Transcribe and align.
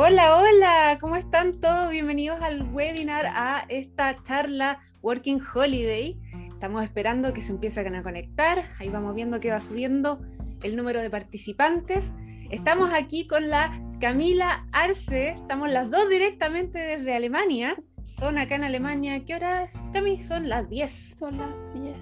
Hola, 0.00 0.36
hola, 0.36 0.96
¿cómo 1.00 1.16
están 1.16 1.58
todos? 1.58 1.90
Bienvenidos 1.90 2.40
al 2.40 2.72
webinar, 2.72 3.26
a 3.26 3.64
esta 3.68 4.22
charla 4.22 4.78
Working 5.02 5.40
Holiday. 5.52 6.16
Estamos 6.52 6.84
esperando 6.84 7.32
que 7.32 7.42
se 7.42 7.50
empiecen 7.50 7.96
a 7.96 8.04
conectar, 8.04 8.70
ahí 8.78 8.90
vamos 8.90 9.16
viendo 9.16 9.40
que 9.40 9.50
va 9.50 9.58
subiendo 9.58 10.20
el 10.62 10.76
número 10.76 11.00
de 11.00 11.10
participantes. 11.10 12.12
Estamos 12.52 12.94
aquí 12.94 13.26
con 13.26 13.48
la 13.48 13.76
Camila 14.00 14.68
Arce, 14.70 15.30
estamos 15.30 15.68
las 15.68 15.90
dos 15.90 16.08
directamente 16.08 16.78
desde 16.78 17.16
Alemania. 17.16 17.74
Son 18.06 18.38
acá 18.38 18.54
en 18.54 18.62
Alemania, 18.62 19.24
¿qué 19.24 19.34
horas, 19.34 19.88
Cami? 19.92 20.22
Son 20.22 20.48
las 20.48 20.70
10. 20.70 21.16
Son 21.18 21.38
las 21.38 21.74
10. 21.74 21.96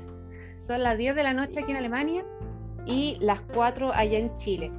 Son 0.61 0.83
las 0.83 0.99
10 0.99 1.17
de 1.17 1.23
la 1.23 1.33
noche 1.33 1.61
aquí 1.61 1.71
en 1.71 1.79
Alemania 1.79 2.27
y 2.85 3.17
las 3.23 3.41
4 3.41 3.95
allá 3.95 4.19
en 4.19 4.37
Chile. 4.37 4.71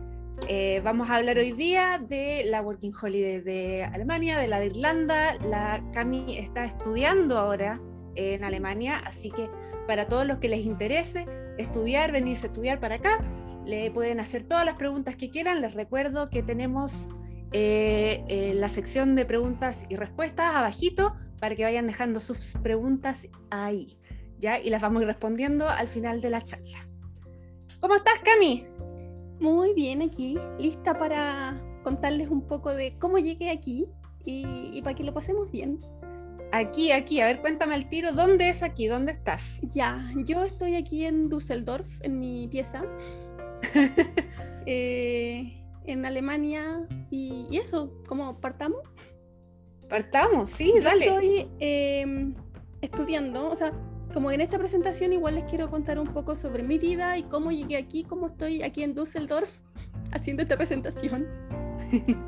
Eh, 0.45 0.81
vamos 0.83 1.09
a 1.09 1.15
hablar 1.15 1.37
hoy 1.37 1.51
día 1.51 1.99
de 2.07 2.43
la 2.45 2.61
Working 2.61 2.93
Holiday 3.01 3.41
de 3.41 3.83
Alemania, 3.83 4.37
de 4.37 4.47
la 4.47 4.59
de 4.59 4.67
Irlanda. 4.67 5.33
La 5.35 5.83
Cami 5.93 6.37
está 6.37 6.63
estudiando 6.63 7.37
ahora 7.37 7.81
en 8.15 8.43
Alemania, 8.43 8.99
así 9.05 9.31
que 9.31 9.49
para 9.87 10.07
todos 10.07 10.25
los 10.25 10.37
que 10.37 10.47
les 10.47 10.65
interese 10.65 11.25
estudiar, 11.57 12.11
venirse 12.11 12.45
a 12.45 12.49
estudiar 12.49 12.79
para 12.79 12.95
acá, 12.95 13.19
le 13.65 13.91
pueden 13.91 14.19
hacer 14.19 14.43
todas 14.43 14.63
las 14.63 14.75
preguntas 14.75 15.15
que 15.15 15.29
quieran. 15.29 15.61
Les 15.61 15.73
recuerdo 15.73 16.29
que 16.29 16.43
tenemos 16.43 17.09
eh, 17.51 18.23
eh, 18.27 18.53
la 18.55 18.69
sección 18.69 19.15
de 19.15 19.25
preguntas 19.25 19.85
y 19.89 19.95
respuestas 19.95 20.55
abajito 20.55 21.15
para 21.39 21.55
que 21.55 21.63
vayan 21.63 21.87
dejando 21.87 22.19
sus 22.19 22.53
preguntas 22.63 23.27
ahí, 23.49 23.97
¿ya? 24.39 24.59
Y 24.59 24.69
las 24.69 24.81
vamos 24.81 24.99
a 24.99 25.01
ir 25.03 25.07
respondiendo 25.07 25.67
al 25.67 25.87
final 25.87 26.21
de 26.21 26.29
la 26.29 26.41
charla. 26.41 26.87
¿Cómo 27.79 27.95
estás, 27.95 28.19
Cami? 28.23 28.65
Muy 29.39 29.73
bien 29.73 30.01
aquí, 30.01 30.37
lista 30.57 30.97
para 30.97 31.61
contarles 31.83 32.29
un 32.29 32.41
poco 32.41 32.73
de 32.73 32.97
cómo 32.97 33.19
llegué 33.19 33.51
aquí 33.51 33.87
y, 34.25 34.81
para 34.81 34.95
que 34.95 35.03
lo 35.03 35.13
pasemos 35.13 35.51
bien. 35.51 35.79
Aquí, 36.51 36.91
aquí, 36.91 37.21
a 37.21 37.25
ver, 37.25 37.41
cuéntame 37.41 37.75
el 37.75 37.87
tiro, 37.87 38.13
¿dónde 38.13 38.49
es 38.49 38.63
aquí? 38.63 38.87
¿Dónde 38.87 39.11
estás? 39.11 39.61
Ya, 39.63 40.09
yo 40.15 40.43
estoy 40.43 40.75
aquí 40.75 41.05
en 41.05 41.29
Düsseldorf, 41.29 41.87
en 42.01 42.19
mi 42.19 42.47
pieza, 42.47 42.83
eh, 44.65 45.61
en 45.85 46.05
Alemania, 46.05 46.87
y, 47.11 47.47
eso, 47.57 47.93
¿cómo 48.07 48.39
partamos? 48.39 48.79
Partamos, 49.87 50.49
sí, 50.49 50.73
dale. 50.81 51.05
Estoy 51.05 51.47
em, 51.59 52.33
estudiando, 52.81 53.49
o 53.49 53.55
sea, 53.55 53.71
como 54.13 54.31
en 54.31 54.41
esta 54.41 54.57
presentación 54.57 55.13
igual 55.13 55.35
les 55.35 55.43
quiero 55.45 55.69
contar 55.69 55.99
un 55.99 56.07
poco 56.07 56.35
sobre 56.35 56.63
mi 56.63 56.77
vida 56.77 57.17
y 57.17 57.23
cómo 57.23 57.51
llegué 57.51 57.77
aquí, 57.77 58.03
cómo 58.03 58.27
estoy 58.27 58.63
aquí 58.63 58.83
en 58.83 58.93
Düsseldorf 58.93 59.59
haciendo 60.11 60.43
esta 60.43 60.55
presentación. 60.55 61.27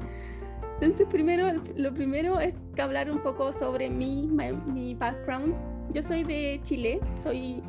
Entonces, 0.82 1.08
primero, 1.10 1.62
lo 1.76 1.94
primero 1.94 2.40
es 2.40 2.56
que 2.74 2.82
hablar 2.82 3.12
un 3.12 3.20
poco 3.20 3.52
sobre 3.52 3.90
mi, 3.90 4.28
mi 4.28 4.96
background. 4.96 5.54
Yo 5.94 6.02
soy 6.02 6.24
de 6.24 6.60
Chile, 6.64 7.02
soy, 7.22 7.62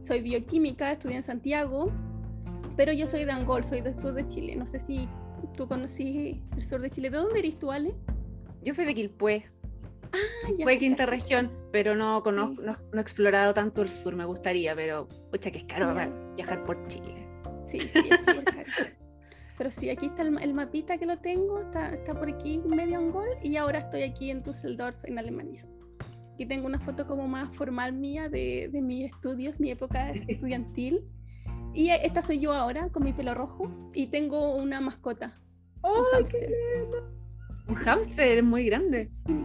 soy 0.00 0.20
bioquímica, 0.20 0.90
estudié 0.90 1.16
en 1.16 1.22
Santiago, 1.22 1.92
pero 2.76 2.92
yo 2.92 3.06
soy 3.06 3.24
de 3.24 3.30
Angol, 3.30 3.62
soy 3.62 3.82
del 3.82 3.96
sur 3.96 4.14
de 4.14 4.26
Chile. 4.26 4.56
No 4.56 4.66
sé 4.66 4.80
si 4.80 5.08
tú 5.56 5.68
conocí 5.68 6.42
el 6.56 6.64
sur 6.64 6.80
de 6.80 6.90
Chile. 6.90 7.10
¿De 7.10 7.18
dónde 7.18 7.38
eres 7.38 7.56
tú, 7.58 7.70
Ale? 7.70 7.94
Yo 8.64 8.74
soy 8.74 8.84
de 8.84 8.94
Quilpué, 8.94 9.44
Ah, 10.12 10.50
Fue 10.62 10.78
quinta 10.78 11.06
región, 11.06 11.50
pero 11.72 11.94
no 11.94 12.22
conozco, 12.22 12.62
no, 12.62 12.76
he 12.94 13.00
explorado 13.00 13.54
tanto 13.54 13.82
el 13.82 13.88
sur, 13.88 14.16
me 14.16 14.24
gustaría, 14.24 14.74
pero 14.74 15.08
pucha 15.30 15.50
que 15.50 15.58
es 15.58 15.64
caro 15.64 15.94
viajar 16.36 16.64
por 16.64 16.86
Chile. 16.88 17.28
Sí, 17.64 17.78
sí, 17.78 17.98
es 18.10 18.20
súper 18.20 18.44
caro. 18.44 18.64
pero 19.56 19.70
sí, 19.70 19.90
aquí 19.90 20.06
está 20.06 20.22
el, 20.22 20.54
mapita 20.54 20.98
que 20.98 21.06
lo 21.06 21.18
tengo, 21.18 21.60
está, 21.60 21.94
está 21.94 22.14
por 22.14 22.28
aquí 22.28 22.60
medio 22.64 23.00
un 23.00 23.12
gol 23.12 23.28
y 23.42 23.56
ahora 23.56 23.80
estoy 23.80 24.02
aquí 24.02 24.30
en 24.30 24.42
Düsseldorf, 24.42 25.04
en 25.04 25.18
Alemania. 25.18 25.64
Aquí 26.34 26.46
tengo 26.46 26.66
una 26.66 26.80
foto 26.80 27.06
como 27.06 27.28
más 27.28 27.54
formal 27.54 27.92
mía 27.92 28.28
de, 28.28 28.70
de 28.72 28.80
mis 28.80 29.12
estudios, 29.12 29.60
mi 29.60 29.70
época 29.70 30.10
estudiantil. 30.10 31.04
Y 31.74 31.90
esta 31.90 32.22
soy 32.22 32.40
yo 32.40 32.52
ahora, 32.52 32.88
con 32.88 33.04
mi 33.04 33.12
pelo 33.12 33.34
rojo, 33.34 33.70
y 33.94 34.08
tengo 34.08 34.54
una 34.56 34.80
mascota. 34.80 35.34
¡Oh, 35.82 36.00
un 36.00 36.04
hámster! 36.12 36.50
Un 37.68 37.74
hámster, 37.76 38.38
es 38.38 38.44
muy 38.44 38.64
grande. 38.64 39.06
Sí, 39.06 39.44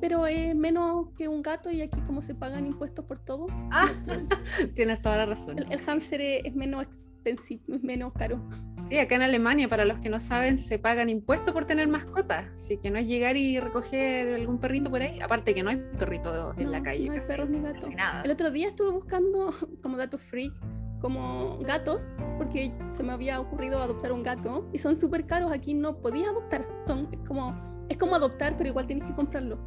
pero 0.00 0.26
es 0.26 0.54
menos 0.54 1.08
que 1.16 1.28
un 1.28 1.42
gato 1.42 1.70
y 1.70 1.82
aquí 1.82 2.00
como 2.02 2.22
se 2.22 2.34
pagan 2.34 2.66
impuestos 2.66 3.04
por 3.04 3.18
todo. 3.18 3.46
Ah, 3.70 3.88
tienes 4.74 5.00
toda 5.00 5.16
la 5.18 5.26
razón. 5.26 5.58
El, 5.58 5.78
hámster 5.78 6.20
es, 6.20 6.54
menos 6.54 6.86
expensivo, 6.86 7.62
es 7.74 7.82
menos 7.82 8.12
caro. 8.12 8.40
Sí, 8.88 8.98
acá 8.98 9.16
en 9.16 9.22
Alemania, 9.22 9.68
para 9.68 9.84
los 9.84 9.98
que 9.98 10.08
no 10.08 10.20
saben, 10.20 10.58
se 10.58 10.78
pagan 10.78 11.10
impuestos 11.10 11.52
por 11.52 11.64
tener 11.64 11.88
mascotas. 11.88 12.46
Así 12.54 12.76
que 12.78 12.90
no 12.90 12.98
es 12.98 13.08
llegar 13.08 13.36
y 13.36 13.58
recoger 13.58 14.34
algún 14.34 14.58
perrito 14.60 14.90
por 14.90 15.02
ahí. 15.02 15.18
Aparte 15.20 15.54
que 15.54 15.62
no 15.64 15.70
hay 15.70 15.82
perritos 15.98 16.56
en 16.58 16.70
la 16.70 16.82
calle. 16.82 17.06
No 17.06 17.14
hay 17.14 17.20
perros 17.20 17.50
ni 17.50 17.60
gatos. 17.60 17.90
El 18.24 18.30
otro 18.30 18.50
día 18.52 18.68
estuve 18.68 18.90
buscando 18.92 19.50
como 19.82 19.96
datos 19.96 20.20
free, 20.20 20.52
como 21.00 21.58
gatos, 21.58 22.12
porque 22.38 22.72
se 22.92 23.02
me 23.02 23.12
había 23.12 23.40
ocurrido 23.40 23.82
adoptar 23.82 24.12
un 24.12 24.22
gato. 24.22 24.68
Y 24.72 24.78
son 24.78 24.94
súper 24.94 25.26
caros. 25.26 25.50
Aquí 25.50 25.74
no 25.74 26.00
podía 26.00 26.30
adoptar. 26.30 26.68
Son 26.86 27.06
como 27.26 27.75
es 27.88 27.96
como 27.96 28.14
adoptar, 28.14 28.56
pero 28.56 28.68
igual 28.68 28.86
tienes 28.86 29.04
que 29.04 29.14
comprarlo. 29.14 29.58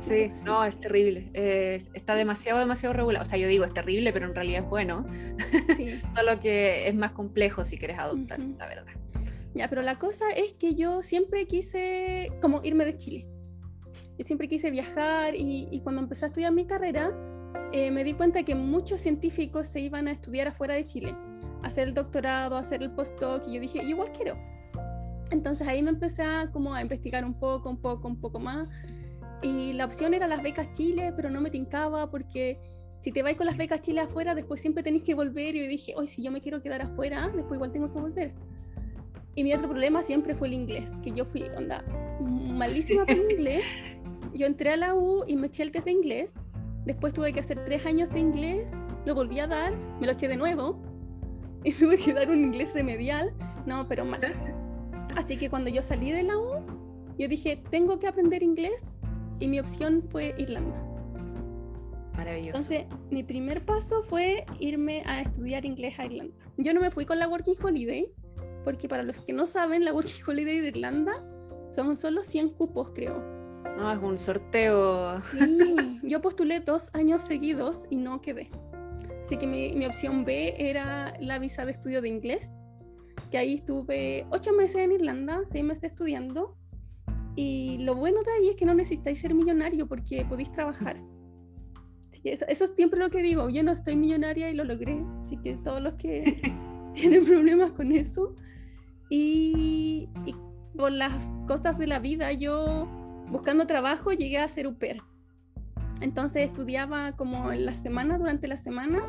Sí, 0.00 0.30
no, 0.44 0.64
es 0.64 0.78
terrible. 0.78 1.30
Eh, 1.34 1.84
está 1.92 2.14
demasiado, 2.14 2.58
demasiado 2.58 2.94
regulado. 2.94 3.24
O 3.24 3.28
sea, 3.28 3.38
yo 3.38 3.48
digo 3.48 3.64
es 3.64 3.74
terrible, 3.74 4.12
pero 4.12 4.26
en 4.26 4.34
realidad 4.34 4.62
es 4.64 4.70
bueno. 4.70 5.06
Sí. 5.76 6.00
Solo 6.14 6.38
que 6.40 6.88
es 6.88 6.94
más 6.94 7.12
complejo 7.12 7.64
si 7.64 7.78
quieres 7.78 7.98
adoptar, 7.98 8.38
la 8.38 8.66
verdad. 8.66 8.92
Ya, 9.54 9.68
pero 9.68 9.82
la 9.82 9.98
cosa 9.98 10.30
es 10.30 10.52
que 10.52 10.74
yo 10.74 11.02
siempre 11.02 11.46
quise 11.46 12.30
como 12.40 12.60
irme 12.62 12.84
de 12.84 12.96
Chile. 12.96 13.26
Yo 14.16 14.24
siempre 14.24 14.48
quise 14.48 14.70
viajar 14.70 15.34
y, 15.36 15.80
cuando 15.82 16.02
empecé 16.02 16.24
a 16.24 16.26
estudiar 16.26 16.52
mi 16.52 16.66
carrera, 16.66 17.12
eh, 17.72 17.90
me 17.90 18.04
di 18.04 18.14
cuenta 18.14 18.42
que 18.42 18.54
muchos 18.54 19.00
científicos 19.00 19.68
se 19.68 19.80
iban 19.80 20.08
a 20.08 20.12
estudiar 20.12 20.48
afuera 20.48 20.74
de 20.74 20.86
Chile, 20.86 21.14
a 21.62 21.68
hacer 21.68 21.88
el 21.88 21.94
doctorado, 21.94 22.56
a 22.56 22.60
hacer 22.60 22.82
el 22.82 22.90
postdoc, 22.90 23.46
y 23.46 23.54
yo 23.54 23.60
dije, 23.60 23.82
igual 23.82 24.10
quiero. 24.12 24.36
Entonces 25.30 25.66
ahí 25.66 25.82
me 25.82 25.90
empecé 25.90 26.22
a, 26.22 26.50
como 26.50 26.74
a 26.74 26.82
investigar 26.82 27.24
un 27.24 27.38
poco, 27.38 27.68
un 27.68 27.80
poco, 27.80 28.08
un 28.08 28.20
poco 28.20 28.38
más. 28.38 28.68
Y 29.42 29.72
la 29.74 29.84
opción 29.84 30.14
era 30.14 30.26
las 30.26 30.42
becas 30.42 30.72
Chile, 30.72 31.12
pero 31.14 31.30
no 31.30 31.40
me 31.40 31.50
tincaba 31.50 32.10
porque 32.10 32.58
si 33.00 33.12
te 33.12 33.22
vais 33.22 33.36
con 33.36 33.46
las 33.46 33.56
becas 33.56 33.80
Chile 33.80 34.00
afuera, 34.00 34.34
después 34.34 34.60
siempre 34.60 34.82
tenéis 34.82 35.04
que 35.04 35.14
volver. 35.14 35.54
Y 35.54 35.60
yo 35.60 35.68
dije, 35.68 35.94
hoy 35.96 36.06
si 36.06 36.22
yo 36.22 36.30
me 36.30 36.40
quiero 36.40 36.62
quedar 36.62 36.82
afuera, 36.82 37.30
después 37.34 37.56
igual 37.56 37.72
tengo 37.72 37.92
que 37.92 38.00
volver. 38.00 38.32
Y 39.34 39.44
mi 39.44 39.54
otro 39.54 39.68
problema 39.68 40.02
siempre 40.02 40.34
fue 40.34 40.48
el 40.48 40.54
inglés, 40.54 40.90
que 41.04 41.12
yo 41.12 41.24
fui, 41.24 41.44
onda, 41.56 41.84
malísima 42.20 43.04
el 43.06 43.30
inglés. 43.30 43.64
Yo 44.34 44.46
entré 44.46 44.70
a 44.70 44.76
la 44.76 44.94
U 44.94 45.24
y 45.26 45.36
me 45.36 45.46
eché 45.46 45.62
el 45.62 45.70
test 45.70 45.84
de 45.84 45.92
inglés. 45.92 46.40
Después 46.84 47.14
tuve 47.14 47.32
que 47.32 47.40
hacer 47.40 47.64
tres 47.64 47.86
años 47.86 48.10
de 48.10 48.18
inglés, 48.18 48.72
lo 49.04 49.14
volví 49.14 49.38
a 49.38 49.46
dar, 49.46 49.76
me 50.00 50.06
lo 50.06 50.12
eché 50.12 50.28
de 50.28 50.36
nuevo. 50.36 50.82
Y 51.64 51.72
tuve 51.72 51.98
que 51.98 52.14
dar 52.14 52.30
un 52.30 52.38
inglés 52.38 52.72
remedial. 52.72 53.32
No, 53.66 53.88
pero 53.88 54.04
mal. 54.04 54.20
Así 55.16 55.36
que 55.36 55.50
cuando 55.50 55.70
yo 55.70 55.82
salí 55.82 56.10
de 56.10 56.22
la 56.22 56.38
U, 56.38 56.64
yo 57.18 57.28
dije, 57.28 57.62
tengo 57.70 57.98
que 57.98 58.06
aprender 58.06 58.42
inglés 58.42 58.84
y 59.40 59.48
mi 59.48 59.60
opción 59.60 60.04
fue 60.10 60.34
Irlanda. 60.38 60.84
Maravilloso. 62.16 62.48
Entonces, 62.48 62.86
mi 63.10 63.22
primer 63.22 63.64
paso 63.64 64.02
fue 64.02 64.44
irme 64.58 65.02
a 65.06 65.22
estudiar 65.22 65.64
inglés 65.64 65.98
a 65.98 66.06
Irlanda. 66.06 66.34
Yo 66.56 66.74
no 66.74 66.80
me 66.80 66.90
fui 66.90 67.06
con 67.06 67.18
la 67.18 67.28
Working 67.28 67.56
Holiday, 67.62 68.12
porque 68.64 68.88
para 68.88 69.02
los 69.02 69.22
que 69.22 69.32
no 69.32 69.46
saben, 69.46 69.84
la 69.84 69.92
Working 69.92 70.24
Holiday 70.26 70.60
de 70.60 70.68
Irlanda 70.68 71.24
son 71.70 71.96
solo 71.96 72.24
100 72.24 72.50
cupos, 72.50 72.90
creo. 72.94 73.22
No, 73.76 73.92
es 73.92 73.98
un 73.98 74.18
sorteo. 74.18 75.22
Sí, 75.30 76.00
yo 76.02 76.20
postulé 76.20 76.60
dos 76.60 76.90
años 76.92 77.22
seguidos 77.22 77.86
y 77.90 77.96
no 77.96 78.20
quedé. 78.20 78.50
Así 79.24 79.36
que 79.36 79.46
mi, 79.46 79.72
mi 79.74 79.86
opción 79.86 80.24
B 80.24 80.54
era 80.58 81.14
la 81.20 81.38
visa 81.38 81.64
de 81.64 81.72
estudio 81.72 82.00
de 82.00 82.08
inglés 82.08 82.58
que 83.30 83.38
ahí 83.38 83.54
estuve 83.54 84.26
ocho 84.30 84.52
meses 84.52 84.76
en 84.76 84.92
Irlanda, 84.92 85.40
seis 85.44 85.64
meses 85.64 85.92
estudiando. 85.92 86.56
Y 87.36 87.78
lo 87.78 87.94
bueno 87.94 88.22
de 88.22 88.32
ahí 88.32 88.48
es 88.50 88.56
que 88.56 88.64
no 88.64 88.74
necesitáis 88.74 89.20
ser 89.20 89.34
millonario 89.34 89.86
porque 89.86 90.24
podéis 90.24 90.50
trabajar. 90.50 90.96
eso, 92.24 92.44
eso, 92.48 92.64
es 92.64 92.74
siempre 92.74 92.98
lo 92.98 93.10
que 93.10 93.22
digo. 93.22 93.48
Yo 93.48 93.62
no 93.62 93.72
estoy 93.72 93.96
millonaria 93.96 94.50
y 94.50 94.54
lo 94.54 94.64
logré. 94.64 95.04
Así 95.20 95.36
que 95.36 95.56
todos 95.56 95.80
los 95.80 95.94
que 95.94 96.40
tienen 96.94 97.24
problemas 97.24 97.72
con 97.72 97.92
eso. 97.92 98.34
Y, 99.08 100.08
y, 100.26 100.34
por 100.76 100.92
las 100.92 101.28
cosas 101.46 101.78
de 101.78 101.86
la 101.86 101.98
vida, 101.98 102.32
yo 102.32 102.88
buscando 103.28 103.66
trabajo 103.66 104.12
llegué 104.12 104.38
a 104.38 104.48
ser 104.48 104.66
UPER. 104.66 105.02
Entonces 106.00 106.44
estudiaba 106.44 107.12
como 107.12 107.52
en 107.52 107.66
la 107.66 107.74
semana, 107.74 108.18
durante 108.18 108.46
la 108.46 108.56
semana, 108.56 109.02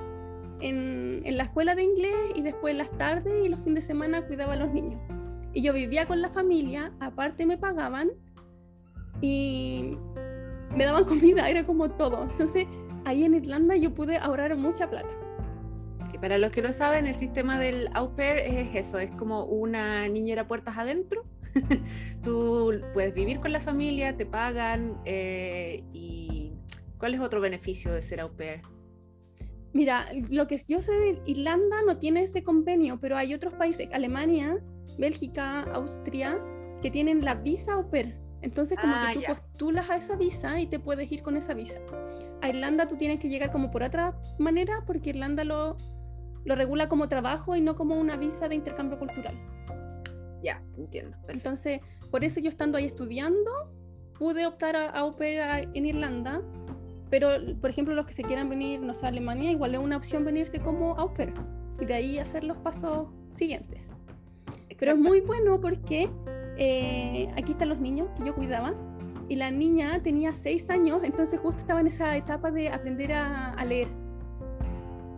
en, 0.59 1.23
la 1.25 1.43
escuela 1.43 1.75
de 1.75 1.83
inglés 1.83 2.15
y 2.35 2.41
después 2.41 2.75
las 2.75 2.89
tardes 2.97 3.45
y 3.45 3.49
los 3.49 3.61
fines 3.61 3.83
de 3.83 3.87
semana 3.87 4.25
cuidaba 4.25 4.53
a 4.53 4.55
los 4.55 4.73
niños. 4.73 5.01
Y 5.53 5.61
yo 5.61 5.73
vivía 5.73 6.05
con 6.05 6.21
la 6.21 6.29
familia, 6.29 6.91
aparte 6.99 7.45
me 7.45 7.57
pagaban 7.57 8.11
y 9.21 9.97
me 10.75 10.85
daban 10.85 11.03
comida, 11.05 11.49
era 11.49 11.65
como 11.65 11.91
todo. 11.91 12.23
Entonces 12.23 12.65
ahí 13.05 13.23
en 13.23 13.35
Irlanda 13.35 13.75
yo 13.75 13.93
pude 13.93 14.17
ahorrar 14.17 14.55
mucha 14.57 14.89
plata. 14.89 15.09
Sí, 16.11 16.17
para 16.17 16.37
los 16.37 16.51
que 16.51 16.61
no 16.61 16.71
saben, 16.71 17.05
el 17.05 17.15
sistema 17.15 17.59
del 17.59 17.89
au 17.93 18.15
pair 18.15 18.39
es 18.39 18.75
eso, 18.75 18.97
es 18.97 19.11
como 19.11 19.43
una 19.45 20.07
niñera 20.07 20.47
puertas 20.47 20.77
adentro, 20.77 21.23
Tú 22.23 22.81
puedes 22.93 23.13
vivir 23.13 23.39
con 23.39 23.51
la 23.51 23.59
familia, 23.59 24.15
te 24.15 24.25
pagan 24.25 24.99
eh, 25.05 25.83
y 25.93 26.53
¿cuál 26.97 27.13
es 27.13 27.19
otro 27.19 27.41
beneficio 27.41 27.91
de 27.91 28.01
ser 28.01 28.21
au 28.21 28.35
pair? 28.35 28.61
Mira, 29.73 30.07
lo 30.29 30.47
que 30.47 30.59
yo 30.67 30.81
sé 30.81 30.91
de 30.93 31.21
Irlanda 31.25 31.77
no 31.85 31.97
tiene 31.97 32.23
ese 32.23 32.43
convenio, 32.43 32.99
pero 32.99 33.17
hay 33.17 33.33
otros 33.33 33.53
países, 33.53 33.87
Alemania, 33.91 34.57
Bélgica, 34.97 35.61
Austria, 35.73 36.39
que 36.81 36.89
tienen 36.89 37.23
la 37.23 37.35
visa 37.35 37.73
au 37.73 37.89
pair. 37.89 38.17
Entonces, 38.41 38.77
como 38.79 38.93
que 38.93 38.99
ah, 38.99 39.13
tú 39.13 39.21
postulas 39.33 39.89
a 39.89 39.97
esa 39.97 40.15
visa 40.15 40.59
y 40.59 40.67
te 40.67 40.79
puedes 40.79 41.11
ir 41.11 41.21
con 41.21 41.35
esa 41.35 41.53
visa. 41.53 41.79
A 42.41 42.49
Irlanda 42.49 42.87
tú 42.87 42.95
tienes 42.95 43.19
que 43.19 43.27
llegar 43.27 43.51
como 43.51 43.69
por 43.69 43.83
otra 43.83 44.17
manera, 44.37 44.83
porque 44.87 45.09
Irlanda 45.09 45.43
lo, 45.43 45.75
lo 46.45 46.55
regula 46.55 46.87
como 46.87 47.09
trabajo 47.09 47.55
y 47.55 47.61
no 47.61 47.75
como 47.75 47.99
una 47.99 48.15
visa 48.17 48.47
de 48.47 48.55
intercambio 48.55 48.97
cultural. 48.97 49.35
Ya, 50.41 50.63
entiendo. 50.77 51.17
Entonces, 51.27 51.81
por 52.11 52.23
eso 52.23 52.39
yo 52.39 52.49
estando 52.49 52.77
ahí 52.77 52.85
estudiando, 52.85 53.51
pude 54.17 54.47
optar 54.47 54.77
a, 54.77 54.89
a 54.89 54.99
au 54.99 55.15
pair 55.15 55.41
en 55.73 55.85
Irlanda, 55.85 56.41
pero, 57.09 57.29
por 57.59 57.69
ejemplo, 57.69 57.95
los 57.95 58.05
que 58.05 58.13
se 58.13 58.23
quieran 58.23 58.49
venir, 58.49 58.81
no 58.81 58.93
sé, 58.93 59.05
a 59.05 59.09
Alemania, 59.09 59.51
igual 59.51 59.73
es 59.73 59.79
una 59.79 59.97
opción 59.97 60.23
venirse 60.25 60.59
como 60.59 60.95
au 60.97 61.13
pair 61.13 61.33
y 61.79 61.85
de 61.85 61.93
ahí 61.93 62.19
hacer 62.19 62.43
los 62.43 62.57
pasos 62.57 63.07
siguientes. 63.33 63.95
Pero 64.77 64.93
es 64.93 64.97
muy 64.97 65.21
bueno 65.21 65.59
porque 65.59 66.09
eh, 66.57 67.29
aquí 67.35 67.51
están 67.51 67.69
los 67.69 67.79
niños 67.79 68.09
que 68.17 68.25
yo 68.25 68.35
cuidaba 68.35 68.73
y 69.27 69.35
la 69.35 69.51
niña 69.51 70.01
tenía 70.01 70.33
seis 70.33 70.69
años, 70.69 71.03
entonces 71.03 71.39
justo 71.39 71.61
estaba 71.61 71.81
en 71.81 71.87
esa 71.87 72.15
etapa 72.17 72.51
de 72.51 72.69
aprender 72.69 73.13
a, 73.13 73.63
leer. 73.65 73.87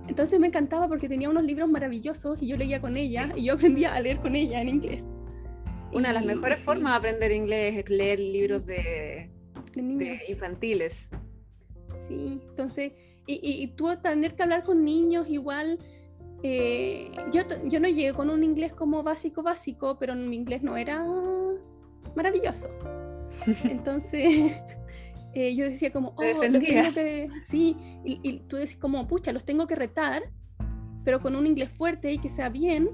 Entonces 0.07 0.39
me 0.39 0.47
encantaba 0.47 0.87
porque 0.87 1.07
tenía 1.07 1.29
unos 1.29 1.43
libros 1.43 1.69
maravillosos 1.69 2.41
y 2.41 2.47
yo 2.47 2.57
leía 2.57 2.81
con 2.81 2.97
ella 2.97 3.31
y 3.35 3.45
yo 3.45 3.53
aprendía 3.53 3.93
a 3.93 4.01
leer 4.01 4.19
con 4.19 4.35
ella 4.35 4.61
en 4.61 4.69
inglés. 4.69 5.13
Una 5.93 6.09
de 6.09 6.13
las 6.15 6.25
mejores 6.25 6.59
formas 6.59 6.93
de 6.93 6.97
aprender 6.97 7.31
inglés 7.31 7.75
es 7.77 7.89
leer 7.89 8.19
libros 8.19 8.65
de, 8.65 9.29
de, 9.75 10.19
infantiles. 10.27 11.09
Sí, 12.11 12.41
entonces, 12.49 12.93
y, 13.25 13.33
y, 13.35 13.63
y, 13.63 13.67
tú 13.67 13.87
tener 14.01 14.35
que 14.35 14.43
hablar 14.43 14.63
con 14.63 14.83
niños 14.83 15.27
igual 15.29 15.79
eh, 16.43 17.11
yo, 17.31 17.41
yo 17.65 17.79
no 17.79 17.87
llegué 17.87 18.13
con 18.13 18.29
un 18.29 18.43
inglés 18.43 18.73
como 18.73 19.03
básico, 19.03 19.43
básico, 19.43 19.97
pero 19.99 20.15
mi 20.15 20.35
inglés 20.35 20.63
no 20.63 20.75
era 20.75 21.05
maravilloso. 22.15 22.69
Entonces, 23.69 24.53
eh, 25.33 25.55
yo 25.55 25.65
decía 25.65 25.91
como, 25.91 26.13
oh, 26.15 26.23
sí, 27.45 27.77
y, 28.03 28.39
tú 28.47 28.55
decís 28.55 28.77
como, 28.77 29.07
pucha, 29.07 29.31
los 29.31 29.45
tengo 29.45 29.67
que 29.67 29.75
retar, 29.75 30.23
pero 31.03 31.21
con 31.21 31.35
un 31.35 31.45
inglés 31.45 31.69
fuerte 31.71 32.11
y 32.11 32.17
que 32.17 32.29
sea 32.29 32.49
bien, 32.49 32.89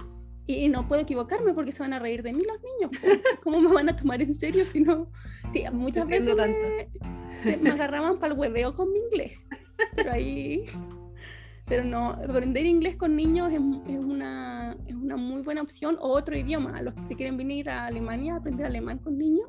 y, 0.48 0.70
no 0.70 0.88
puedo 0.88 1.02
equivocarme 1.02 1.54
porque 1.54 1.72
se 1.72 1.84
van 1.84 1.94
a 1.94 2.00
reír 2.00 2.24
de 2.24 2.34
mí 2.34 2.42
los 2.44 2.62
niños. 2.62 2.92
¿Cómo 3.44 3.60
me 3.60 3.72
van 3.72 3.90
a 3.90 3.96
tomar 3.96 4.22
en 4.22 4.34
serio 4.34 4.66
si 4.66 4.82
no? 4.82 5.12
Sí, 5.54 5.64
muchas 5.72 6.08
veces 6.08 6.36
me, 6.36 7.58
me 7.58 7.70
agarraban 7.70 8.18
para 8.18 8.34
el 8.34 8.40
hueveo 8.40 8.74
con 8.74 8.92
mi 8.92 9.00
inglés, 9.00 9.34
pero 9.96 10.12
ahí 10.12 10.66
pero 11.68 11.84
no, 11.84 12.12
aprender 12.12 12.66
inglés 12.66 12.96
con 12.96 13.16
niños 13.16 13.52
es, 13.52 13.60
es, 13.94 14.00
una, 14.00 14.78
es 14.88 14.96
una 14.96 15.18
muy 15.18 15.42
buena 15.42 15.62
opción, 15.62 15.98
o 16.00 16.10
otro 16.10 16.36
idioma, 16.36 16.78
a 16.78 16.82
los 16.82 16.94
que 16.94 17.04
se 17.04 17.16
quieren 17.16 17.36
venir 17.36 17.70
a 17.70 17.86
Alemania, 17.86 18.38
aprender 18.38 18.66
alemán 18.66 19.00
con 19.00 19.18
niños, 19.18 19.48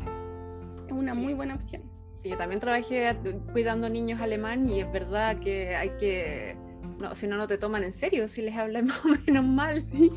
es 0.84 0.92
una 0.92 1.14
muy 1.14 1.34
buena 1.34 1.54
opción. 1.54 1.82
Sí, 2.16 2.30
yo 2.30 2.36
también 2.36 2.60
trabajé 2.60 3.16
cuidando 3.52 3.88
niños 3.88 4.20
alemán 4.20 4.68
y 4.68 4.80
es 4.80 4.92
verdad 4.92 5.38
que 5.38 5.76
hay 5.76 5.90
que, 5.90 6.56
no, 6.98 7.14
si 7.14 7.28
no, 7.28 7.36
no 7.36 7.46
te 7.46 7.56
toman 7.56 7.84
en 7.84 7.92
serio 7.92 8.26
si 8.26 8.42
les 8.42 8.56
hablas 8.56 8.82
más 8.84 9.04
o 9.04 9.08
menos 9.24 9.44
mal. 9.44 9.84
¿sí? 9.92 10.10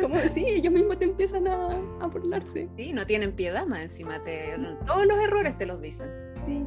Como 0.00 0.16
sí, 0.34 0.44
ellos 0.46 0.72
mismos 0.72 0.98
te 0.98 1.04
empiezan 1.04 1.48
a, 1.48 1.80
a 2.00 2.06
burlarse. 2.06 2.68
Sí, 2.76 2.92
no 2.92 3.06
tienen 3.06 3.32
piedad 3.32 3.66
más 3.66 3.80
encima, 3.80 4.22
te, 4.22 4.56
todos 4.86 5.06
los 5.06 5.18
errores 5.18 5.56
te 5.58 5.66
los 5.66 5.80
dicen. 5.80 6.08
Sí, 6.46 6.64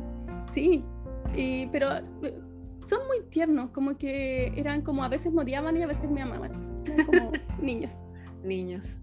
sí, 0.51 0.83
y, 1.35 1.67
pero 1.67 1.89
son 2.85 3.07
muy 3.07 3.21
tiernos, 3.29 3.71
como 3.71 3.97
que 3.97 4.53
eran 4.56 4.81
como 4.81 5.03
a 5.03 5.09
veces 5.09 5.33
me 5.33 5.41
odiaban 5.41 5.75
y 5.77 5.83
a 5.83 5.88
veces 5.88 6.09
me 6.09 6.21
amaban. 6.21 6.83
como 7.06 7.31
niños. 7.62 8.03
Niños. 8.44 8.97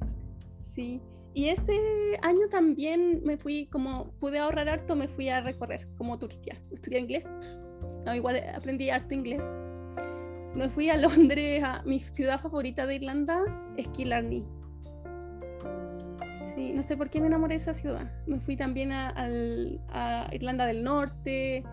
Sí. 0.74 1.00
Y 1.34 1.48
ese 1.48 1.72
año 2.20 2.48
también 2.50 3.22
me 3.24 3.38
fui, 3.38 3.66
como 3.66 4.12
pude 4.20 4.38
ahorrar 4.38 4.68
harto, 4.68 4.94
me 4.96 5.08
fui 5.08 5.30
a 5.30 5.40
recorrer 5.40 5.88
como 5.96 6.18
turista, 6.18 6.54
estudiar 6.70 7.02
inglés. 7.02 7.28
No, 8.04 8.14
igual 8.14 8.42
aprendí 8.54 8.90
harto 8.90 9.14
inglés. 9.14 9.42
Me 10.54 10.68
fui 10.68 10.90
a 10.90 10.96
Londres, 10.96 11.62
a 11.64 11.82
mi 11.84 12.00
ciudad 12.00 12.40
favorita 12.40 12.86
de 12.86 12.96
Irlanda, 12.96 13.42
es 13.76 13.88
Killarney. 13.88 14.44
Sí, 16.54 16.72
no 16.72 16.82
sé 16.82 16.96
por 16.96 17.08
qué 17.08 17.20
me 17.20 17.28
enamoré 17.28 17.54
de 17.54 17.62
esa 17.62 17.72
ciudad. 17.72 18.10
Me 18.26 18.38
fui 18.40 18.56
también 18.56 18.92
a, 18.92 19.14
a 19.88 20.28
Irlanda 20.34 20.66
del 20.66 20.84
Norte, 20.84 21.64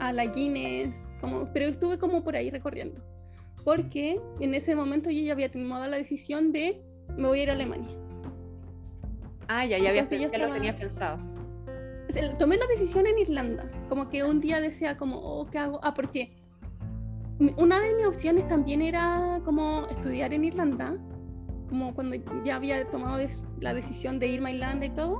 a 0.00 0.12
la 0.12 0.26
Guinness, 0.26 1.10
como, 1.20 1.50
pero 1.52 1.66
estuve 1.66 1.98
como 1.98 2.22
por 2.22 2.36
ahí 2.36 2.50
recorriendo. 2.50 3.00
Porque 3.64 4.20
en 4.40 4.54
ese 4.54 4.74
momento 4.74 5.10
yo 5.10 5.22
ya 5.22 5.32
había 5.32 5.50
tomado 5.50 5.86
la 5.86 5.96
decisión 5.96 6.52
de 6.52 6.82
me 7.16 7.28
voy 7.28 7.40
a 7.40 7.42
ir 7.44 7.50
a 7.50 7.52
Alemania. 7.54 7.96
Ah, 9.48 9.64
ya, 9.64 9.78
ya, 9.78 9.90
había, 9.90 10.04
ya 10.04 10.38
lo 10.38 10.52
tenías 10.52 10.74
pensado. 10.74 11.18
tomé 12.38 12.56
la 12.56 12.66
decisión 12.66 13.06
en 13.06 13.18
Irlanda, 13.18 13.70
como 13.88 14.08
que 14.08 14.24
un 14.24 14.40
día 14.40 14.60
decía 14.60 14.96
como, 14.96 15.18
oh, 15.18 15.46
¿qué 15.46 15.58
hago? 15.58 15.80
Ah, 15.82 15.94
porque 15.94 16.32
una 17.38 17.80
de 17.80 17.94
mis 17.94 18.06
opciones 18.06 18.48
también 18.48 18.82
era 18.82 19.40
como 19.44 19.86
estudiar 19.90 20.32
en 20.32 20.44
Irlanda, 20.44 20.96
como 21.68 21.94
cuando 21.94 22.16
ya 22.44 22.56
había 22.56 22.88
tomado 22.90 23.18
la 23.60 23.74
decisión 23.74 24.18
de 24.18 24.28
irme 24.28 24.50
a 24.50 24.52
Irlanda 24.54 24.86
y 24.86 24.90
todo, 24.90 25.18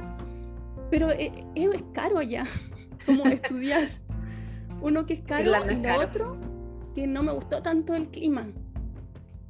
pero 0.90 1.10
es, 1.10 1.30
eh, 1.30 1.44
es 1.54 1.84
caro 1.92 2.18
allá, 2.18 2.44
como 3.06 3.26
estudiar. 3.26 3.88
Uno 4.80 5.06
que 5.06 5.14
es 5.14 5.22
caro 5.22 5.50
y 5.70 5.76
lo 5.76 6.00
otro 6.00 6.38
que 6.94 7.06
no 7.06 7.22
me 7.22 7.32
gustó 7.32 7.62
tanto 7.62 7.94
el 7.94 8.08
clima. 8.08 8.46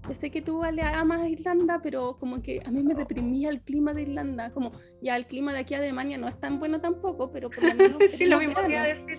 Yo 0.08 0.14
sé 0.14 0.30
que 0.30 0.42
tú 0.42 0.58
vale 0.58 0.82
amas 0.82 1.28
Irlanda, 1.28 1.80
pero 1.82 2.16
como 2.18 2.42
que 2.42 2.60
a 2.64 2.70
mí 2.70 2.82
me 2.82 2.94
deprimía 2.94 3.50
el 3.50 3.60
clima 3.60 3.92
de 3.92 4.02
Irlanda. 4.02 4.50
Como 4.50 4.72
ya 5.00 5.16
el 5.16 5.26
clima 5.26 5.52
de 5.52 5.60
aquí 5.60 5.74
a 5.74 5.78
Alemania 5.78 6.18
no 6.18 6.28
es 6.28 6.38
tan 6.38 6.58
bueno 6.58 6.80
tampoco, 6.80 7.30
pero 7.30 7.50
por 7.50 7.62
lo 7.64 7.74
menos. 7.74 7.98
sí, 8.10 8.26
lo 8.26 8.38
mismo 8.38 8.54
que 8.54 8.78
decir. 8.78 9.18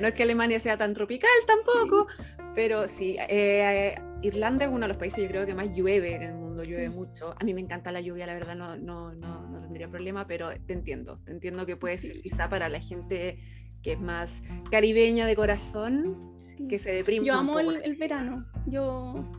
No 0.00 0.08
es 0.08 0.14
que 0.14 0.22
Alemania 0.22 0.58
sea 0.60 0.76
tan 0.76 0.94
tropical 0.94 1.30
tampoco, 1.46 2.06
pero 2.54 2.88
sí, 2.88 3.16
eh, 3.28 3.94
Irlanda 4.22 4.64
es 4.64 4.70
uno 4.70 4.80
de 4.80 4.88
los 4.88 4.96
países 4.96 5.22
yo 5.22 5.28
creo 5.28 5.44
que 5.46 5.54
más 5.54 5.70
llueve 5.74 6.14
en 6.14 6.22
el 6.22 6.34
mundo, 6.34 6.64
llueve 6.64 6.88
mucho. 6.88 7.34
A 7.38 7.44
mí 7.44 7.52
me 7.52 7.60
encanta 7.60 7.92
la 7.92 8.00
lluvia, 8.00 8.26
la 8.26 8.34
verdad 8.34 8.54
no, 8.54 8.76
no, 8.76 9.12
no, 9.12 9.48
no 9.48 9.58
tendría 9.58 9.88
problema, 9.88 10.26
pero 10.26 10.50
te 10.66 10.72
entiendo, 10.72 11.20
te 11.24 11.32
entiendo 11.32 11.66
que 11.66 11.76
puede 11.76 11.98
ser 11.98 12.22
quizá 12.22 12.48
para 12.48 12.68
la 12.68 12.80
gente 12.80 13.38
que 13.82 13.92
es 13.92 14.00
más 14.00 14.42
caribeña 14.70 15.26
de 15.26 15.36
corazón, 15.36 16.38
que 16.68 16.78
se 16.78 16.92
deprime. 16.92 17.26
Yo 17.26 17.34
amo 17.34 17.60
el, 17.60 17.96
verano, 17.96 18.46
yo, 18.66 19.30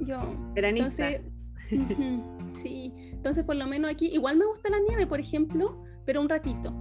yo. 0.00 0.34
Veranista. 0.52 1.10
Entonces, 1.10 2.60
sí, 2.62 2.92
entonces 3.12 3.44
por 3.44 3.54
lo 3.54 3.66
menos 3.66 3.90
aquí, 3.90 4.06
igual 4.06 4.36
me 4.36 4.46
gusta 4.46 4.68
la 4.68 4.80
nieve, 4.80 5.06
por 5.06 5.20
ejemplo, 5.20 5.84
pero 6.04 6.20
un 6.20 6.28
ratito. 6.28 6.74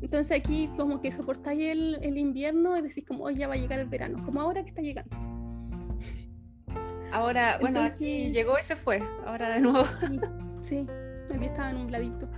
Entonces 0.00 0.38
aquí 0.38 0.70
como 0.76 1.00
que 1.00 1.10
soportáis 1.10 1.64
el, 1.66 1.98
el 2.02 2.18
invierno 2.18 2.76
y 2.78 2.82
decís 2.82 3.04
como, 3.06 3.24
hoy 3.24 3.34
ya 3.34 3.48
va 3.48 3.54
a 3.54 3.56
llegar 3.56 3.80
el 3.80 3.88
verano, 3.88 4.24
como 4.24 4.40
ahora 4.40 4.62
que 4.62 4.68
está 4.68 4.82
llegando. 4.82 5.16
Ahora, 7.10 7.58
bueno, 7.60 7.80
aquí 7.80 8.30
llegó 8.32 8.58
y 8.58 8.62
se 8.62 8.76
fue, 8.76 9.02
ahora 9.26 9.50
de 9.50 9.60
nuevo. 9.60 9.84
Sí, 10.62 10.86
sí 11.30 11.44
estaba 11.44 11.72
nubladito. 11.72 12.28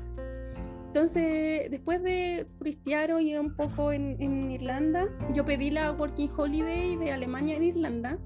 Entonces, 0.88 1.70
después 1.70 2.02
de 2.02 2.46
turistear 2.58 3.10
y 3.20 3.36
un 3.36 3.56
poco 3.56 3.92
en, 3.92 4.16
en, 4.20 4.50
Irlanda, 4.50 5.08
yo 5.32 5.44
pedí 5.44 5.70
la 5.70 5.90
Working 5.92 6.30
Holiday 6.36 6.96
de 6.96 7.10
Alemania 7.10 7.56
en 7.56 7.64
Irlanda. 7.64 8.18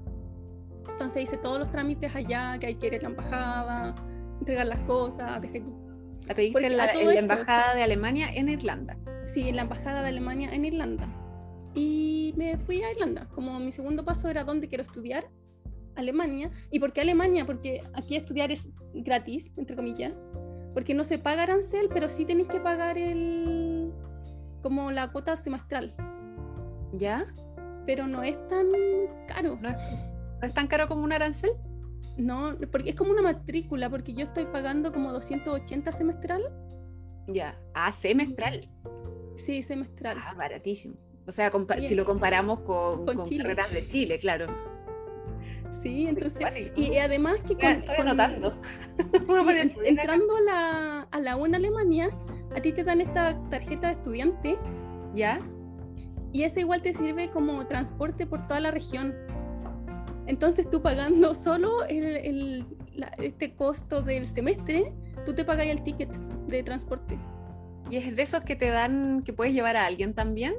Entonces 0.91 1.23
hice 1.23 1.37
todos 1.37 1.59
los 1.59 1.71
trámites 1.71 2.15
allá, 2.15 2.57
que 2.59 2.67
hay 2.67 2.75
que 2.75 2.87
ir 2.87 2.95
a 2.95 3.01
la 3.01 3.09
embajada, 3.09 3.95
entregar 4.39 4.67
las 4.67 4.79
cosas, 4.81 5.41
dejé 5.41 5.63
¿La 6.27 6.33
pediste 6.33 6.65
en 6.65 6.77
la, 6.77 6.91
embajada 6.91 7.75
de 7.75 7.83
Alemania 7.83 8.27
en 8.33 8.49
Irlanda? 8.49 8.97
Sí, 9.35 9.49
en 9.49 9.57
la 9.57 9.61
embajada 9.63 10.01
de 10.01 10.07
Alemania 10.07 10.49
en 10.51 10.65
Irlanda. 10.65 11.07
Y 11.73 12.33
me 12.37 12.57
fui 12.57 12.81
a 12.81 12.91
Irlanda. 12.91 13.27
Como 13.35 13.59
mi 13.59 13.71
segundo 13.71 14.03
paso 14.03 14.29
era 14.29 14.43
dónde 14.43 14.67
quiero 14.67 14.83
estudiar, 14.83 15.27
Alemania. 15.95 16.49
¿Y 16.71 16.79
por 16.79 16.93
qué 16.93 17.01
Alemania? 17.01 17.45
Porque 17.45 17.83
aquí 17.93 18.15
estudiar 18.15 18.51
es 18.51 18.67
gratis, 18.93 19.51
entre 19.57 19.75
comillas 19.75 20.13
porque 20.75 20.93
no 20.93 21.05
se 21.05 21.17
paga 21.17 21.43
arancel, 21.43 21.87
pero 21.91 22.09
sí 22.09 22.25
tenéis 22.25 22.49
que 22.49 22.59
pagar 22.59 22.97
el 22.97 23.93
como 24.61 24.91
la 24.91 25.09
cuota 25.09 25.37
semestral. 25.37 25.95
¿Ya? 26.91 27.25
Pero 27.85 28.07
no 28.07 28.23
es 28.23 28.35
tan 28.49 28.67
caro. 29.25 29.57
¿No 29.61 29.69
es, 30.41 30.53
tan 30.53 30.67
caro 30.67 30.89
como 30.89 31.03
un 31.03 31.13
arancel? 31.13 31.51
No, 32.17 32.57
porque 32.73 32.89
es 32.89 32.95
como 32.95 33.11
una 33.11 33.21
matrícula, 33.21 33.89
porque 33.89 34.13
yo 34.13 34.23
estoy 34.23 34.45
pagando 34.45 34.91
como 34.91 35.13
280 35.13 35.93
semestral. 35.93 36.41
Ya, 37.27 37.57
ah, 37.73 37.91
semestral. 37.93 38.69
Sí, 39.35 39.63
semestral. 39.63 40.17
Ah, 40.19 40.33
baratísimo. 40.35 40.95
O 41.27 41.31
sea, 41.31 41.51
si 41.79 41.95
lo 41.95 42.05
comparamos 42.05 42.61
con, 42.61 43.05
con, 43.05 43.29
carreras 43.29 43.71
de 43.71 43.87
Chile, 43.87 44.19
claro. 44.19 44.45
Sí, 45.81 46.07
entonces, 46.07 46.71
y, 46.75 46.97
además 46.97 47.39
que 47.41 47.53
estoy 47.53 47.95
anotando. 47.99 48.57
entrando 49.85 50.37
a 50.37 50.41
la, 50.41 51.01
a 51.11 51.19
la 51.19 51.37
U 51.37 51.45
en 51.45 51.55
Alemania, 51.55 52.09
a 52.55 52.61
ti 52.61 52.71
te 52.71 52.83
dan 52.83 53.01
esta 53.01 53.39
tarjeta 53.49 53.87
de 53.87 53.93
estudiante. 53.93 54.57
¿Ya? 55.13 55.39
Y 56.31 56.43
esa 56.43 56.59
igual 56.59 56.81
te 56.81 56.93
sirve 56.93 57.29
como 57.29 57.65
transporte 57.67 58.25
por 58.25 58.47
toda 58.47 58.59
la 58.59 58.71
región. 58.71 59.15
Entonces 60.27 60.69
tú 60.69 60.81
pagando 60.81 61.35
solo 61.35 61.85
el, 61.85 62.65
este 63.19 63.55
costo 63.55 64.01
del 64.01 64.27
semestre, 64.27 64.91
tú 65.25 65.33
te 65.33 65.45
pagas 65.45 65.67
el 65.67 65.83
ticket 65.83 66.11
de 66.47 66.63
transporte. 66.63 67.17
¿Y 67.89 67.97
es 67.97 68.15
de 68.15 68.23
esos 68.23 68.43
que 68.43 68.55
te 68.55 68.69
dan, 68.69 69.23
que 69.23 69.33
puedes 69.33 69.53
llevar 69.53 69.77
a 69.77 69.85
alguien 69.85 70.13
también? 70.13 70.55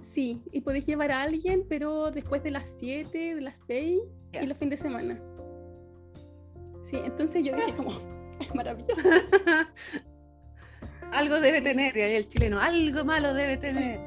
Sí, 0.00 0.42
y 0.52 0.60
puedes 0.60 0.86
llevar 0.86 1.10
a 1.10 1.22
alguien, 1.22 1.64
pero 1.68 2.10
después 2.10 2.42
de 2.42 2.50
las 2.50 2.68
7, 2.78 3.34
de 3.34 3.40
las 3.40 3.58
6 3.66 4.00
y 4.32 4.46
los 4.46 4.56
fines 4.56 4.80
de 4.80 4.88
semana. 4.88 5.20
Sí, 6.82 6.98
entonces 7.04 7.44
yo 7.44 7.54
dije 7.54 7.74
como, 7.76 7.90
es 8.40 8.54
maravilloso. 8.54 8.94
algo 11.12 11.40
debe 11.40 11.60
tener, 11.60 11.96
y 11.96 12.00
el 12.00 12.28
chileno, 12.28 12.60
algo 12.60 13.04
malo 13.04 13.34
debe 13.34 13.56
tener. 13.56 14.00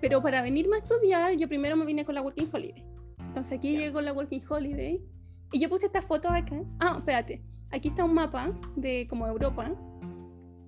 Pero 0.00 0.20
para 0.20 0.42
venirme 0.42 0.76
a 0.76 0.78
estudiar, 0.80 1.36
yo 1.36 1.48
primero 1.48 1.76
me 1.76 1.84
vine 1.84 2.04
con 2.04 2.14
la 2.14 2.22
Working 2.22 2.48
Holiday. 2.52 2.84
Entonces 3.18 3.58
aquí 3.58 3.76
llego 3.76 4.00
la 4.00 4.12
Working 4.12 4.42
Holiday 4.48 5.00
y 5.52 5.60
yo 5.60 5.68
puse 5.68 5.86
esta 5.86 6.02
foto 6.02 6.28
acá. 6.28 6.60
Ah, 6.80 6.96
espérate. 6.98 7.42
Aquí 7.70 7.88
está 7.88 8.04
un 8.04 8.14
mapa 8.14 8.52
de 8.76 9.06
como 9.08 9.26
Europa. 9.26 9.72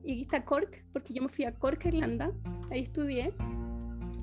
Y 0.04 0.12
aquí 0.12 0.23
está 0.23 0.44
Cork, 0.44 0.84
porque 0.92 1.14
yo 1.14 1.23
me 1.23 1.28
fui 1.28 1.44
a 1.44 1.54
Cork, 1.54 1.87
Irlanda. 1.87 2.32
Ahí 2.70 2.82
estudié. 2.82 3.32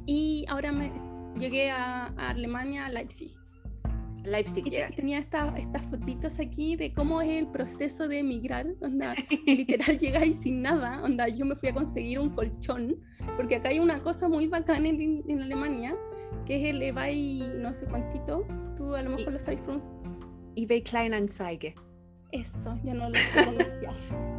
Y 0.05 0.45
ahora 0.47 0.71
me 0.71 0.91
llegué 1.37 1.71
a, 1.71 2.05
a 2.17 2.29
Alemania, 2.29 2.85
a 2.85 2.89
Leipzig. 2.89 3.31
Leipzig 4.23 4.65
Tenía 4.95 5.19
estas 5.19 5.85
fotitos 5.89 6.39
aquí 6.39 6.75
de 6.75 6.93
cómo 6.93 7.21
es 7.21 7.29
el 7.29 7.47
proceso 7.47 8.07
de 8.07 8.19
emigrar, 8.19 8.67
onda, 8.81 9.15
literal 9.47 9.97
llegáis 9.99 10.35
sin 10.37 10.61
nada, 10.61 11.01
onda, 11.03 11.27
yo 11.27 11.45
me 11.45 11.55
fui 11.55 11.69
a 11.69 11.73
conseguir 11.73 12.19
un 12.19 12.29
colchón, 12.29 12.97
porque 13.35 13.55
acá 13.55 13.69
hay 13.69 13.79
una 13.79 14.01
cosa 14.03 14.29
muy 14.29 14.47
bacana 14.47 14.89
en, 14.89 15.23
en 15.27 15.41
Alemania, 15.41 15.95
que 16.45 16.61
es 16.61 16.69
el 16.69 16.81
eBay 16.81 17.51
no 17.57 17.73
sé 17.73 17.85
cuántito, 17.87 18.45
tú 18.77 18.93
a 18.93 19.01
lo 19.01 19.09
mejor 19.11 19.33
lo 19.33 19.39
sabes 19.39 19.61
pronunciar. 19.61 19.91
eBay 20.55 20.83
Kleinanzeige. 20.83 21.73
Eso, 22.31 22.75
yo 22.83 22.93
no 22.93 23.09
lo 23.09 23.15
sé 23.15 23.43
pronunciar. 23.43 23.95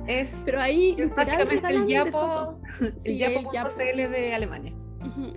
es, 0.06 0.34
Pero 0.44 0.60
ahí 0.60 0.96
es 0.98 1.14
básicamente 1.14 1.68
el 1.68 1.86
Yapo, 1.86 2.60
el 3.04 3.18
Yapo.cl 3.18 4.10
de 4.10 4.34
Alemania 4.34 4.74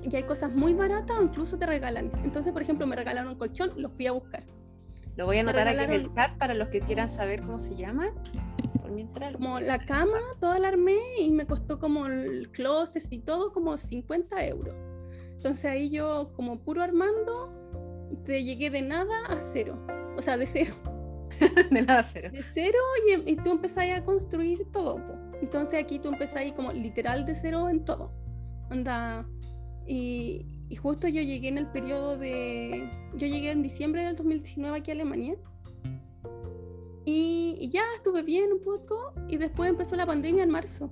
y 0.04 0.16
hay 0.16 0.24
cosas 0.24 0.54
muy 0.54 0.74
baratas 0.74 1.18
o 1.18 1.24
incluso 1.24 1.58
te 1.58 1.66
regalan. 1.66 2.12
Entonces, 2.24 2.54
por 2.54 2.62
ejemplo, 2.62 2.88
me 2.88 2.96
regalaron 2.96 3.32
un 3.32 3.38
colchón, 3.38 3.72
lo 3.76 3.90
fui 3.90 4.08
a 4.08 4.12
buscar. 4.12 4.44
Lo 5.16 5.26
voy 5.26 5.38
a 5.38 5.42
anotar 5.42 5.68
aquí 5.68 5.84
en 5.84 5.92
el 5.92 6.14
chat 6.14 6.38
para 6.38 6.54
los 6.54 6.68
que 6.70 6.82
quieran 6.82 7.10
saber 7.10 7.42
cómo 7.42 7.58
se 7.58 7.76
llama. 7.76 8.08
como 9.34 9.60
la 9.60 9.80
cama, 9.86 10.20
toda 10.40 10.60
la 10.60 10.70
armé 10.70 10.98
y 11.20 11.32
me 11.32 11.46
costó 11.46 11.80
como 11.80 12.08
el 12.08 12.50
closet 12.52 13.04
y 13.12 13.20
todo 13.20 13.54
como 13.54 13.78
50 13.78 14.46
euros. 14.46 14.76
Entonces 15.38 15.66
ahí 15.66 15.90
yo, 15.90 16.32
como 16.36 16.60
puro 16.60 16.82
armando, 16.82 17.52
te 18.26 18.44
llegué 18.44 18.70
de 18.70 18.82
nada 18.82 19.26
a 19.28 19.42
cero. 19.42 19.86
O 20.18 20.22
sea, 20.22 20.38
de 20.38 20.48
cero. 20.48 20.74
de 21.72 22.04
cero. 22.04 22.30
De 22.32 22.44
cero 22.54 22.78
y, 23.08 23.32
y 23.32 23.36
tú 23.38 23.52
empezás 23.52 23.90
a 23.92 24.04
construir 24.04 24.66
todo. 24.72 25.00
Entonces 25.42 25.82
aquí 25.82 26.00
tú 26.00 26.10
empezás 26.10 26.44
como 26.54 26.72
literal 26.72 27.26
de 27.26 27.36
cero 27.36 27.70
en 27.70 27.86
todo. 27.86 28.12
Anda, 28.70 29.26
y, 29.88 30.46
justo 30.82 31.08
yo 31.08 31.22
llegué 31.22 31.48
en 31.48 31.58
el 31.58 31.68
periodo 31.68 32.18
de... 32.18 32.90
Yo 33.16 33.28
llegué 33.28 33.52
en 33.52 33.62
diciembre 33.62 34.04
del 34.04 34.16
2019 34.16 34.78
aquí 34.78 34.92
a 34.92 34.94
Alemania. 34.94 35.36
Y, 37.06 37.70
ya 37.72 37.84
estuve 37.96 38.24
bien 38.24 38.52
un 38.52 38.62
poco 38.62 39.14
y 39.28 39.38
después 39.38 39.70
empezó 39.70 39.96
la 39.96 40.06
pandemia 40.06 40.44
en 40.44 40.50
marzo. 40.50 40.90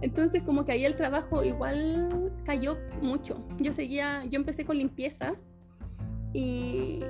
Entonces 0.00 0.42
como 0.42 0.64
que 0.64 0.72
ahí 0.72 0.84
el 0.84 0.96
trabajo 0.96 1.42
igual 1.42 2.32
cayó 2.44 2.78
mucho. 3.00 3.46
Yo 3.58 3.72
seguía, 3.72 4.24
yo 4.26 4.38
empecé 4.38 4.64
con 4.64 4.76
limpiezas 4.76 5.50
y, 6.36 7.00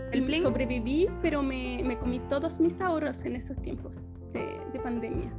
sobreviví, 0.40 1.08
pero 1.20 1.42
me, 1.42 1.82
me, 1.82 1.98
comí 1.98 2.20
todos 2.28 2.60
mis 2.60 2.80
ahorros 2.80 3.24
en 3.24 3.34
esos 3.34 3.60
tiempos 3.60 3.96
de, 4.32 4.60
de 4.72 4.78
pandemia. 4.78 5.32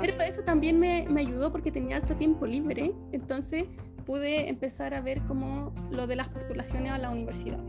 Pero 0.00 0.22
eso 0.22 0.42
también 0.42 0.80
me, 0.80 1.06
me, 1.10 1.20
ayudó 1.20 1.52
porque 1.52 1.70
tenía 1.70 1.96
harto 1.96 2.16
tiempo 2.16 2.46
libre, 2.46 2.94
entonces 3.12 3.64
pude 4.06 4.48
empezar 4.48 4.94
a 4.94 5.02
ver 5.02 5.20
como 5.26 5.74
lo 5.90 6.06
de 6.06 6.16
las 6.16 6.28
postulaciones 6.28 6.92
a 6.92 6.98
la 6.98 7.10
universidad. 7.10 7.62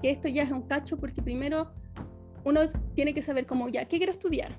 Que 0.00 0.10
esto 0.10 0.28
ya 0.28 0.44
es 0.44 0.50
un 0.50 0.62
cacho 0.62 0.96
porque 0.96 1.20
primero 1.20 1.70
uno 2.44 2.60
tiene 2.94 3.12
que 3.12 3.20
saber 3.20 3.44
como 3.44 3.68
ya, 3.68 3.84
¿qué 3.84 3.98
quiero 3.98 4.12
estudiar? 4.12 4.56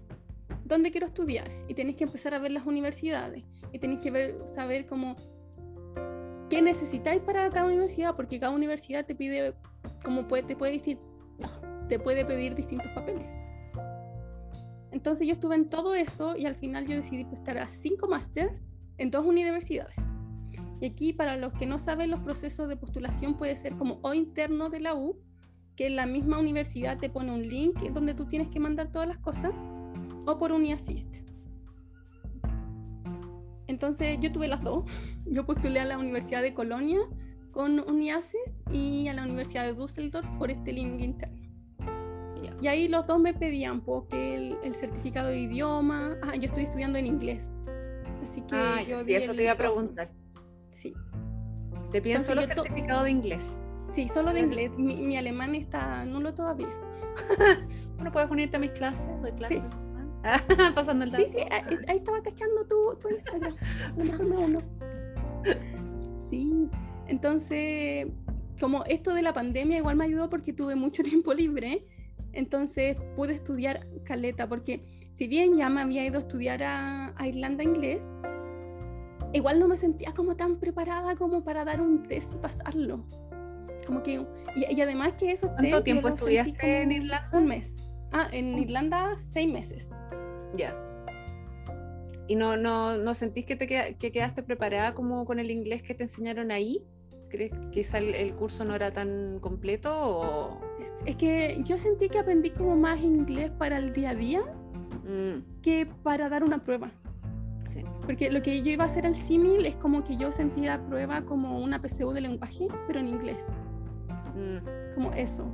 ¿Dónde 0.64 0.92
quiero 0.92 1.08
estudiar? 1.08 1.50
Y 1.68 1.74
tenéis 1.74 1.98
que 1.98 2.04
empezar 2.04 2.36
a 2.36 2.40
ver 2.40 2.52
las 2.52 2.68
universidades 2.68 3.44
y 3.72 3.80
tenéis 3.80 4.02
que 4.02 4.12
ver, 4.12 4.36
saber 4.46 4.86
como 4.86 5.16
qué 6.52 6.62
necesitáis 6.62 7.22
para 7.22 7.50
cada 7.50 7.66
universidad, 7.66 8.14
porque 8.14 8.38
cada 8.38 8.54
universidad 8.54 9.06
te 9.06 9.16
pide, 9.16 9.56
como 10.04 10.28
puede, 10.28 10.44
te 10.44 10.58
puede 10.58 10.74
decir, 10.74 11.00
te 11.88 11.98
puede 11.98 12.26
pedir 12.26 12.56
distintos 12.56 12.92
papeles. 12.92 13.40
Entonces 14.92 15.26
yo 15.26 15.34
estuve 15.34 15.56
en 15.56 15.70
todo 15.70 15.96
eso 15.96 16.36
y 16.36 16.46
al 16.46 16.56
final 16.56 16.86
yo 16.86 16.98
decidí 16.98 17.26
estar 17.32 17.58
a 17.58 17.70
cinco 17.70 18.10
máster 18.10 18.62
en 18.98 19.12
dos 19.12 19.26
universidades. 19.26 19.96
Y 20.82 20.88
aquí, 20.88 21.14
para 21.14 21.38
los 21.38 21.54
que 21.54 21.66
no 21.66 21.80
saben, 21.80 22.12
los 22.12 22.20
procesos 22.20 22.68
de 22.68 22.76
postulación 22.76 23.38
puede 23.38 23.56
ser 23.56 23.76
como 23.78 24.00
o 24.02 24.14
interno 24.14 24.70
de 24.70 24.82
la 24.82 24.94
U, 24.94 25.18
que 25.78 25.90
la 25.90 26.06
misma 26.06 26.38
universidad 26.38 26.98
te 26.98 27.10
pone 27.10 27.32
un 27.32 27.48
link 27.48 27.80
donde 27.94 28.14
tú 28.14 28.26
tienes 28.26 28.50
que 28.50 28.60
mandar 28.60 28.92
todas 28.92 29.08
las 29.08 29.20
cosas, 29.20 29.54
o 30.26 30.38
por 30.38 30.52
UniAssist. 30.52 31.21
Entonces 33.72 34.18
yo 34.20 34.32
tuve 34.32 34.48
las 34.48 34.62
dos. 34.62 34.84
Yo 35.26 35.46
postulé 35.46 35.80
a 35.80 35.86
la 35.86 35.98
Universidad 35.98 36.42
de 36.42 36.54
Colonia 36.54 37.00
con 37.52 37.80
UniAssist 37.80 38.58
y 38.72 39.08
a 39.08 39.14
la 39.14 39.24
Universidad 39.24 39.64
de 39.64 39.74
Düsseldorf 39.74 40.28
por 40.38 40.52
este 40.52 40.74
link 40.74 41.00
interno. 41.00 41.42
Y 42.62 42.68
ahí 42.68 42.88
los 42.88 43.08
dos 43.08 43.20
me 43.20 43.34
pedían 43.34 43.82
porque 43.82 44.58
el, 44.62 44.76
certificado 44.76 45.30
de 45.30 45.40
idioma, 45.40 46.18
ah, 46.22 46.36
yo 46.36 46.46
estoy 46.46 46.64
estudiando 46.64 47.00
en 47.00 47.08
inglés. 47.08 47.54
Así 48.22 48.42
que 48.42 48.56
ah, 48.56 48.84
yo 48.88 49.04
sí, 49.04 49.16
eso 49.16 49.34
te 49.34 49.44
iba 49.44 49.54
a 49.54 49.58
preguntar. 49.58 50.12
Sí. 50.70 50.94
¿Te 51.92 52.02
piden 52.02 52.24
solo 52.24 52.42
certificado 52.42 53.04
de 53.04 53.12
inglés? 53.12 53.58
Sí, 53.90 54.08
solo 54.08 54.34
de 54.34 54.42
inglés. 54.42 54.72
Mi, 54.78 55.18
alemán 55.18 55.56
está 55.56 56.06
nulo 56.06 56.34
todavía. 56.34 56.70
bueno, 57.96 58.12
puedes 58.12 58.30
unirte 58.30 58.58
a 58.58 58.60
mis 58.60 58.72
clases, 58.72 59.10
doy 59.22 59.32
clases. 59.32 59.64
Pasando 60.76 61.06
el 61.06 61.12
tiempo. 61.12 61.32
Sí, 61.32 61.40
sí, 61.40 61.46
ahí, 61.88 61.98
estaba 61.98 62.22
cachando 62.22 62.66
tu, 62.66 62.96
tu 63.00 63.10
Instagram. 63.10 63.56
no, 64.54 64.60
Sí, 66.18 66.70
entonces, 67.08 68.08
como 68.60 68.84
esto 68.86 69.14
de 69.14 69.22
la 69.22 69.34
pandemia 69.34 69.78
igual 69.78 69.96
me 69.96 70.06
ayudó 70.06 70.30
porque 70.30 70.54
tuve 70.54 70.76
mucho 70.76 71.04
tiempo 71.04 71.34
libre 71.34 71.86
entonces 72.34 72.98
pude 73.16 73.34
estudiar 73.34 73.88
caleta, 74.04 74.48
porque 74.48 74.84
si 75.16 75.28
bien 75.28 75.56
ya 75.56 75.70
me 75.70 75.82
había 75.82 76.06
ido 76.06 76.18
a 76.18 76.22
estudiar 76.22 76.64
a, 76.64 77.14
Irlanda 77.26 77.64
inglés, 77.64 78.06
igual 79.34 79.60
no 79.60 79.68
me 79.68 79.78
sentía 79.78 80.14
como 80.14 80.36
tan 80.36 80.60
preparada 80.60 81.16
como 81.16 81.44
para 81.44 81.66
dar 81.66 81.82
un 81.82 82.04
test 82.04 82.34
y 82.34 82.38
pasarlo. 82.38 83.06
Como 83.86 84.04
que, 84.04 84.26
y, 84.56 84.82
además 84.82 85.14
que 85.14 85.32
esos 85.32 85.52
¿Cuánto 85.52 85.84
tiempo 85.84 86.08
estudiaste 86.08 86.82
en 86.84 86.92
Irlanda? 86.92 87.30
Un 87.34 87.48
mes. 87.48 87.81
Ah, 88.12 88.28
en 88.32 88.58
Irlanda 88.60 89.16
seis 89.18 89.52
meses. 89.52 89.90
Ya. 90.56 90.76
¿Y 92.28 92.36
no, 92.36 92.58
no, 92.58 92.98
no 92.98 93.14
sentís 93.14 93.46
que, 93.46 93.56
te 93.56 93.68
que 93.68 94.12
quedaste 94.12 94.44
preparada 94.44 94.94
como 94.94 95.26
con 95.26 95.40
el 95.40 95.52
inglés 95.52 95.84
que 95.84 95.94
te 95.96 96.04
enseñaron 96.04 96.52
ahí? 96.52 96.84
¿Crees 97.30 97.52
que 97.72 97.98
el, 97.98 98.16
el 98.16 98.36
curso 98.36 98.66
no 98.66 98.76
era 98.76 98.92
tan 98.92 99.40
completo 99.40 99.92
o 99.94 100.62
es 101.06 101.16
que 101.16 101.62
yo 101.64 101.78
sentí 101.78 102.10
que 102.10 102.20
aprendí 102.20 102.52
como 102.52 102.76
más 102.76 103.00
inglés 103.02 103.52
para 103.58 103.78
el 103.78 103.94
día 103.94 104.12
a 104.12 104.16
día 104.16 104.42
mm. 104.42 105.62
que 105.62 105.88
para 106.04 106.30
dar 106.30 106.44
una 106.44 106.64
prueba. 106.64 106.92
Sí. 107.66 107.84
Porque 108.02 108.30
lo 108.30 108.42
que 108.42 108.62
yo 108.62 108.72
iba 108.72 108.84
a 108.84 108.88
hacer 108.88 109.06
al 109.06 109.16
símil 109.16 109.66
es 109.66 109.76
como 109.76 110.04
que 110.04 110.18
yo 110.18 110.32
sentí 110.32 110.62
la 110.62 110.84
prueba 110.86 111.24
como 111.24 111.60
una 111.60 111.82
PSU 111.82 112.12
de 112.12 112.22
lenguaje, 112.22 112.68
pero 112.86 113.00
en 113.00 113.08
inglés. 113.08 113.48
Mm. 114.36 114.94
Como 114.94 115.14
eso. 115.14 115.46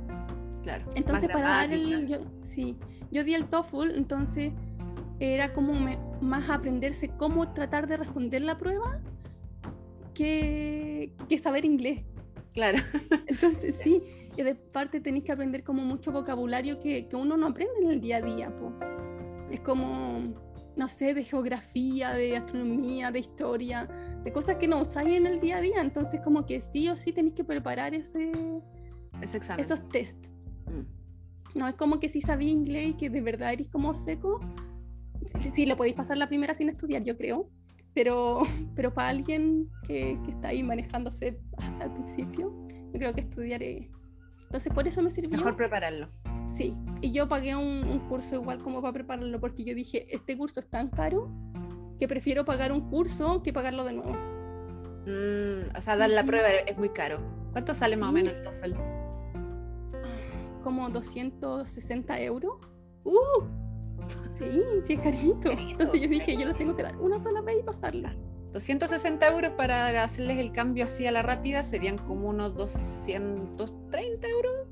Claro. 0.62 0.84
Entonces 0.94 1.28
para 1.30 1.48
dar 1.48 1.72
el... 1.72 2.06
Yo, 2.06 2.18
sí, 2.42 2.76
yo 3.10 3.24
di 3.24 3.34
el 3.34 3.46
TOEFL, 3.46 3.92
entonces 3.94 4.52
era 5.20 5.52
como 5.52 5.74
más 6.20 6.50
aprenderse 6.50 7.08
cómo 7.08 7.52
tratar 7.52 7.88
de 7.88 7.96
responder 7.96 8.42
la 8.42 8.58
prueba 8.58 9.00
que, 10.14 11.12
que 11.28 11.38
saber 11.38 11.64
inglés. 11.64 12.02
Claro. 12.52 12.78
Entonces 13.26 13.76
sí, 13.76 14.02
y 14.36 14.42
de 14.42 14.54
parte 14.54 15.00
tenéis 15.00 15.24
que 15.24 15.32
aprender 15.32 15.62
como 15.62 15.84
mucho 15.84 16.10
vocabulario 16.10 16.80
que, 16.80 17.08
que, 17.08 17.16
uno 17.16 17.36
no 17.36 17.46
aprende 17.46 17.74
en 17.82 17.90
el 17.90 18.00
día 18.00 18.16
a 18.16 18.22
día. 18.22 18.50
Po. 18.50 18.72
Es 19.50 19.60
como, 19.60 20.34
no 20.76 20.88
sé, 20.88 21.14
de 21.14 21.24
geografía, 21.24 22.12
de 22.12 22.36
astronomía, 22.36 23.10
de 23.10 23.20
historia, 23.20 23.88
de 24.24 24.32
cosas 24.32 24.56
que 24.56 24.66
no 24.66 24.82
usáis 24.82 25.10
en 25.10 25.26
el 25.26 25.40
día 25.40 25.58
a 25.58 25.60
día. 25.60 25.80
Entonces 25.80 26.20
como 26.22 26.46
que 26.46 26.60
sí 26.60 26.88
o 26.88 26.96
sí 26.96 27.12
tenéis 27.12 27.34
que 27.34 27.44
preparar 27.44 27.94
ese, 27.94 28.32
ese 29.22 29.36
examen. 29.36 29.64
esos 29.64 29.88
test. 29.88 30.26
No 31.54 31.66
es 31.66 31.74
como 31.74 32.00
que 32.00 32.08
si 32.08 32.20
sabía 32.20 32.50
inglés 32.50 32.88
y 32.88 32.92
que 32.94 33.10
de 33.10 33.20
verdad 33.20 33.52
eres 33.52 33.68
como 33.68 33.94
seco, 33.94 34.40
sí, 35.40 35.50
sí, 35.52 35.66
lo 35.66 35.76
podéis 35.76 35.96
pasar 35.96 36.16
la 36.16 36.28
primera 36.28 36.54
sin 36.54 36.68
estudiar, 36.68 37.04
yo 37.04 37.16
creo. 37.16 37.48
Pero, 37.94 38.42
pero 38.76 38.94
para 38.94 39.08
alguien 39.08 39.68
que, 39.86 40.18
que 40.24 40.30
está 40.30 40.48
ahí 40.48 40.62
manejándose 40.62 41.38
al 41.80 41.92
principio, 41.92 42.52
yo 42.92 42.98
creo 42.98 43.14
que 43.14 43.22
estudiar 43.22 43.62
es... 43.62 43.88
Entonces, 44.44 44.72
por 44.72 44.88
eso 44.88 45.02
me 45.02 45.10
sirvió. 45.10 45.36
Mejor 45.36 45.56
prepararlo. 45.56 46.08
Sí, 46.46 46.74
y 47.02 47.12
yo 47.12 47.28
pagué 47.28 47.54
un, 47.54 47.86
un, 47.86 47.98
curso 48.08 48.36
igual 48.36 48.62
como 48.62 48.80
para 48.80 48.94
prepararlo, 48.94 49.38
porque 49.38 49.62
yo 49.62 49.74
dije, 49.74 50.06
este 50.14 50.38
curso 50.38 50.60
es 50.60 50.70
tan 50.70 50.88
caro 50.88 51.30
que 52.00 52.08
prefiero 52.08 52.46
pagar 52.46 52.72
un 52.72 52.88
curso 52.88 53.42
que 53.42 53.52
pagarlo 53.52 53.84
de 53.84 53.92
nuevo. 53.92 54.12
Mm, 55.06 55.76
o 55.76 55.80
sea, 55.80 55.96
dar 55.96 56.10
la 56.10 56.24
prueba 56.24 56.48
es 56.48 56.76
muy 56.78 56.90
caro. 56.90 57.20
¿Cuánto 57.52 57.74
sale 57.74 57.96
más 57.96 58.10
o 58.10 58.12
menos 58.12 58.34
el 58.34 58.42
TOEFL? 58.42 58.97
Como 60.62 60.88
260 60.90 62.20
euros. 62.20 62.54
¡Uh! 63.04 63.44
Sí, 64.38 64.62
sí, 64.84 64.92
es 64.94 65.00
carito. 65.00 65.50
Entonces 65.50 66.00
yo 66.00 66.08
dije, 66.08 66.36
yo 66.36 66.46
lo 66.46 66.54
tengo 66.54 66.76
que 66.76 66.82
dar 66.82 66.96
una 66.98 67.20
sola 67.20 67.40
vez 67.42 67.58
y 67.60 67.62
pasarla. 67.62 68.16
260 68.52 69.26
euros 69.28 69.52
para 69.52 70.02
hacerles 70.02 70.38
el 70.38 70.52
cambio 70.52 70.84
así 70.84 71.06
a 71.06 71.12
la 71.12 71.22
rápida 71.22 71.62
serían 71.62 71.98
como 71.98 72.28
unos 72.28 72.54
230 72.54 74.28
euros. 74.28 74.68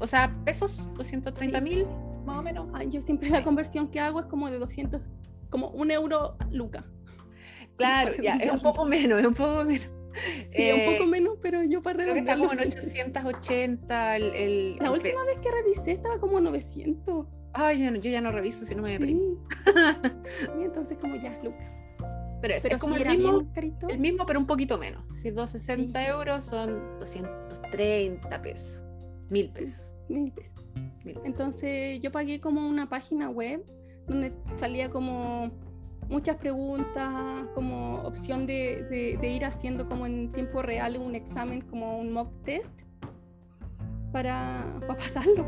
O 0.00 0.06
sea, 0.06 0.32
pesos, 0.44 0.88
230 0.94 1.60
mil, 1.60 1.84
sí. 1.84 1.90
más 2.24 2.38
o 2.38 2.42
menos. 2.42 2.68
Ah, 2.72 2.84
yo 2.84 3.02
siempre 3.02 3.30
la 3.30 3.42
conversión 3.42 3.88
que 3.88 3.98
hago 3.98 4.20
es 4.20 4.26
como 4.26 4.48
de 4.48 4.58
200, 4.58 5.02
como 5.50 5.70
un 5.70 5.90
euro 5.90 6.36
luca. 6.50 6.84
Claro, 7.76 8.12
ya, 8.22 8.36
es 8.36 8.52
un 8.52 8.60
poco 8.60 8.84
menos, 8.84 9.18
es 9.18 9.26
un 9.26 9.34
poco 9.34 9.64
menos. 9.64 9.88
Sí, 10.52 10.62
eh, 10.62 10.86
un 10.86 10.94
poco 10.94 11.06
menos, 11.06 11.38
pero 11.42 11.62
yo 11.62 11.82
para 11.82 12.02
Creo 12.02 12.14
que 12.14 12.20
está 12.20 12.38
como 12.38 12.52
en 12.52 12.60
880 12.60 14.16
el... 14.16 14.22
el 14.34 14.76
la 14.76 14.86
el 14.86 14.92
última 14.92 15.24
vez 15.24 15.38
que 15.38 15.50
revisé 15.50 15.92
estaba 15.92 16.18
como 16.18 16.40
900. 16.40 17.26
Ay, 17.52 17.84
yo, 17.84 18.10
ya 18.10 18.20
no 18.20 18.30
reviso 18.30 18.64
si 18.64 18.74
no 18.74 18.82
me 18.82 18.98
sí. 18.98 19.36
y 20.60 20.62
entonces 20.62 20.98
como 20.98 21.16
ya 21.16 21.38
Luca. 21.42 21.74
Pero, 22.40 22.54
es, 22.54 22.62
pero 22.62 22.76
es 22.76 22.80
como 22.80 22.96
el, 22.96 23.04
mismo, 23.08 23.52
el 23.88 23.98
mismo, 23.98 24.24
pero 24.24 24.38
un 24.38 24.46
poquito 24.46 24.78
menos. 24.78 25.08
Si 25.08 25.30
260 25.30 26.00
sí. 26.00 26.06
euros 26.06 26.44
son 26.44 26.98
230 27.00 28.42
pesos. 28.42 28.80
Mil 29.28 29.50
pesos. 29.50 29.92
Mil 30.08 30.32
pesos. 30.32 30.64
Mil 31.04 31.14
pesos. 31.14 31.22
Entonces 31.24 32.00
yo 32.00 32.12
pagué 32.12 32.40
como 32.40 32.68
una 32.68 32.88
página 32.88 33.28
web 33.28 33.64
donde 34.06 34.32
salía 34.56 34.88
como 34.88 35.50
muchas 36.08 36.36
preguntas, 36.36 37.46
como 37.54 38.02
opción 38.02 38.46
de, 38.46 38.86
de, 38.90 39.18
de, 39.20 39.28
ir 39.28 39.44
haciendo 39.44 39.88
como 39.88 40.06
en 40.06 40.32
tiempo 40.32 40.62
real 40.62 40.96
un 40.96 41.14
examen, 41.14 41.60
como 41.60 41.98
un 41.98 42.12
mock 42.12 42.30
test, 42.44 42.80
para, 44.12 44.64
para 44.80 44.96
pasarlo. 44.98 45.46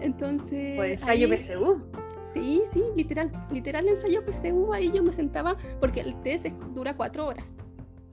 Entonces... 0.00 0.76
Pues 0.76 1.00
ensayo 1.00 1.28
ahí, 1.28 1.38
PSU. 1.38 1.84
Sí, 2.32 2.62
sí, 2.72 2.82
literal, 2.94 3.32
literal 3.50 3.88
ensayo 3.88 4.22
PSU, 4.26 4.72
ahí 4.72 4.90
yo 4.92 5.02
me 5.02 5.12
sentaba, 5.12 5.56
porque 5.80 6.00
el 6.00 6.20
test 6.22 6.46
dura 6.74 6.96
cuatro 6.96 7.26
horas. 7.26 7.56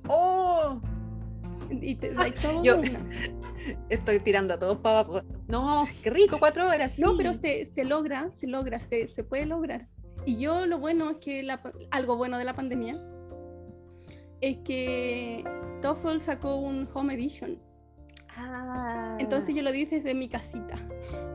¡Oh! 0.07 0.79
Y 1.69 1.95
te 1.95 2.09
todo 2.41 2.63
yo 2.63 2.79
estoy 3.89 4.19
tirando 4.19 4.53
a 4.53 4.59
todos 4.59 4.77
para 4.77 4.99
abajo. 4.99 5.21
No, 5.47 5.87
qué 6.01 6.09
rico, 6.09 6.37
cuatro 6.39 6.67
horas. 6.67 6.93
Sí. 6.93 7.01
No, 7.01 7.17
pero 7.17 7.33
se, 7.33 7.65
se 7.65 7.83
logra, 7.83 8.31
se 8.33 8.47
logra, 8.47 8.79
se, 8.79 9.07
se 9.07 9.23
puede 9.23 9.45
lograr. 9.45 9.87
Y 10.25 10.37
yo 10.37 10.65
lo 10.65 10.79
bueno 10.79 11.09
es 11.11 11.17
que 11.17 11.43
la, 11.43 11.61
algo 11.91 12.15
bueno 12.15 12.37
de 12.37 12.45
la 12.45 12.53
pandemia 12.53 12.95
es 14.41 14.57
que 14.59 15.43
TOEFL 15.81 16.19
sacó 16.19 16.57
un 16.57 16.87
Home 16.93 17.13
Edition. 17.13 17.59
Ah. 18.35 19.15
Entonces 19.19 19.55
yo 19.55 19.61
lo 19.61 19.71
di 19.71 19.85
desde 19.85 20.13
mi 20.13 20.27
casita. 20.27 20.75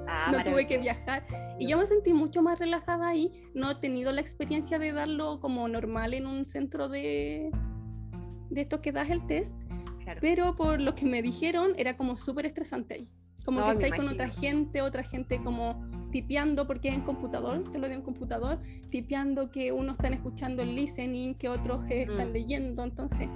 Ah, 0.06 0.32
no 0.32 0.42
tuve 0.42 0.66
que 0.66 0.78
viajar. 0.78 1.26
Y 1.58 1.68
yo 1.68 1.78
me 1.78 1.86
sentí 1.86 2.12
mucho 2.12 2.42
más 2.42 2.58
relajada 2.58 3.08
ahí. 3.08 3.32
No 3.54 3.70
he 3.70 3.74
tenido 3.76 4.12
la 4.12 4.20
experiencia 4.20 4.78
de 4.78 4.92
darlo 4.92 5.40
como 5.40 5.68
normal 5.68 6.14
en 6.14 6.26
un 6.26 6.46
centro 6.48 6.88
de, 6.88 7.50
de 8.50 8.60
esto 8.60 8.80
que 8.80 8.92
das 8.92 9.10
el 9.10 9.26
test. 9.26 9.56
Claro. 10.02 10.20
Pero 10.20 10.56
por 10.56 10.80
lo 10.80 10.94
que 10.94 11.04
me 11.04 11.22
dijeron, 11.22 11.72
era 11.76 11.96
como 11.96 12.16
súper 12.16 12.46
estresante 12.46 12.94
ahí. 12.94 13.12
Como 13.44 13.60
No, 13.60 13.66
que 13.78 13.84
estáis 13.84 14.02
con 14.02 14.12
otra 14.12 14.28
gente, 14.28 14.82
otra 14.82 15.02
gente 15.02 15.42
como 15.42 15.80
tipeando, 16.10 16.66
porque 16.66 16.88
es 16.88 16.94
en 16.94 17.02
computador, 17.02 17.64
te 17.70 17.78
lo 17.78 17.86
en 17.86 18.02
computador, 18.02 18.58
tipeando 18.90 19.50
que 19.50 19.72
unos 19.72 19.92
están 19.96 20.14
escuchando 20.14 20.62
el 20.62 20.74
listening, 20.74 21.34
que 21.34 21.48
otros 21.48 21.84
eh, 21.90 22.02
están 22.02 22.30
Mm. 22.30 22.32
leyendo. 22.32 22.82
Entonces, 22.84 23.28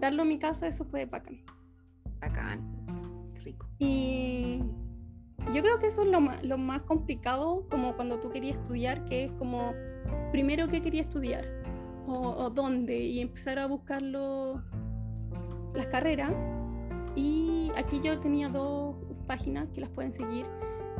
darlo 0.00 0.22
en 0.22 0.28
mi 0.28 0.38
casa, 0.38 0.66
eso 0.66 0.84
fue 0.84 1.06
bacán. 1.06 1.40
Bacán. 2.20 2.60
Rico. 3.44 3.66
Y 3.78 4.60
yo 5.52 5.62
creo 5.62 5.78
que 5.78 5.86
eso 5.88 6.02
es 6.02 6.08
lo 6.10 6.20
más, 6.20 6.44
lo 6.44 6.58
más 6.58 6.82
complicado, 6.82 7.66
como 7.70 7.94
cuando 7.96 8.20
tú 8.20 8.30
querías 8.30 8.56
estudiar, 8.56 9.04
que 9.06 9.24
es 9.24 9.32
como, 9.32 9.72
primero, 10.30 10.68
¿qué 10.68 10.80
quería 10.80 11.02
estudiar? 11.02 11.44
O, 12.06 12.12
o 12.30 12.50
dónde, 12.50 12.98
y 12.98 13.20
empezar 13.20 13.58
a 13.58 13.66
buscarlo, 13.66 14.62
las 15.74 15.86
carreras. 15.86 16.32
Y 17.16 17.70
aquí 17.76 18.00
yo 18.02 18.18
tenía 18.20 18.48
dos 18.48 18.96
páginas 19.26 19.68
que 19.74 19.80
las 19.80 19.90
pueden 19.90 20.12
seguir. 20.12 20.46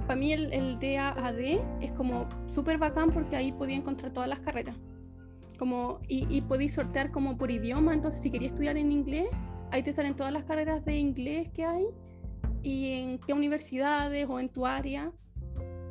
Para 0.06 0.16
mí 0.16 0.32
el, 0.32 0.52
el 0.52 0.78
DAAD 0.80 1.38
es 1.80 1.92
como 1.92 2.26
súper 2.46 2.78
bacán 2.78 3.10
porque 3.10 3.36
ahí 3.36 3.52
podía 3.52 3.76
encontrar 3.76 4.12
todas 4.12 4.28
las 4.28 4.40
carreras. 4.40 4.76
Como, 5.58 6.00
y, 6.08 6.26
y 6.34 6.40
podéis 6.42 6.74
sortear 6.74 7.10
como 7.12 7.36
por 7.36 7.50
idioma, 7.50 7.94
entonces 7.94 8.20
si 8.20 8.30
quería 8.30 8.48
estudiar 8.48 8.76
en 8.76 8.90
inglés, 8.90 9.28
ahí 9.70 9.82
te 9.82 9.92
salen 9.92 10.16
todas 10.16 10.32
las 10.32 10.44
carreras 10.44 10.84
de 10.84 10.96
inglés 10.96 11.48
que 11.54 11.64
hay 11.64 11.84
y 12.62 12.92
en 12.94 13.18
qué 13.18 13.32
universidades 13.32 14.26
o 14.28 14.40
en 14.40 14.48
tu 14.48 14.66
área. 14.66 15.12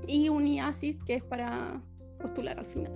Y 0.07 0.29
un 0.29 0.45
IASIS 0.47 1.01
que 1.05 1.15
es 1.15 1.23
para 1.23 1.81
postular 2.19 2.59
al 2.59 2.65
final. 2.65 2.91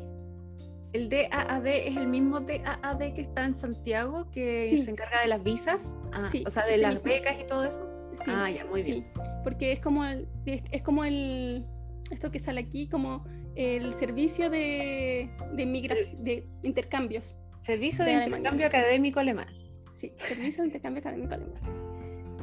¿El 0.91 1.07
DAAD 1.09 1.67
es 1.67 1.97
el 1.97 2.07
mismo 2.07 2.39
DAAD 2.41 3.13
que 3.13 3.21
está 3.21 3.45
en 3.45 3.53
Santiago, 3.53 4.29
que 4.31 4.67
Sí. 4.69 4.81
se 4.81 4.91
encarga 4.91 5.21
de 5.21 5.27
las 5.27 5.43
visas? 5.43 5.95
Ah, 6.13 6.29
Sí, 6.31 6.43
o 6.47 6.49
sea, 6.49 6.65
de 6.65 6.77
las 6.77 6.95
mismo. 6.95 7.09
becas 7.09 7.39
y 7.39 7.45
todo 7.45 7.63
eso. 7.65 7.87
Sí, 8.23 8.31
Ah, 8.33 8.49
ya, 8.49 8.65
muy 8.65 8.81
bien. 8.83 8.97
sí, 9.13 9.21
porque 9.43 9.71
es 9.71 9.79
como 9.79 10.05
el, 10.05 10.27
es, 10.45 10.61
es 10.71 10.81
como 10.81 11.03
el 11.03 11.65
esto 12.11 12.31
que 12.31 12.39
sale 12.39 12.61
aquí 12.61 12.87
como 12.87 13.25
el 13.55 13.93
servicio 13.93 14.49
de 14.49 15.29
de, 15.53 15.65
migra- 15.65 15.95
de 16.19 16.45
intercambios. 16.63 17.35
Servicio 17.59 18.05
De 18.05 18.15
de, 18.17 18.23
intercambio 18.25 18.67
académico 18.67 19.19
alemán. 19.19 19.47
sí 19.91 20.13
servicio 20.19 20.61
de 20.63 20.67
intercambio 20.67 20.99
académico 21.01 21.33
alemán. 21.33 21.61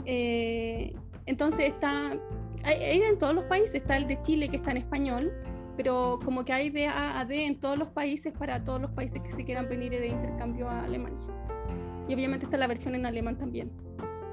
Eh, 0.05 0.95
entonces 1.27 1.67
está 1.69 2.19
hay, 2.65 2.77
hay 2.83 3.03
en 3.03 3.19
todos 3.19 3.35
los 3.35 3.45
países. 3.45 3.77
Está 3.77 3.97
el 3.97 4.07
de 4.09 4.21
Chile 4.23 4.49
que 4.49 4.57
está 4.57 4.71
en 4.73 4.79
español 4.79 5.33
pero 5.75 6.19
como 6.23 6.45
que 6.45 6.53
hay 6.53 6.69
de 6.69 6.87
A 6.87 7.19
a 7.19 7.25
D 7.25 7.47
en 7.47 7.59
todos 7.59 7.79
los 7.79 7.89
países 7.89 8.33
para 8.37 8.63
todos 8.63 8.79
los 8.81 8.91
países 8.91 9.23
que 9.23 9.31
se 9.31 9.43
quieran 9.43 9.71
venir 9.71 9.91
de 9.91 10.07
intercambio 10.09 10.69
a 10.69 10.85
Alemania. 10.85 11.19
Y 12.09 12.15
obviamente 12.15 12.45
está 12.45 12.59
la 12.59 12.67
versión 12.67 12.95
en 12.95 13.07
alemán 13.07 13.39
también 13.39 13.71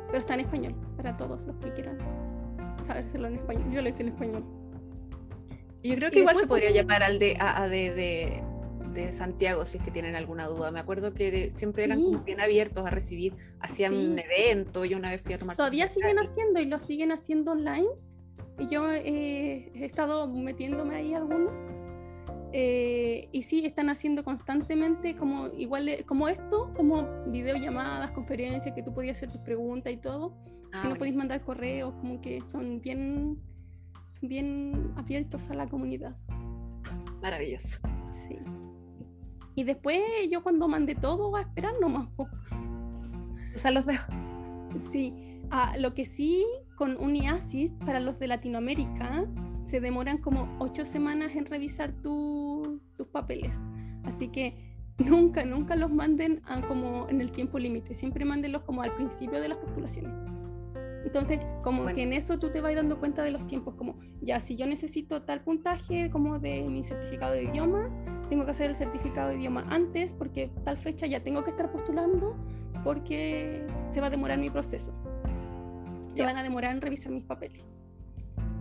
pero 0.09 0.19
está 0.19 0.33
en 0.35 0.41
español 0.41 0.75
para 0.97 1.15
todos 1.17 1.41
los 1.43 1.55
que 1.57 1.73
quieran 1.73 1.97
sabérselo 2.85 3.27
en 3.27 3.35
español 3.35 3.71
yo 3.71 3.81
lo 3.81 3.89
hice 3.89 4.03
en 4.03 4.09
español 4.09 4.43
Yo 5.81 5.95
creo 5.95 6.09
Y 6.09 6.11
que 6.11 6.19
igual 6.19 6.35
se 6.35 6.45
podría 6.47 6.67
también- 6.69 6.87
llamar 6.87 7.03
al 7.03 7.19
DAAD 7.19 7.69
de, 7.69 8.43
de 8.93 9.11
Santiago 9.13 9.63
si 9.63 9.77
es 9.77 9.83
que 9.83 9.91
tienen 9.91 10.15
alguna 10.17 10.45
duda. 10.47 10.71
Me 10.71 10.79
acuerdo 10.81 11.13
que 11.13 11.31
de- 11.31 11.51
siempre 11.51 11.85
eran 11.85 11.99
Sí. 11.99 12.17
bien 12.25 12.41
abiertos 12.41 12.85
a 12.85 12.89
recibir, 12.89 13.33
hacían 13.61 13.93
Sí. 13.93 14.07
un 14.07 14.19
evento, 14.19 14.83
yo 14.83 14.97
una 14.97 15.09
vez 15.09 15.21
fui 15.21 15.33
a 15.33 15.37
tomar 15.37 15.55
todavía 15.55 15.87
siguen 15.87 16.15
gratis. 16.15 16.31
haciendo 16.31 16.59
y 16.59 16.65
lo 16.65 16.79
siguen 16.81 17.11
haciendo 17.13 17.51
online. 17.53 17.87
Y 18.57 18.67
yo 18.67 18.91
eh, 18.91 19.71
he 19.73 19.85
estado 19.85 20.27
metiéndome 20.27 20.95
ahí 20.95 21.13
algunos. 21.13 21.53
Eh, 22.51 23.29
y 23.31 23.43
sí, 23.43 23.63
están 23.65 23.89
haciendo 23.89 24.23
constantemente 24.23 25.15
como 25.15 25.47
igual 25.57 25.85
de- 25.85 26.03
como 26.03 26.27
esto, 26.27 26.73
como 26.75 27.07
videollamadas, 27.27 28.11
conferencias, 28.11 28.73
que 28.73 28.81
tú 28.81 28.93
podías 28.93 29.17
hacer 29.17 29.31
tus 29.31 29.41
preguntas 29.41 29.93
y 29.93 29.97
todo. 29.97 30.35
Ah, 30.73 30.79
si 30.81 30.87
no 30.87 30.95
podéis 30.95 31.15
mandar 31.15 31.41
correos, 31.43 31.93
como 32.01 32.19
que 32.21 32.41
son 32.47 32.81
bien, 32.81 33.37
son 34.19 34.29
bien 34.29 34.93
abiertos 34.95 35.49
a 35.49 35.53
la 35.53 35.67
comunidad. 35.67 36.15
Maravilloso. 37.21 37.79
Sí. 38.11 38.37
Y 39.55 39.63
después 39.63 40.01
yo 40.31 40.41
cuando 40.41 40.67
mandé 40.67 40.95
todo 40.95 41.35
a 41.35 41.41
esperar 41.41 41.73
nomás. 41.79 42.07
O 42.17 43.57
sea, 43.57 43.71
los 43.71 43.85
dejo. 43.85 44.11
Sí, 44.91 45.13
ah, 45.51 45.75
lo 45.77 45.93
que 45.93 46.05
sí 46.05 46.45
con 46.77 46.97
un 46.99 47.15
IASIS 47.15 47.73
para 47.85 47.99
los 47.99 48.17
de 48.19 48.27
Latinoamérica 48.27 49.25
se 49.69 49.79
demoran 49.79 50.17
como 50.17 50.55
ocho 50.59 50.83
semanas 50.83 51.35
en 51.35 51.45
revisar 51.45 51.91
tu- 52.01 52.81
tus 52.97 53.07
papeles. 53.07 53.59
Así 54.03 54.29
que 54.29 54.75
nunca, 54.97 55.45
nunca 55.45 55.75
los 55.75 55.91
manden 55.91 56.41
a 56.45 56.61
como 56.67 57.07
en 57.09 57.21
el 57.21 57.31
tiempo 57.31 57.59
límite. 57.59 57.93
Siempre 57.93 58.25
mándenlos 58.25 58.63
como 58.63 58.81
al 58.81 58.95
principio 58.95 59.39
de 59.39 59.47
las 59.47 59.57
postulaciones. 59.59 60.11
Entonces, 61.05 61.39
como 61.63 61.83
Bueno. 61.83 61.95
que 61.95 62.03
en 62.03 62.13
eso 62.13 62.39
tú 62.39 62.49
te 62.49 62.61
vas 62.61 62.73
dando 62.75 62.99
cuenta 62.99 63.23
de 63.23 63.31
los 63.31 63.45
tiempos, 63.47 63.75
como 63.75 63.95
ya 64.21 64.39
si 64.39 64.55
yo 64.55 64.65
necesito 64.65 65.21
tal 65.21 65.41
puntaje 65.41 66.09
como 66.09 66.39
de 66.39 66.63
mi 66.67 66.83
certificado 66.83 67.33
de 67.33 67.43
idioma, 67.43 67.89
tengo 68.29 68.45
que 68.45 68.51
hacer 68.51 68.69
el 68.69 68.75
certificado 68.75 69.29
de 69.29 69.35
idioma 69.37 69.65
antes 69.69 70.13
porque 70.13 70.51
tal 70.65 70.77
fecha 70.77 71.05
ya 71.07 71.23
tengo 71.23 71.43
que 71.43 71.51
estar 71.51 71.71
postulando 71.71 72.35
porque 72.83 73.65
se 73.89 74.01
va 74.01 74.07
a 74.07 74.09
demorar 74.09 74.39
mi 74.39 74.49
proceso. 74.49 74.91
Se 76.09 76.23
van 76.23 76.37
a 76.37 76.43
demorar 76.43 76.73
en 76.75 76.81
revisar 76.81 77.11
mis 77.11 77.23
papeles. 77.23 77.63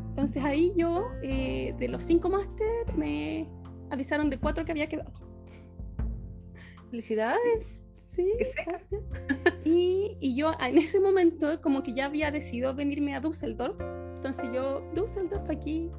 Entonces 0.08 0.44
ahí 0.44 0.72
yo, 0.76 1.06
eh, 1.22 1.74
de 1.78 1.88
los 1.88 2.04
cinco 2.04 2.28
máster, 2.28 2.96
me 2.96 3.48
avisaron 3.90 4.30
de 4.30 4.38
cuatro 4.38 4.64
que 4.64 4.72
había 4.72 4.88
quedado. 4.88 5.12
Felicidades. 6.90 7.88
Sí, 8.06 8.32
gracias. 8.66 9.10
Y, 9.64 10.16
y, 10.18 10.34
yo 10.34 10.52
en 10.60 10.78
ese 10.78 10.98
momento 10.98 11.60
como 11.60 11.82
que 11.82 11.92
ya 11.92 12.06
había 12.06 12.30
decidido 12.30 12.74
venirme 12.74 13.14
a 13.14 13.20
Düsseldorf. 13.20 13.78
Entonces 14.16 14.48
yo, 14.52 14.82
Düsseldorf 14.94 15.48
aquí. 15.50 15.90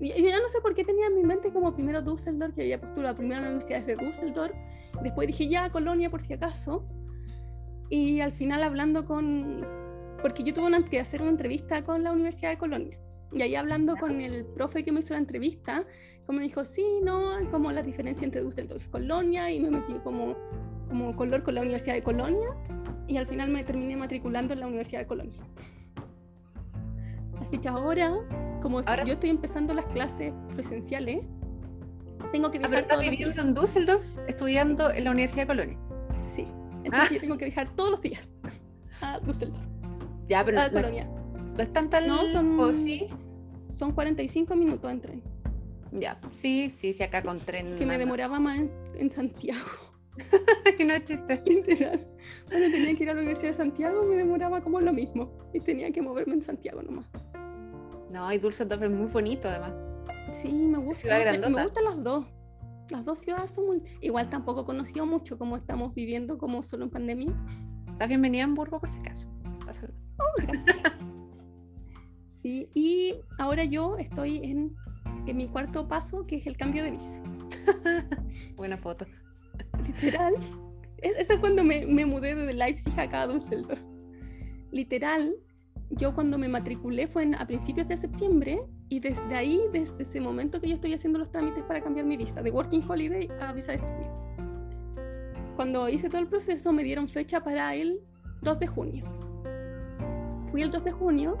Y 0.00 0.08
yo 0.08 0.28
ya 0.28 0.40
no 0.40 0.48
sé 0.48 0.60
por 0.60 0.74
qué 0.74 0.84
tenía 0.84 1.06
en 1.06 1.14
mi 1.14 1.22
mente 1.22 1.52
como 1.52 1.72
primero 1.74 2.02
Düsseldorf, 2.02 2.54
que 2.54 2.62
había 2.62 2.80
postulado 2.80 3.14
primero 3.14 3.40
a 3.40 3.42
la 3.44 3.50
universidad 3.50 3.86
de 3.86 3.94
Düsseldorf. 3.94 4.54
Después 5.02 5.28
dije 5.28 5.46
ya, 5.46 5.70
Colonia 5.70 6.10
por 6.10 6.22
si 6.22 6.32
acaso. 6.32 6.88
Y 7.90 8.20
al 8.20 8.32
final 8.32 8.62
hablando 8.62 9.04
con... 9.04 9.64
Porque 10.22 10.42
yo 10.42 10.54
tuve 10.54 10.84
que 10.86 11.00
hacer 11.00 11.20
una 11.20 11.30
entrevista 11.30 11.84
con 11.84 12.02
la 12.02 12.10
Universidad 12.10 12.50
de 12.50 12.58
Colonia. 12.58 12.98
Y 13.34 13.42
ahí 13.42 13.54
hablando 13.56 13.96
con 13.96 14.20
el 14.20 14.44
profe 14.44 14.84
que 14.84 14.92
me 14.92 15.00
hizo 15.00 15.14
la 15.14 15.18
entrevista, 15.18 15.84
como 16.26 16.40
dijo, 16.40 16.64
sí, 16.64 16.84
no, 17.02 17.32
como 17.50 17.72
la 17.72 17.82
diferencia 17.82 18.24
entre 18.24 18.42
Düsseldorf 18.42 18.86
y 18.86 18.90
Colonia, 18.90 19.50
y 19.50 19.60
me 19.60 19.70
metí 19.70 19.94
como, 20.04 20.36
como 20.88 21.14
color 21.16 21.42
con 21.42 21.54
la 21.54 21.62
Universidad 21.62 21.94
de 21.94 22.02
Colonia, 22.02 22.48
y 23.08 23.16
al 23.16 23.26
final 23.26 23.50
me 23.50 23.64
terminé 23.64 23.96
matriculando 23.96 24.54
en 24.54 24.60
la 24.60 24.66
Universidad 24.66 25.00
de 25.00 25.06
Colonia. 25.06 25.42
Así 27.40 27.58
que 27.58 27.68
ahora, 27.68 28.14
como 28.62 28.82
yo 28.82 29.14
estoy 29.14 29.30
empezando 29.30 29.74
las 29.74 29.86
clases 29.86 30.32
presenciales, 30.54 31.24
tengo 32.32 32.50
que 32.50 32.58
viajar. 32.58 32.78
¿Estás 32.78 33.00
viviendo 33.00 33.42
en 33.42 33.52
Düsseldorf 33.52 34.18
estudiando 34.28 34.90
en 34.90 35.04
la 35.04 35.10
Universidad 35.10 35.42
de 35.42 35.46
Colonia? 35.48 35.78
Sí, 36.22 36.44
entonces 36.84 37.10
yo 37.10 37.20
tengo 37.20 37.36
que 37.36 37.46
viajar 37.46 37.68
todos 37.74 37.90
los 37.90 38.00
días 38.00 38.30
a 39.02 39.18
Düsseldorf. 39.20 39.62
Ya, 40.28 40.44
pero. 40.44 40.60
A 40.60 40.70
Colonia. 40.70 41.06
¿No 41.56 41.62
es 41.62 41.72
tan 41.72 41.90
tal? 41.90 42.08
No, 42.08 42.26
son, 42.28 42.74
sí? 42.74 43.08
Son 43.76 43.92
45 43.92 44.56
minutos 44.56 44.90
en 44.90 45.00
tren. 45.00 45.22
Ya, 45.92 46.18
sí, 46.32 46.70
sí, 46.74 46.92
sí, 46.92 47.02
acá 47.02 47.22
con 47.22 47.40
tren. 47.40 47.76
Que 47.76 47.86
me 47.86 47.98
demoraba 47.98 48.40
más 48.40 48.76
en, 48.96 49.10
Santiago. 49.10 49.64
no 50.86 50.98
chiste. 50.98 51.42
Literal. 51.46 52.06
Cuando 52.48 52.70
tenía 52.70 52.96
que 52.96 53.02
ir 53.02 53.10
a 53.10 53.14
la 53.14 53.20
Universidad 53.20 53.50
de 53.50 53.56
Santiago 53.56 54.02
me 54.04 54.16
demoraba 54.16 54.60
como 54.60 54.80
lo 54.80 54.92
mismo. 54.92 55.30
Y 55.52 55.60
tenía 55.60 55.92
que 55.92 56.02
moverme 56.02 56.34
en 56.34 56.42
Santiago 56.42 56.82
nomás. 56.82 57.06
No, 58.10 58.32
y 58.32 58.38
Dulce 58.38 58.64
es 58.64 58.90
muy 58.90 59.06
bonito 59.06 59.48
además. 59.48 59.82
Sí, 60.32 60.52
me 60.52 60.78
gusta. 60.78 61.16
Ciudad 61.16 61.38
Me, 61.38 61.48
me 61.48 61.62
gustan 61.62 61.84
las 61.84 62.02
dos. 62.02 62.26
Las 62.90 63.04
dos 63.04 63.20
ciudades 63.20 63.50
son 63.50 63.66
muy... 63.66 63.82
Igual 64.00 64.28
tampoco 64.28 64.64
conocido 64.64 65.06
mucho 65.06 65.38
como 65.38 65.56
estamos 65.56 65.94
viviendo 65.94 66.38
como 66.38 66.62
solo 66.62 66.84
en 66.84 66.90
pandemia. 66.90 67.32
Estás 67.92 68.08
bienvenida 68.08 68.42
a 68.42 68.46
Hamburgo 68.46 68.80
por 68.80 68.90
si 68.90 68.98
acaso. 68.98 69.30
Oh, 70.18 70.42
gracias. 70.42 70.92
sí, 72.44 72.68
y 72.74 73.14
ahora 73.38 73.64
yo 73.64 73.96
estoy 73.96 74.36
en 74.44 74.76
en 75.26 75.36
mi 75.36 75.48
cuarto 75.48 75.88
paso, 75.88 76.26
que 76.26 76.36
es 76.36 76.46
el 76.46 76.56
cambio 76.56 76.84
de 76.84 76.92
visa. 76.92 77.14
Buena 78.56 78.76
foto. 78.76 79.06
Literal. 79.86 80.34
Es, 80.98 81.16
es 81.16 81.38
cuando 81.38 81.64
me, 81.64 81.86
me, 81.86 82.06
mudé 82.06 82.34
de 82.34 82.52
Leipzig 82.52 82.98
acá 82.98 83.22
a 83.22 83.26
Düsseldorf. 83.26 83.80
Literal, 84.70 85.34
yo 85.90 86.14
cuando 86.14 86.38
me 86.38 86.48
matriculé 86.48 87.06
fue 87.06 87.30
a 87.38 87.46
principios 87.46 87.88
de 87.88 87.96
septiembre 87.96 88.62
y 88.88 89.00
desde 89.00 89.34
ahí, 89.34 89.60
desde 89.72 90.02
ese 90.02 90.20
momento 90.20 90.60
que 90.60 90.68
yo 90.68 90.74
estoy 90.74 90.94
haciendo 90.94 91.18
los 91.18 91.30
trámites 91.30 91.62
para 91.64 91.82
cambiar 91.82 92.06
mi 92.06 92.16
visa, 92.16 92.42
de 92.42 92.50
Working 92.50 92.84
Holiday 92.88 93.28
a 93.40 93.52
visa 93.52 93.72
de 93.72 93.78
estudio. 93.78 94.24
Cuando 95.56 95.88
hice 95.88 96.08
todo 96.08 96.20
el 96.20 96.26
proceso 96.26 96.72
me 96.72 96.82
dieron 96.82 97.08
fecha 97.08 97.44
para 97.44 97.74
el 97.74 98.00
2 98.42 98.58
de 98.58 98.66
junio. 98.66 99.04
Fui 100.50 100.62
el 100.62 100.70
2 100.70 100.84
de 100.84 100.92
junio 100.92 101.38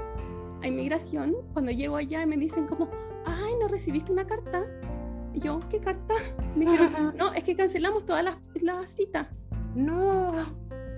a 0.64 0.68
inmigración, 0.68 1.36
cuando 1.52 1.70
llego 1.70 1.96
allá 1.96 2.24
me 2.24 2.38
dicen 2.38 2.66
como, 2.66 2.90
ay, 3.26 3.52
¿no 3.60 3.68
recibiste 3.68 4.10
una 4.10 4.26
carta? 4.26 4.66
Y 5.34 5.40
yo, 5.40 5.60
¿qué 5.68 5.78
carta? 5.78 6.14
Me 6.56 6.64
dijeron, 6.64 7.14
no, 7.18 7.32
es 7.34 7.44
que 7.44 7.54
cancelamos 7.54 8.06
todas 8.06 8.24
las 8.24 8.38
la 8.62 8.86
citas. 8.86 9.28
No. 9.74 10.32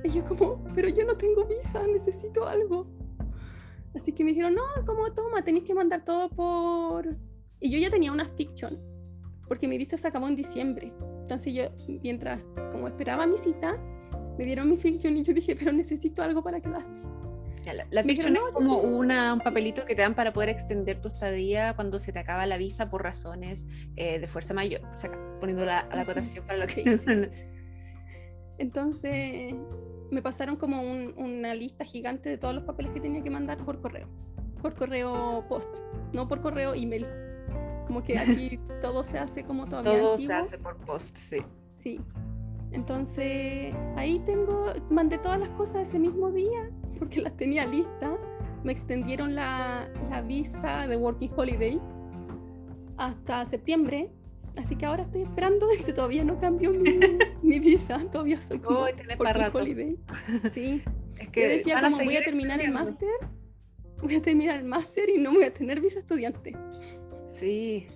Y 0.04 0.10
yo 0.10 0.24
como, 0.24 0.62
pero 0.74 0.88
yo 0.88 1.04
no 1.04 1.16
tengo 1.16 1.44
visa, 1.46 1.84
necesito 1.86 2.46
algo. 2.46 2.86
Así 3.94 4.12
que 4.12 4.22
me 4.22 4.30
dijeron, 4.30 4.54
no, 4.54 4.62
como 4.84 5.10
toma, 5.12 5.42
tenéis 5.42 5.64
que 5.64 5.74
mandar 5.74 6.04
todo 6.04 6.28
por... 6.28 7.16
Y 7.58 7.70
yo 7.70 7.78
ya 7.78 7.90
tenía 7.90 8.12
una 8.12 8.26
fiction, 8.26 8.78
porque 9.48 9.66
mi 9.66 9.78
visa 9.78 9.96
se 9.96 10.06
acabó 10.06 10.28
en 10.28 10.36
diciembre. 10.36 10.92
Entonces 11.22 11.54
yo, 11.54 11.64
mientras 12.02 12.46
como 12.70 12.86
esperaba 12.86 13.26
mi 13.26 13.38
cita, 13.38 13.80
me 14.38 14.44
dieron 14.44 14.68
mi 14.68 14.76
fiction 14.76 15.16
y 15.16 15.24
yo 15.24 15.32
dije, 15.32 15.56
pero 15.56 15.72
necesito 15.72 16.22
algo 16.22 16.42
para 16.42 16.60
quedarme. 17.62 17.86
La, 17.90 18.02
fiction 18.02 18.36
es 18.36 18.54
como 18.54 18.78
una, 18.78 19.32
un 19.32 19.40
papelito 19.40 19.84
que 19.84 19.94
te 19.94 20.02
dan 20.02 20.14
para 20.14 20.32
poder 20.32 20.48
extender 20.48 21.00
tu 21.00 21.08
estadía 21.08 21.74
cuando 21.74 21.98
se 21.98 22.12
te 22.12 22.18
acaba 22.18 22.46
la 22.46 22.58
visa 22.58 22.90
por 22.90 23.02
razones 23.02 23.66
eh, 23.96 24.18
de 24.18 24.26
fuerza 24.28 24.54
mayor, 24.54 24.82
o 24.92 24.96
sea, 24.96 25.10
poniendo 25.40 25.64
la, 25.64 25.88
la 25.92 26.04
cotación 26.04 26.46
para 26.46 26.58
lo 26.60 26.66
que... 26.66 26.84
Entonces 28.58 29.54
me 30.10 30.22
pasaron 30.22 30.56
como 30.56 30.80
una 30.82 31.54
lista 31.54 31.84
gigante 31.84 32.28
de 32.28 32.38
todos 32.38 32.54
los 32.54 32.64
papeles 32.64 32.92
que 32.92 33.00
tenía 33.00 33.22
que 33.22 33.30
mandar 33.30 33.58
por 33.64 33.80
correo, 33.80 34.08
por 34.62 34.74
correo 34.74 35.44
post, 35.48 35.76
no 36.12 36.28
por 36.28 36.40
correo 36.40 36.74
email. 36.74 37.06
Como 37.86 38.02
que 38.02 38.18
aquí 38.18 38.58
todo 38.80 39.04
se 39.04 39.18
hace 39.18 39.44
como 39.44 39.66
todavía. 39.66 39.98
Todo 39.98 40.18
se 40.18 40.32
hace 40.32 40.58
por 40.58 40.76
post, 40.78 41.16
sí. 41.16 41.38
Sí. 41.74 42.00
Entonces 42.72 43.74
ahí 43.96 44.18
tengo, 44.26 44.72
mandé 44.90 45.18
todas 45.18 45.38
las 45.38 45.50
cosas 45.50 45.88
ese 45.88 45.98
mismo 45.98 46.30
día 46.32 46.70
porque 46.98 47.20
las 47.20 47.36
tenía 47.36 47.66
listas. 47.66 48.18
Me 48.64 48.72
extendieron 48.72 49.34
la, 49.34 49.88
la 50.10 50.22
visa 50.22 50.86
de 50.88 50.96
Working 50.96 51.30
Holiday 51.36 51.80
hasta 52.96 53.44
septiembre. 53.44 54.10
Así 54.56 54.74
que 54.76 54.86
ahora 54.86 55.02
estoy 55.02 55.22
esperando, 55.22 55.70
este, 55.78 55.92
todavía 55.92 56.24
no 56.24 56.40
cambió 56.40 56.70
mi, 56.70 56.98
mi 57.42 57.58
visa, 57.58 57.98
todavía 58.10 58.40
soy 58.42 58.58
como 58.58 58.80
oh, 58.80 58.82
Working 58.82 59.50
Holiday. 59.52 59.98
Sí. 60.52 60.82
Es 61.18 61.30
que 61.30 61.42
Yo 61.44 61.48
decía 61.48 61.80
como 61.80 61.96
voy 61.96 62.14
a 62.14 62.22
terminar 62.22 62.60
el 62.60 62.72
máster, 62.72 63.08
voy 64.02 64.16
a 64.16 64.20
terminar 64.20 64.56
el 64.56 64.64
máster 64.64 65.08
y 65.08 65.16
no 65.16 65.32
voy 65.32 65.44
a 65.44 65.54
tener 65.54 65.80
visa 65.80 65.98
estudiante. 66.00 66.54
Sí, 67.26 67.86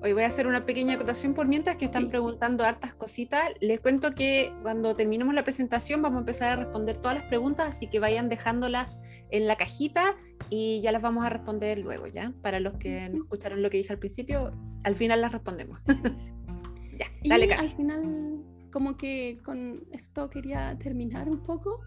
Hoy 0.00 0.12
voy 0.12 0.22
a 0.22 0.28
hacer 0.28 0.46
una 0.46 0.64
pequeña 0.64 0.94
acotación 0.94 1.34
por 1.34 1.48
mientras 1.48 1.76
que 1.76 1.86
están 1.86 2.08
preguntando 2.08 2.64
hartas 2.64 2.94
cositas. 2.94 3.50
Les 3.60 3.80
cuento 3.80 4.14
que 4.14 4.52
cuando 4.62 4.94
terminemos 4.94 5.34
la 5.34 5.42
presentación 5.42 6.02
vamos 6.02 6.18
a 6.18 6.20
empezar 6.20 6.52
a 6.52 6.56
responder 6.64 6.98
todas 6.98 7.18
las 7.18 7.26
preguntas, 7.26 7.66
así 7.66 7.88
que 7.88 7.98
vayan 7.98 8.28
dejándolas 8.28 9.00
en 9.30 9.48
la 9.48 9.56
cajita 9.56 10.14
y 10.50 10.80
ya 10.82 10.92
las 10.92 11.02
vamos 11.02 11.26
a 11.26 11.30
responder 11.30 11.80
luego, 11.80 12.06
¿ya? 12.06 12.32
Para 12.42 12.60
los 12.60 12.74
que 12.74 13.08
no 13.08 13.24
escucharon 13.24 13.60
lo 13.60 13.70
que 13.70 13.78
dije 13.78 13.92
al 13.92 13.98
principio, 13.98 14.52
al 14.84 14.94
final 14.94 15.20
las 15.20 15.32
respondemos. 15.32 15.80
ya, 16.96 17.06
dale, 17.24 17.46
y 17.46 17.50
al 17.50 17.74
final, 17.74 18.44
como 18.70 18.96
que 18.96 19.36
con 19.44 19.82
esto 19.90 20.30
quería 20.30 20.78
terminar 20.78 21.28
un 21.28 21.42
poco, 21.42 21.80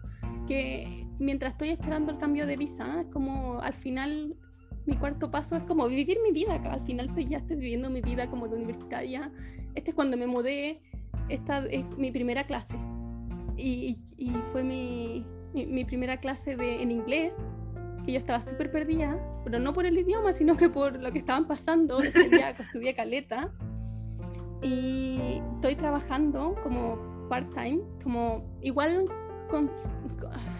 que 0.46 1.06
mientras 1.18 1.52
estoy 1.52 1.70
esperando 1.70 2.12
el 2.12 2.18
cambio 2.18 2.46
de 2.46 2.58
visa, 2.58 3.06
como 3.10 3.62
al 3.62 3.74
final 3.74 4.36
mi 4.86 4.96
cuarto 4.96 5.30
paso 5.30 5.56
es 5.56 5.62
como 5.64 5.86
vivir 5.88 6.18
mi 6.22 6.32
vida 6.32 6.54
acá. 6.54 6.72
Al 6.72 6.84
final 6.84 7.08
estoy, 7.08 7.26
ya 7.26 7.38
estoy 7.38 7.56
viviendo 7.56 7.90
mi 7.90 8.00
vida 8.00 8.28
como 8.28 8.48
de 8.48 8.56
universitaria. 8.56 9.30
Este 9.74 9.90
es 9.90 9.94
cuando 9.94 10.16
me 10.16 10.26
mudé, 10.26 10.80
esta 11.28 11.64
es 11.66 11.84
mi 11.96 12.10
primera 12.10 12.44
clase. 12.44 12.76
Y, 13.56 13.98
y 14.16 14.32
fue 14.52 14.64
mi, 14.64 15.24
mi, 15.54 15.84
primera 15.84 16.18
clase 16.18 16.56
de, 16.56 16.82
en 16.82 16.90
inglés, 16.90 17.34
que 18.04 18.12
yo 18.12 18.18
estaba 18.18 18.42
súper 18.42 18.70
perdida, 18.70 19.18
pero 19.44 19.58
no 19.58 19.72
por 19.72 19.86
el 19.86 19.96
idioma, 19.98 20.32
sino 20.32 20.56
que 20.56 20.68
por 20.68 21.00
lo 21.00 21.12
que 21.12 21.18
estaban 21.18 21.46
pasando 21.46 22.00
ese 22.02 22.28
día 22.28 22.50
estudié 22.50 22.94
caleta. 22.94 23.52
Y 24.62 25.40
estoy 25.54 25.74
trabajando 25.74 26.54
como 26.62 27.28
part-time, 27.28 27.80
como 28.02 28.44
igual 28.62 29.06
con, 29.52 29.70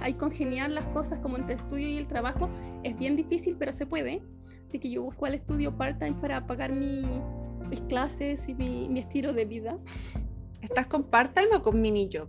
hay 0.00 0.14
congeniar 0.14 0.70
las 0.70 0.84
cosas 0.88 1.18
como 1.18 1.38
entre 1.38 1.54
el 1.54 1.60
estudio 1.60 1.88
y 1.88 1.96
el 1.96 2.06
trabajo 2.06 2.50
es 2.84 2.96
bien 2.98 3.16
difícil, 3.16 3.56
pero 3.58 3.72
se 3.72 3.86
puede. 3.86 4.22
Así 4.68 4.78
que 4.78 4.90
yo 4.90 5.02
busco 5.02 5.26
el 5.26 5.34
estudio 5.34 5.76
part-time 5.76 6.14
para 6.20 6.46
pagar 6.46 6.72
mi, 6.72 7.02
mis 7.70 7.80
clases 7.82 8.46
y 8.48 8.54
mi, 8.54 8.88
mi, 8.90 9.00
estilo 9.00 9.32
de 9.32 9.46
vida. 9.46 9.78
¿Estás 10.60 10.86
con 10.88 11.04
part-time 11.04 11.56
o 11.56 11.62
con 11.62 11.80
mini 11.80 12.08
job? 12.12 12.28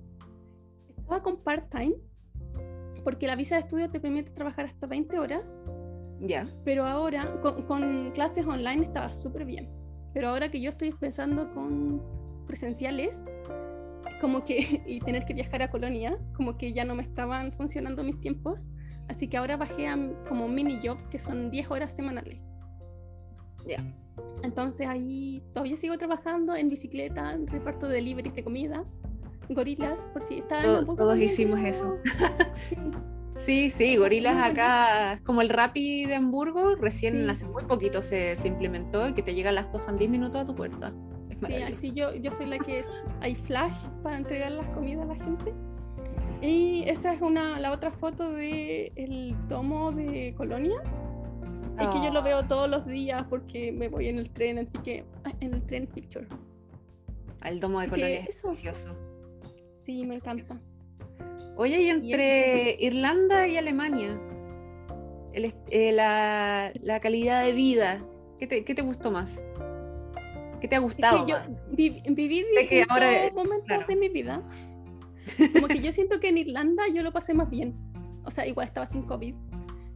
Estaba 0.97 1.21
con 1.21 1.38
part-time 1.43 1.95
porque 3.04 3.28
la 3.28 3.36
visa 3.36 3.56
de 3.56 3.62
estudio 3.62 3.89
te 3.89 3.99
permite 3.99 4.32
trabajar 4.32 4.65
hasta 4.65 4.88
20 4.88 5.19
horas. 5.19 5.58
Ya. 6.21 6.47
Pero 6.63 6.86
ahora 6.86 7.41
con, 7.41 7.63
con 7.63 8.12
clases 8.12 8.47
online 8.47 8.86
estaba 8.86 9.12
súper 9.12 9.43
bien. 9.43 9.69
Pero 10.13 10.30
ahora 10.30 10.49
que 10.49 10.62
yo 10.62 10.69
estoy 10.69 10.89
empezando 10.89 11.54
con 11.54 12.02
presenciales, 12.47 13.21
como 14.23 14.45
que, 14.45 14.81
y 14.88 15.01
tener 15.01 15.25
que 15.25 15.33
viajar 15.33 15.62
a 15.63 15.69
Colonia, 15.69 16.17
como 16.33 16.57
que 16.57 16.71
ya 16.71 16.86
no 16.86 16.95
me 16.95 17.03
estaban 17.03 17.51
funcionando 17.51 18.05
mis 18.05 18.21
tiempos, 18.21 18.69
así 19.09 19.27
que 19.27 19.36
ahora 19.36 19.57
bajé 19.57 19.86
a 19.86 19.97
como 20.29 20.47
mini 20.47 20.79
job, 20.81 20.97
que 21.09 21.19
son 21.19 21.51
10 21.51 21.69
horas 21.69 21.93
semanales. 21.93 22.39
Ya. 23.67 23.83
Entonces 24.41 24.88
ahí 24.88 25.43
todavía 25.53 25.75
sigo 25.75 25.97
trabajando 25.97 26.55
en 26.55 26.69
bicicleta, 26.69 27.33
en 27.33 27.47
reparto 27.47 27.89
de 27.89 27.95
delivery 27.95 28.29
de 28.29 28.43
comida, 28.45 28.86
gorilas, 29.49 29.99
por 30.13 30.23
si 30.23 30.36
estaban 30.36 30.63
Todos, 30.63 30.95
todos 30.95 31.19
hicimos 31.19 31.59
eso. 31.59 31.97
Sí, 33.39 33.71
sí, 33.71 33.97
gorilas 33.97 34.38
acá, 34.38 35.19
como 35.25 35.41
el 35.41 35.49
Rappi 35.49 36.05
de 36.05 36.15
Hamburgo, 36.15 36.75
recién 36.75 37.29
hace 37.29 37.45
muy 37.45 37.65
poquito 37.65 38.01
se, 38.01 38.38
se, 38.38 38.47
implementó 38.47 39.09
y 39.09 39.13
que 39.13 39.21
te 39.21 39.33
llegan 39.33 39.55
las 39.55 39.65
cosas 39.65 39.89
en 39.89 39.97
10 39.97 40.12
minutos 40.12 40.41
a 40.41 40.45
tu 40.45 40.55
puerta. 40.55 40.93
Sí, 41.45 41.53
así 41.56 41.91
yo, 41.93 42.13
yo 42.15 42.32
soy 42.32 42.47
la 42.47 42.60
que 42.60 42.84
hay 43.21 43.36
flash 43.36 43.77
para 44.01 44.17
entregar 44.17 44.51
las 44.51 44.67
comidas 44.69 45.03
a 45.03 45.13
la 45.13 45.15
gente. 45.15 45.53
Y 46.41 46.84
esa 46.88 47.13
es 47.13 47.21
una, 47.21 47.60
la 47.60 47.71
otra 47.71 47.91
foto 47.91 48.32
de 48.34 48.91
el 48.95 49.36
tomo 49.47 49.91
de 49.91 50.34
Colonia. 50.36 50.75
Es 51.79 51.88
que 51.88 52.03
yo 52.03 52.12
lo 52.12 52.21
veo 52.21 52.39
ah. 52.39 52.47
todos 52.47 52.69
los 52.69 52.86
días 52.86 53.25
porque 53.29 53.71
me 53.71 53.88
voy 53.88 54.08
en 54.08 54.19
el 54.19 54.29
tren, 54.29 54.60
así 54.60 54.77
que 54.79 55.06
ah, 55.23 55.32
en 55.39 55.53
el 55.53 55.65
tren 55.65 55.88
picture. 55.88 56.27
El 57.43 57.60
tomo 57.60 57.82
de 57.82 57.89
Colonia 57.89 58.25
es 58.27 58.41
precioso. 58.41 58.89
Sí, 59.75 60.06
me 60.06 60.15
encanta. 60.15 60.60
Oye, 61.56 61.82
y 61.82 61.89
entre 61.89 62.77
Irlanda 62.79 63.47
y 63.47 63.58
Alemania, 63.58 64.19
eh, 65.34 65.91
la, 65.91 66.71
la, 66.82 66.99
calidad 66.99 67.43
de 67.43 67.53
vida, 67.53 68.06
¿qué 68.39 68.47
te, 68.47 68.63
qué 68.63 68.75
te, 68.75 68.82
gustó 68.82 69.12
más? 69.12 69.43
¿Qué 70.63 70.69
te 70.69 70.78
ha 70.78 70.80
gustado? 70.80 71.28
yo 71.28 71.36
viví, 71.73 72.02
viví 72.08 72.45
momentos 73.36 73.86
de 73.86 73.95
mi 73.97 74.08
vida. 74.08 74.41
Como 75.52 75.67
que 75.67 75.82
yo 75.82 75.91
siento 75.91 76.21
que 76.21 76.30
en 76.30 76.38
Irlanda 76.38 76.84
yo 76.88 77.04
lo 77.04 77.12
pasé 77.12 77.34
más 77.34 77.49
bien. 77.49 77.76
O 78.23 78.32
sea, 78.32 78.47
igual 78.47 78.67
estaba 78.67 78.88
sin 78.88 79.02
COVID. 79.02 79.36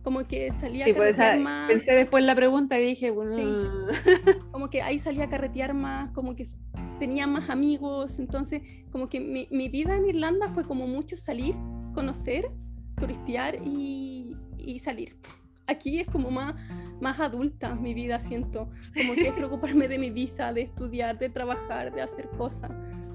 Como 0.03 0.27
que 0.27 0.51
salía 0.51 0.83
a 0.83 0.87
pues, 0.93 1.15
carretear 1.15 1.39
más. 1.39 1.69
Pensé 1.69 1.93
después 1.93 2.25
la 2.25 2.35
pregunta 2.35 2.77
y 2.77 2.83
dije, 2.83 3.11
bueno. 3.11 3.87
Como 4.51 4.69
que 4.69 4.81
ahí 4.81 4.99
salía 4.99 5.23
a 5.23 5.29
carretear 5.29 5.73
más, 5.73 6.11
como 6.11 6.35
que 6.35 6.43
tenía 6.99 7.27
más 7.27 7.49
amigos, 7.49 8.19
entonces 8.19 8.61
como 8.91 9.07
que 9.07 9.21
mi, 9.21 9.47
mi, 9.49 9.69
vida 9.69 9.95
en 9.95 10.05
Irlanda 10.05 10.49
fue 10.49 10.65
como 10.65 10.85
mucho 10.85 11.15
salir, 11.15 11.55
conocer, 11.93 12.51
turistear 12.99 13.59
y, 13.63 14.35
y, 14.57 14.79
salir. 14.79 15.15
Aquí 15.67 15.99
es 15.99 16.07
como 16.07 16.31
más, 16.31 16.55
más 17.01 17.19
adulta 17.19 17.75
mi 17.75 17.93
vida, 17.93 18.19
siento, 18.19 18.69
como 18.95 19.13
que 19.13 19.27
es 19.27 19.33
preocuparme 19.35 19.87
de 19.87 19.99
mi 19.99 20.09
visa, 20.09 20.53
de 20.53 20.61
estudiar, 20.61 21.19
de 21.19 21.29
trabajar, 21.29 21.93
de 21.93 22.01
hacer 22.01 22.29
cosas, 22.37 22.71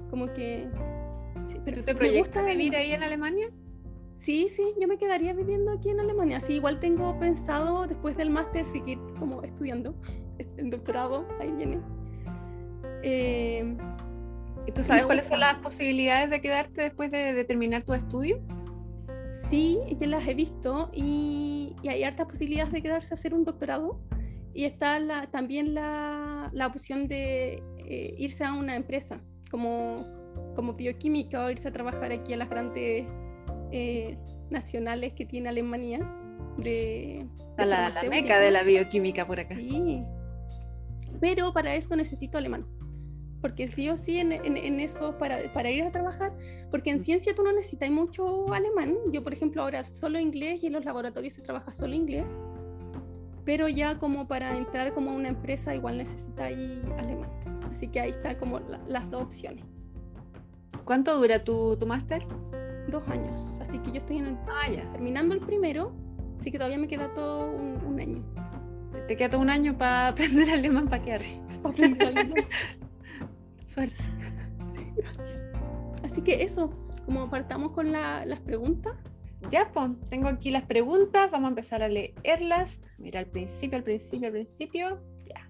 como 0.09 0.31
que... 0.33 0.69
pero 1.65 1.77
¿Tú 1.77 1.83
te 1.83 1.95
proyectas 1.95 2.45
vivir 2.45 2.75
ahí 2.75 2.91
en 2.91 3.03
Alemania? 3.03 3.49
Sí, 4.13 4.47
sí, 4.47 4.63
yo 4.79 4.87
me 4.87 4.97
quedaría 4.97 5.33
viviendo 5.33 5.71
aquí 5.71 5.89
en 5.89 5.99
Alemania. 5.99 6.39
Sí, 6.39 6.53
igual 6.53 6.79
tengo 6.79 7.19
pensado 7.19 7.87
después 7.87 8.15
del 8.15 8.29
máster 8.29 8.65
seguir 8.65 8.99
como 9.19 9.41
estudiando 9.43 9.95
el 10.57 10.69
doctorado, 10.69 11.27
ahí 11.39 11.51
viene. 11.51 11.81
Eh, 13.01 13.75
¿Y 14.65 14.71
tú 14.71 14.81
sabes 14.81 15.05
cuáles 15.05 15.27
son 15.27 15.41
las 15.41 15.55
posibilidades 15.55 16.29
de 16.29 16.39
quedarte 16.39 16.83
después 16.83 17.11
de, 17.11 17.43
terminar 17.43 17.83
tu 17.83 17.93
estudio? 17.93 18.41
Sí, 19.53 19.77
ya 19.99 20.07
las 20.07 20.27
he 20.27 20.33
visto 20.33 20.89
y, 20.95 21.75
hay 21.87 22.03
hartas 22.03 22.25
posibilidades 22.25 22.71
de 22.71 22.81
quedarse 22.81 23.13
a 23.13 23.15
hacer 23.15 23.35
un 23.35 23.45
doctorado. 23.45 24.01
Y 24.51 24.65
está 24.65 24.97
la, 24.97 25.27
también 25.29 25.75
la, 25.75 26.49
la, 26.53 26.65
opción 26.65 27.07
de 27.07 27.61
eh, 27.85 28.15
irse 28.17 28.43
a 28.43 28.53
una 28.53 28.75
empresa 28.75 29.21
como, 29.51 30.07
como 30.55 30.73
bioquímica 30.73 31.45
o 31.45 31.51
irse 31.51 31.67
a 31.67 31.71
trabajar 31.71 32.11
aquí 32.11 32.33
a 32.33 32.37
las 32.37 32.49
grandes 32.49 33.05
eh, 33.71 34.17
nacionales 34.49 35.13
que 35.13 35.27
tiene 35.27 35.49
Alemania. 35.49 35.99
De, 36.57 37.23
la, 37.55 37.89
la 37.89 38.03
meca 38.09 38.39
de 38.39 38.49
la 38.49 38.63
bioquímica 38.63 39.27
por 39.27 39.39
acá. 39.39 39.55
Sí. 39.55 40.01
Pero 41.21 41.53
para 41.53 41.75
eso 41.75 41.95
necesito 41.95 42.39
alemán 42.39 42.65
porque 43.43 43.67
sí 43.67 43.89
o 43.89 43.97
sí 43.97 44.19
en, 44.19 44.31
en, 44.31 44.79
eso 44.79 45.17
para, 45.17 45.51
para, 45.51 45.69
ir 45.69 45.83
a 45.83 45.91
trabajar, 45.91 46.31
porque 46.71 46.91
en 46.91 47.03
ciencia 47.03 47.35
tú 47.35 47.43
no 47.43 47.51
necesitas 47.51 47.91
mucho 47.91 48.53
alemán. 48.53 48.95
Yo, 49.11 49.21
por 49.21 49.33
ejemplo, 49.33 49.61
ahora 49.61 49.83
solo 49.83 50.17
inglés 50.17 50.63
y 50.63 50.67
en 50.67 50.73
los 50.73 50.85
laboratorios 50.85 51.33
se 51.33 51.41
trabaja 51.41 51.73
solo 51.73 51.93
inglés, 51.93 52.29
pero 53.43 53.67
ya 53.67 53.99
como 53.99 54.29
para 54.29 54.57
entrar 54.57 54.93
como 54.93 55.11
a 55.11 55.13
una 55.13 55.27
empresa 55.27 55.75
igual 55.75 55.97
necesitas 55.97 56.53
alemán. 56.97 57.29
Así 57.69 57.89
que 57.89 57.99
ahí 57.99 58.11
está 58.11 58.39
como 58.39 58.61
las 58.87 59.11
dos 59.11 59.23
opciones. 59.23 59.65
¿Cuánto 60.85 61.13
dura 61.19 61.43
tu, 61.43 61.75
tu 61.75 61.85
máster? 61.85 62.25
Dos 62.87 63.05
años, 63.09 63.41
así 63.59 63.77
que 63.79 63.91
yo 63.91 63.97
estoy 63.97 64.19
en 64.19 64.27
el, 64.27 64.37
ah, 64.47 64.91
terminando 64.93 65.35
el 65.35 65.41
primero, 65.41 65.93
así 66.39 66.49
que 66.49 66.57
todavía 66.57 66.77
me 66.77 66.87
queda 66.87 67.13
todo 67.13 67.51
un, 67.51 67.77
un 67.85 67.99
año. 67.99 68.23
Te 69.05 69.17
queda 69.17 69.31
todo 69.31 69.41
un 69.41 69.49
año 69.49 69.77
para 69.77 70.07
aprender 70.13 70.49
alemán 70.49 70.87
para 70.87 71.03
quedar. 71.03 71.21
Para 71.61 71.73
aprender 71.73 72.07
alemán. 72.07 72.45
Suerte. 73.73 74.03
Sí, 74.75 74.91
gracias. 74.95 75.35
Así 76.03 76.21
que 76.21 76.43
eso, 76.43 76.69
como 77.05 77.29
partamos 77.29 77.71
con 77.71 77.91
las 77.91 78.39
preguntas. 78.41 78.93
Ya, 79.49 79.71
pues, 79.73 79.89
tengo 80.09 80.29
aquí 80.29 80.51
las 80.51 80.63
preguntas, 80.63 81.31
vamos 81.31 81.47
a 81.47 81.49
empezar 81.49 81.81
a 81.81 81.89
leerlas. 81.89 82.81
Mira, 82.99 83.19
al 83.19 83.25
principio, 83.25 83.77
al 83.77 83.83
principio, 83.83 84.27
al 84.27 84.33
principio. 84.33 85.01
Ya. 85.25 85.49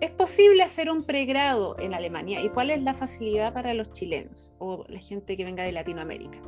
¿Es 0.00 0.10
posible 0.10 0.62
hacer 0.62 0.90
un 0.90 1.04
pregrado 1.04 1.76
en 1.78 1.94
Alemania? 1.94 2.42
¿Y 2.42 2.50
cuál 2.50 2.70
es 2.70 2.82
la 2.82 2.92
facilidad 2.92 3.54
para 3.54 3.72
los 3.72 3.92
chilenos 3.92 4.52
o 4.58 4.84
la 4.88 5.00
gente 5.00 5.36
que 5.36 5.44
venga 5.44 5.64
de 5.64 5.72
Latinoamérica? 5.72 6.38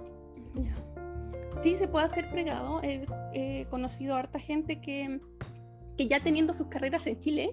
Sí, 1.63 1.77
se 1.77 1.89
puede 1.89 2.05
hacer 2.05 2.31
pregrado. 2.31 2.81
He, 2.83 3.67
conocido 3.71 4.17
a 4.17 4.19
harta 4.21 4.39
gente 4.39 4.81
que, 4.81 5.19
que 5.97 6.07
ya 6.07 6.23
teniendo 6.23 6.53
sus 6.53 6.67
carreras 6.67 7.07
en 7.07 7.19
Chile, 7.19 7.53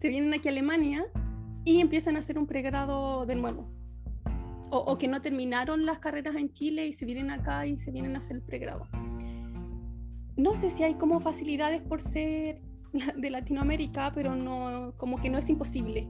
se 0.00 0.08
vienen 0.08 0.34
aquí 0.34 0.48
a 0.48 0.50
Alemania 0.50 1.06
y 1.64 1.80
empiezan 1.80 2.16
a 2.16 2.20
hacer 2.20 2.38
un 2.38 2.46
pregrado 2.46 3.26
de 3.26 3.34
nuevo. 3.34 3.68
O, 4.70 4.98
que 4.98 5.06
no 5.06 5.22
terminaron 5.22 5.86
las 5.86 6.00
carreras 6.00 6.34
en 6.34 6.52
Chile 6.52 6.84
y 6.86 6.92
se 6.92 7.04
vienen 7.04 7.30
acá 7.30 7.64
y 7.64 7.76
se 7.76 7.92
vienen 7.92 8.16
a 8.16 8.18
hacer 8.18 8.38
el 8.38 8.42
pregrado. 8.42 8.88
No 10.36 10.54
sé 10.54 10.68
si 10.70 10.82
hay 10.82 10.94
como 10.94 11.20
facilidades 11.20 11.80
por 11.80 12.00
ser 12.00 12.60
de 13.16 13.30
Latinoamérica, 13.30 14.10
pero 14.12 14.34
no, 14.34 14.92
como 14.96 15.16
que 15.16 15.30
no 15.30 15.38
es 15.38 15.48
imposible. 15.48 16.08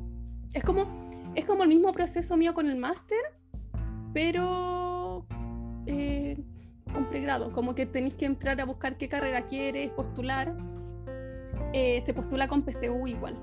Es 0.54 0.62
como, 0.62 0.86
es 1.34 1.44
como 1.44 1.62
el 1.62 1.68
mismo 1.68 1.92
proceso 1.92 2.38
mío 2.38 2.54
con 2.54 2.70
el 2.70 2.78
máster, 2.78 3.18
pero 4.14 5.26
eh, 5.86 6.42
con 6.90 7.06
pregrado. 7.10 7.52
Como 7.52 7.74
que 7.74 7.84
tenéis 7.84 8.14
que 8.14 8.24
entrar 8.24 8.58
a 8.62 8.64
buscar 8.64 8.96
qué 8.96 9.10
carrera 9.10 9.44
quieres, 9.44 9.90
postular. 9.90 10.56
Eh, 11.74 12.02
se 12.06 12.14
postula 12.14 12.48
con 12.48 12.62
PCU 12.62 13.06
igual. 13.08 13.36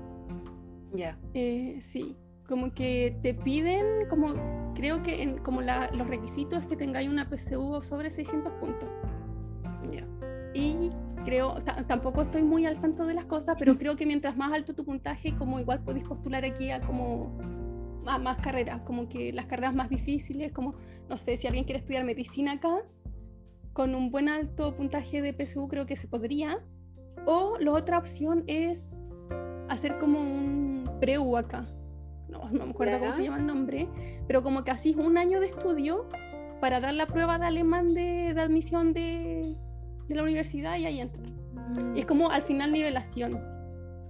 Ya. 0.94 1.18
Eh, 1.34 1.78
sí, 1.80 2.16
como 2.46 2.74
que 2.74 3.16
te 3.22 3.34
piden, 3.34 4.08
como 4.08 4.34
creo 4.74 5.02
que 5.02 5.22
en, 5.22 5.38
como 5.38 5.62
los 5.62 6.06
requisitos 6.06 6.60
es 6.60 6.66
que 6.66 6.76
tengáis 6.76 7.08
una 7.08 7.28
PSU 7.28 7.82
sobre 7.82 8.10
600 8.10 8.52
puntos. 8.54 8.88
Ya. 9.90 10.06
Y 10.54 10.90
creo, 11.24 11.54
tampoco 11.86 12.22
estoy 12.22 12.42
muy 12.42 12.66
al 12.66 12.80
tanto 12.80 13.06
de 13.06 13.14
las 13.14 13.26
cosas, 13.26 13.56
pero 13.58 13.78
creo 13.78 13.96
que 13.96 14.06
mientras 14.06 14.36
más 14.36 14.52
alto 14.52 14.74
tu 14.74 14.84
puntaje, 14.84 15.34
como 15.34 15.60
igual 15.60 15.82
podéis 15.82 16.06
postular 16.06 16.44
aquí 16.44 16.70
a 16.70 16.80
como 16.80 17.38
a 18.06 18.18
más 18.18 18.38
carreras, 18.38 18.82
como 18.82 19.08
que 19.08 19.32
las 19.32 19.46
carreras 19.46 19.74
más 19.74 19.88
difíciles, 19.88 20.52
como, 20.52 20.74
no 21.08 21.16
sé, 21.16 21.36
si 21.36 21.46
alguien 21.46 21.64
quiere 21.64 21.78
estudiar 21.78 22.04
medicina 22.04 22.52
acá, 22.52 22.82
con 23.72 23.94
un 23.94 24.10
buen 24.10 24.28
alto 24.28 24.74
puntaje 24.74 25.22
de 25.22 25.32
PSU 25.32 25.68
creo 25.68 25.86
que 25.86 25.96
se 25.96 26.08
podría. 26.08 26.58
O 27.24 27.56
la 27.58 27.72
otra 27.72 27.98
opción 27.98 28.44
es 28.46 29.08
hacer 29.68 29.98
como 29.98 30.20
un 30.20 30.71
preu 31.02 31.36
acá. 31.36 31.66
No, 32.28 32.48
no 32.50 32.64
me 32.66 32.70
acuerdo 32.70 33.00
cómo 33.00 33.12
se 33.14 33.24
llama 33.24 33.38
el 33.38 33.46
nombre, 33.46 33.88
pero 34.28 34.42
como 34.44 34.62
que 34.62 34.70
así 34.70 34.94
un 34.96 35.18
año 35.18 35.40
de 35.40 35.46
estudio 35.46 36.06
para 36.60 36.78
dar 36.78 36.94
la 36.94 37.06
prueba 37.06 37.38
de 37.38 37.46
alemán 37.46 37.92
de, 37.92 38.32
de 38.34 38.40
admisión 38.40 38.92
de, 38.92 39.56
de, 40.08 40.14
la 40.14 40.22
universidad 40.22 40.78
y 40.78 40.86
ahí 40.86 41.00
entrar. 41.00 41.28
Y 41.96 42.00
es 42.00 42.06
como 42.06 42.30
al 42.30 42.42
final 42.42 42.70
nivelación. 42.72 43.40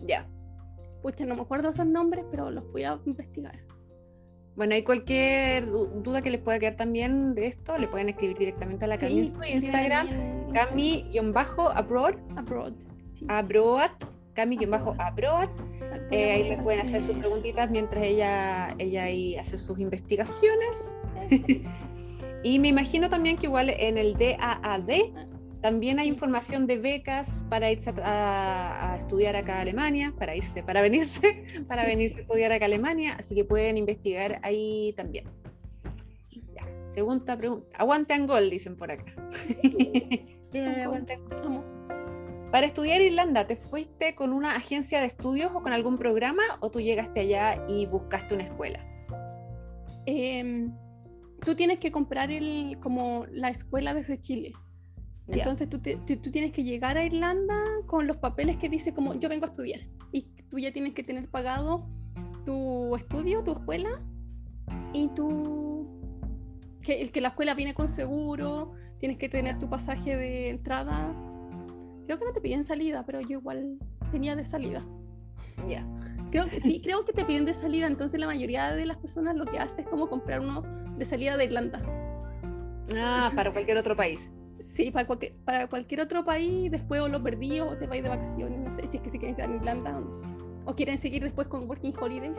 Ya. 0.04 0.28
Pues 1.00 1.18
no 1.20 1.34
me 1.34 1.40
acuerdo 1.40 1.70
esos 1.70 1.86
nombres, 1.86 2.26
pero 2.30 2.50
los 2.50 2.70
voy 2.70 2.84
a 2.84 3.00
investigar. 3.06 3.58
Bueno, 4.54 4.74
hay 4.74 4.82
cualquier 4.82 5.64
duda 5.66 6.20
que 6.20 6.30
les 6.30 6.42
pueda 6.42 6.58
quedar 6.58 6.76
también 6.76 7.34
de 7.34 7.46
esto, 7.46 7.78
le 7.78 7.88
pueden 7.88 8.10
escribir 8.10 8.36
directamente 8.36 8.84
a 8.84 8.88
la 8.88 8.98
Cami 8.98 9.20
en 9.20 9.32
su 9.32 9.42
Instagram, 9.42 10.08
Cami-abroad. 10.52 12.16
Abroad. 12.36 12.74
Abroad 13.28 14.11
Cami-Abroad. 14.34 15.50
Eh, 16.10 16.30
ahí 16.30 16.48
le 16.48 16.58
pueden 16.58 16.80
hacer 16.80 17.02
sus 17.02 17.16
preguntitas 17.16 17.70
mientras 17.70 18.04
ella, 18.04 18.74
ella 18.78 19.04
ahí 19.04 19.36
hace 19.36 19.56
sus 19.56 19.78
investigaciones. 19.78 20.96
y 22.42 22.58
me 22.58 22.68
imagino 22.68 23.08
también 23.08 23.36
que 23.36 23.46
igual 23.46 23.70
en 23.70 23.98
el 23.98 24.14
DAAD 24.14 24.90
también 25.62 26.00
hay 26.00 26.08
información 26.08 26.66
de 26.66 26.76
becas 26.76 27.44
para 27.48 27.70
irse 27.70 27.94
a, 28.02 28.96
estudiar 28.98 29.36
acá 29.36 29.58
a 29.58 29.60
Alemania, 29.60 30.12
para 30.18 30.34
irse, 30.34 30.62
para 30.62 30.82
venirse, 30.82 31.44
para 31.68 31.84
venirse 31.86 32.18
a 32.18 32.22
estudiar 32.22 32.50
acá 32.50 32.64
a 32.64 32.66
Alemania, 32.66 33.14
así 33.18 33.34
que 33.34 33.44
pueden 33.44 33.78
investigar 33.78 34.40
ahí 34.42 34.92
también. 34.96 35.24
segunda 36.92 37.36
pregunta. 37.36 37.76
Aguante 37.78 38.12
Angol, 38.12 38.50
dicen 38.50 38.76
por 38.76 38.90
acá. 38.90 39.14
aguante 40.82 41.12
para 42.52 42.66
estudiar 42.66 43.00
Irlanda, 43.00 43.46
¿te 43.46 43.56
fuiste 43.56 44.14
con 44.14 44.34
una 44.34 44.54
agencia 44.54 45.00
de 45.00 45.06
estudios 45.06 45.50
o 45.54 45.62
con 45.62 45.72
algún 45.72 45.96
programa 45.96 46.42
o 46.60 46.70
tú 46.70 46.82
llegaste 46.82 47.20
allá 47.20 47.64
y 47.66 47.86
buscaste 47.86 48.34
una 48.34 48.44
escuela? 48.44 48.86
Em, 50.04 50.70
tú 51.40 51.54
tienes 51.54 51.78
que 51.78 51.90
comprar 51.90 52.30
el, 52.30 52.76
como 52.80 53.24
la 53.32 53.48
escuela 53.48 53.94
desde 53.94 54.20
Chile. 54.20 54.52
Entonces 55.28 55.66
tú, 55.70 55.80
tú, 55.80 56.30
tienes 56.30 56.52
que 56.52 56.62
llegar 56.62 56.98
a 56.98 57.06
Irlanda 57.06 57.64
con 57.86 58.06
los 58.06 58.18
papeles 58.18 58.58
que 58.58 58.68
dice 58.68 58.92
como 58.92 59.14
yo 59.14 59.30
vengo 59.30 59.46
a 59.46 59.48
estudiar 59.48 59.80
y 60.10 60.26
tú 60.50 60.58
ya 60.58 60.72
tienes 60.72 60.92
que 60.92 61.02
tener 61.02 61.30
pagado 61.30 61.88
tu 62.44 62.94
estudio, 62.96 63.42
tu 63.42 63.52
escuela 63.52 64.02
y 64.92 65.08
tu 65.14 65.88
que, 66.82 67.08
que 67.10 67.20
la 67.22 67.28
escuela 67.28 67.54
viene 67.54 67.72
con 67.72 67.88
seguro, 67.88 68.72
tienes 68.98 69.16
que 69.16 69.30
tener 69.30 69.58
tu 69.58 69.70
pasaje 69.70 70.16
de 70.16 70.50
entrada. 70.50 71.31
Creo 72.06 72.18
que 72.18 72.24
no 72.24 72.32
te 72.32 72.40
piden 72.40 72.64
salida, 72.64 73.04
pero 73.06 73.20
yo 73.20 73.38
igual 73.38 73.78
tenía 74.10 74.36
de 74.36 74.44
salida. 74.44 74.84
Ya. 75.68 75.86
Creo 76.30 76.48
que 76.48 76.60
sí, 76.62 76.80
creo 76.82 77.04
que 77.04 77.12
te 77.12 77.26
piden 77.26 77.44
de 77.44 77.52
salida, 77.52 77.86
entonces 77.86 78.18
la 78.18 78.26
mayoría 78.26 78.72
de 78.72 78.86
las 78.86 78.96
personas 78.96 79.36
lo 79.36 79.44
que 79.44 79.58
hace 79.58 79.82
es 79.82 79.86
como 79.86 80.08
comprar 80.08 80.40
uno 80.40 80.62
de 80.96 81.04
salida 81.04 81.36
de 81.36 81.44
Irlanda. 81.44 81.82
Ah, 82.96 83.30
para 83.36 83.52
cualquier 83.52 83.76
otro 83.76 83.94
país. 83.94 84.30
Sí, 84.72 84.90
para 84.90 85.06
cualquier, 85.06 85.34
para 85.44 85.68
cualquier 85.68 86.00
otro 86.00 86.24
país, 86.24 86.70
después 86.70 87.02
o 87.02 87.08
lo 87.08 87.22
perdí 87.22 87.60
o 87.60 87.76
te 87.76 87.86
vais 87.86 88.02
de 88.02 88.08
vacaciones, 88.08 88.58
no 88.58 88.72
sé 88.72 88.86
si 88.86 88.96
es 88.96 89.02
que 89.02 89.10
se 89.10 89.18
quieren 89.18 89.36
quedar 89.36 89.50
en 89.50 89.56
Irlanda 89.56 89.96
o 89.96 90.00
no 90.00 90.14
sé. 90.14 90.26
O 90.64 90.74
quieren 90.74 90.96
seguir 90.96 91.22
después 91.22 91.48
con 91.48 91.68
Working 91.68 91.94
Holidays. 92.00 92.38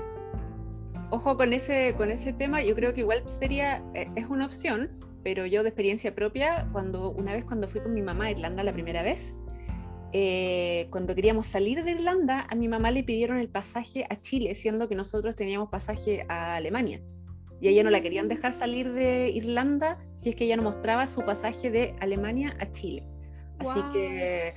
Ojo 1.12 1.38
con 1.38 1.54
ese, 1.54 1.94
con 1.96 2.10
ese 2.10 2.34
tema, 2.34 2.64
yo 2.64 2.74
creo 2.74 2.96
que 2.96 3.02
igual 3.02 3.22
sería, 3.28 3.84
eh, 3.94 4.10
es 4.16 4.26
una 4.26 4.48
opción, 4.48 4.90
pero 5.24 5.46
yo 5.46 5.62
de 5.62 5.70
experiencia 5.70 6.16
propia, 6.16 6.68
cuando 6.72 7.12
una 7.12 7.34
vez 7.34 7.46
cuando 7.46 7.68
fui 7.68 7.82
con 7.82 7.94
mi 7.94 8.02
mamá 8.02 8.26
a 8.26 8.32
Irlanda 8.32 8.64
la 8.64 8.74
primera 8.74 9.04
vez, 9.04 9.36
eh, 10.14 10.88
cuando 10.92 11.16
queríamos 11.16 11.48
salir 11.48 11.84
de 11.84 11.92
Irlanda, 11.92 12.46
a 12.50 12.56
mi 12.56 12.68
mamá 12.68 12.92
le 12.92 13.04
pidieron 13.04 13.38
el 13.40 13.50
pasaje 13.50 14.06
a 14.10 14.22
Chile, 14.22 14.56
siendo 14.56 14.88
que 14.88 14.96
nosotros 14.96 15.36
teníamos 15.36 15.70
pasaje 15.70 16.26
a 16.30 16.56
Alemania 16.56 17.02
y 17.64 17.70
ella 17.70 17.84
no 17.86 17.92
la 17.92 18.02
querían 18.02 18.28
dejar 18.28 18.52
salir 18.52 18.92
de 18.92 19.30
Irlanda 19.30 19.98
si 20.16 20.32
es 20.32 20.36
que 20.36 20.44
ella 20.44 20.58
no 20.58 20.64
mostraba 20.64 21.08
su 21.08 21.22
pasaje 21.22 21.72
de 21.72 21.96
Alemania 22.02 22.58
a 22.60 22.70
Chile. 22.70 23.08
Así 23.58 23.82
que 23.94 24.54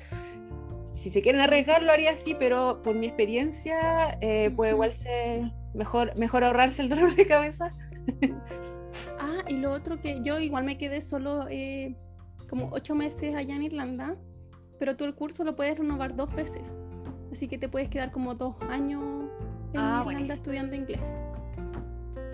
si 0.83 1.11
se 1.11 1.23
quieren 1.23 1.41
arriesgar 1.41 1.85
lo 1.85 1.93
haría 1.93 2.11
así, 2.11 2.35
pero 2.37 2.83
por 2.83 2.97
mi 2.97 3.07
experiencia 3.07 4.19
eh, 4.21 4.51
puede 4.51 4.73
igual 4.73 4.93
ser 4.93 5.53
mejor, 5.73 6.17
mejor 6.17 6.43
ahorrarse 6.43 6.83
el 6.83 6.89
dolor 6.89 7.15
de 7.15 7.29
cabeza. 7.29 7.73
ah, 9.21 9.45
y 9.47 9.55
lo 9.59 9.71
otro 9.71 10.01
que 10.01 10.21
yo 10.25 10.41
igual 10.41 10.65
me 10.65 10.77
quedé 10.77 11.01
solo 11.01 11.47
eh, 11.49 11.95
como 12.49 12.71
ocho 12.73 12.97
meses 12.97 13.37
allá 13.37 13.55
en 13.55 13.63
Irlanda, 13.63 14.17
pero 14.79 14.97
tú 14.97 15.05
el 15.05 15.15
curso 15.15 15.45
lo 15.45 15.57
puedes 15.57 15.79
renovar 15.79 16.17
dos 16.17 16.35
veces. 16.35 16.77
Así 17.33 17.49
que 17.49 17.59
te 17.59 17.69
puedes 17.69 17.89
quedar 17.89 18.11
como 18.13 18.35
dos 18.35 18.57
años 18.71 19.03
en 19.73 19.81
ah, 19.81 20.03
Irlanda 20.07 20.35
estudiando 20.35 20.75
inglés. 20.75 21.15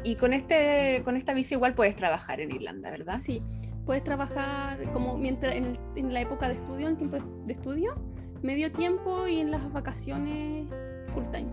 Y 0.05 0.17
con, 0.17 0.33
este, 0.33 1.03
con 1.05 1.17
esta 1.17 1.33
visa 1.33 1.55
igual 1.55 1.75
puedes 1.75 1.95
trabajar 1.95 2.41
en 2.41 2.53
Irlanda, 2.53 2.91
¿verdad? 2.91 3.21
Sí, 3.21 3.43
puedes 3.87 4.03
trabajar 4.03 4.91
como 4.93 5.17
mientras 5.17 5.55
en, 5.55 5.79
en, 5.97 6.13
la 6.13 6.21
época 6.21 6.49
de 6.49 6.55
estudio, 6.55 6.87
en 6.87 6.93
el 6.93 6.97
tiempo 6.97 7.19
de 7.19 7.53
estudio, 7.53 7.95
medio 8.43 8.73
tiempo 8.73 9.29
y 9.29 9.39
en 9.39 9.51
las 9.51 9.73
vacaciones 9.73 10.71
full 11.15 11.25
time. 11.31 11.51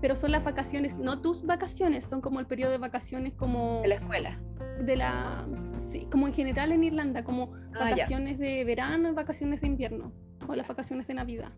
Pero 0.00 0.14
son 0.14 0.30
las 0.30 0.44
vacaciones, 0.44 0.96
no 0.96 1.20
tus 1.20 1.44
vacaciones, 1.44 2.04
son 2.04 2.20
como 2.20 2.38
el 2.38 2.46
periodo 2.46 2.70
de 2.70 2.78
vacaciones 2.78 3.32
como... 3.34 3.80
De 3.82 3.88
la 3.88 3.94
escuela. 3.96 4.38
De 4.84 4.96
la... 4.96 5.46
Sí, 5.78 6.06
como 6.10 6.26
en 6.26 6.34
general 6.34 6.72
en 6.72 6.84
Irlanda, 6.84 7.24
como 7.24 7.52
ah, 7.74 7.90
vacaciones 7.90 8.38
de 8.38 8.64
verano 8.64 9.10
y 9.10 9.12
vacaciones 9.12 9.60
de 9.60 9.66
invierno, 9.66 10.12
o 10.48 10.54
las 10.54 10.66
vacaciones 10.66 11.06
de 11.06 11.14
Navidad. 11.14 11.52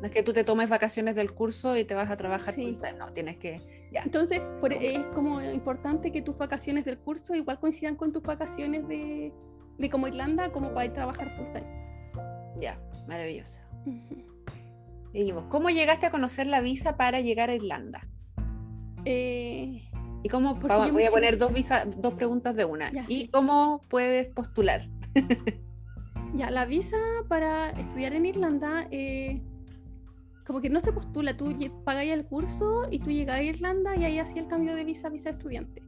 No 0.00 0.06
es 0.06 0.10
que 0.12 0.22
tú 0.22 0.32
te 0.32 0.44
tomes 0.44 0.68
vacaciones 0.70 1.14
del 1.14 1.30
curso 1.32 1.76
y 1.76 1.84
te 1.84 1.94
vas 1.94 2.10
a 2.10 2.16
trabajar 2.16 2.54
sí. 2.54 2.78
no, 2.98 3.12
tienes 3.12 3.36
que... 3.36 3.60
Ya. 3.92 4.02
Entonces, 4.02 4.40
es 4.70 5.04
como 5.14 5.40
importante 5.40 6.12
que 6.12 6.20
tus 6.20 6.36
vacaciones 6.36 6.84
del 6.84 6.98
curso 6.98 7.34
igual 7.34 7.58
coincidan 7.58 7.96
con 7.96 8.12
tus 8.12 8.22
vacaciones 8.22 8.86
de, 8.86 9.32
de 9.78 9.90
como 9.90 10.08
Irlanda, 10.08 10.52
como 10.52 10.74
para 10.74 10.86
ir 10.86 10.90
a 10.92 10.94
trabajar 10.94 11.34
full 11.36 11.46
time. 11.52 11.66
Ya, 12.60 12.78
maravilloso. 13.06 13.62
Y 15.12 15.32
¿cómo 15.48 15.70
llegaste 15.70 16.06
a 16.06 16.10
conocer 16.10 16.46
la 16.46 16.60
visa 16.60 16.96
para 16.96 17.20
llegar 17.20 17.48
a 17.48 17.54
Irlanda? 17.54 18.06
Eh, 19.04 19.87
¿Y 20.22 20.28
cómo? 20.28 20.54
voy 20.54 21.04
a 21.04 21.10
poner 21.10 21.38
dos, 21.38 21.52
visa, 21.52 21.84
dos 21.84 22.14
preguntas 22.14 22.54
de 22.56 22.64
una. 22.64 22.90
¿Y 23.08 23.28
cómo 23.28 23.80
puedes 23.88 24.28
postular? 24.30 24.88
ya, 26.34 26.50
la 26.50 26.64
visa 26.64 26.96
para 27.28 27.70
estudiar 27.70 28.14
en 28.14 28.26
Irlanda 28.26 28.86
eh, 28.90 29.42
como 30.48 30.62
que 30.62 30.70
no 30.70 30.80
se 30.80 30.92
postula, 30.92 31.36
tú 31.36 31.54
pagáis 31.84 32.10
el 32.10 32.24
curso 32.24 32.88
y 32.90 33.00
tú 33.00 33.10
llegas 33.10 33.40
a 33.40 33.42
Irlanda 33.42 33.94
y 33.96 34.04
ahí 34.04 34.18
hacía 34.18 34.40
el 34.40 34.48
cambio 34.48 34.74
de 34.74 34.82
visa 34.82 35.08
a 35.08 35.10
visa 35.10 35.28
estudiante. 35.28 35.82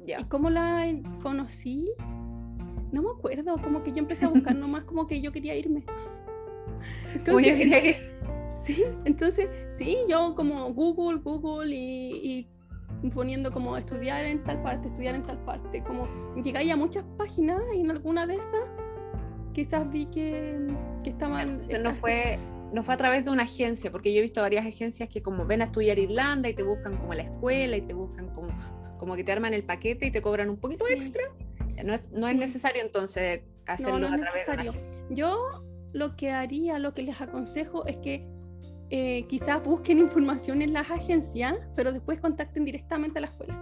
Ya. 0.00 0.20
¿Y 0.20 0.24
cómo 0.24 0.48
la 0.48 0.86
conocí? 1.22 1.90
No 2.92 3.02
me 3.02 3.10
acuerdo, 3.10 3.58
como 3.58 3.82
que 3.82 3.92
yo 3.92 3.98
empecé 3.98 4.24
a 4.24 4.30
buscar 4.30 4.56
nomás 4.56 4.84
como 4.84 5.06
que 5.06 5.20
yo 5.20 5.32
quería 5.32 5.54
irme. 5.54 5.84
Entonces, 7.14 7.96
Sí, 8.64 8.82
entonces, 9.04 9.50
sí, 9.68 9.98
yo 10.08 10.34
como 10.34 10.72
Google, 10.72 11.20
Google 11.22 11.76
y, 11.76 12.48
poniendo 13.10 13.52
como 13.52 13.76
estudiar 13.76 14.24
en 14.24 14.42
tal 14.44 14.62
parte, 14.62 14.88
estudiar 14.88 15.14
en 15.14 15.24
tal 15.24 15.38
parte, 15.44 15.82
como 15.82 16.08
llegáis 16.42 16.72
a 16.72 16.76
muchas 16.76 17.04
páginas 17.16 17.60
y 17.74 17.80
en 17.80 17.90
alguna 17.90 18.26
de 18.26 18.36
esas 18.36 18.62
quizás 19.52 19.90
vi 19.90 20.06
que, 20.06 20.66
que 21.02 21.10
estaban... 21.10 21.58
no 21.82 21.92
fue 21.92 22.38
no 22.74 22.82
fue 22.82 22.94
a 22.94 22.96
través 22.96 23.24
de 23.24 23.30
una 23.30 23.44
agencia, 23.44 23.92
porque 23.92 24.12
yo 24.12 24.18
he 24.18 24.22
visto 24.22 24.42
varias 24.42 24.66
agencias 24.66 25.08
que 25.08 25.22
como 25.22 25.46
ven 25.46 25.62
a 25.62 25.66
estudiar 25.66 25.98
Irlanda 25.98 26.48
y 26.48 26.54
te 26.54 26.64
buscan 26.64 26.96
como 26.96 27.14
la 27.14 27.22
escuela 27.22 27.76
y 27.76 27.82
te 27.82 27.94
buscan 27.94 28.30
como, 28.30 28.48
como 28.98 29.14
que 29.14 29.22
te 29.22 29.30
arman 29.30 29.54
el 29.54 29.62
paquete 29.62 30.06
y 30.06 30.10
te 30.10 30.20
cobran 30.20 30.50
un 30.50 30.56
poquito 30.56 30.84
extra. 30.88 31.22
No, 31.84 31.94
es, 31.94 32.02
no 32.10 32.26
es 32.26 32.34
necesario 32.34 32.82
entonces 32.82 33.42
hacerlo 33.66 34.08
a 34.08 34.18
través 34.18 34.46
de 34.46 34.72
Yo 35.10 35.64
lo 35.92 36.16
que 36.16 36.32
haría, 36.32 36.80
lo 36.80 36.94
que 36.94 37.02
les 37.02 37.20
aconsejo 37.20 37.86
es 37.86 37.96
que 37.98 38.26
eh, 38.96 39.26
quizás 39.26 39.60
busquen 39.60 39.98
información 39.98 40.62
en 40.62 40.72
las 40.72 40.88
agencias, 40.88 41.56
pero 41.74 41.90
después 41.90 42.20
contacten 42.20 42.64
directamente 42.64 43.18
a 43.18 43.22
la 43.22 43.26
escuela. 43.26 43.60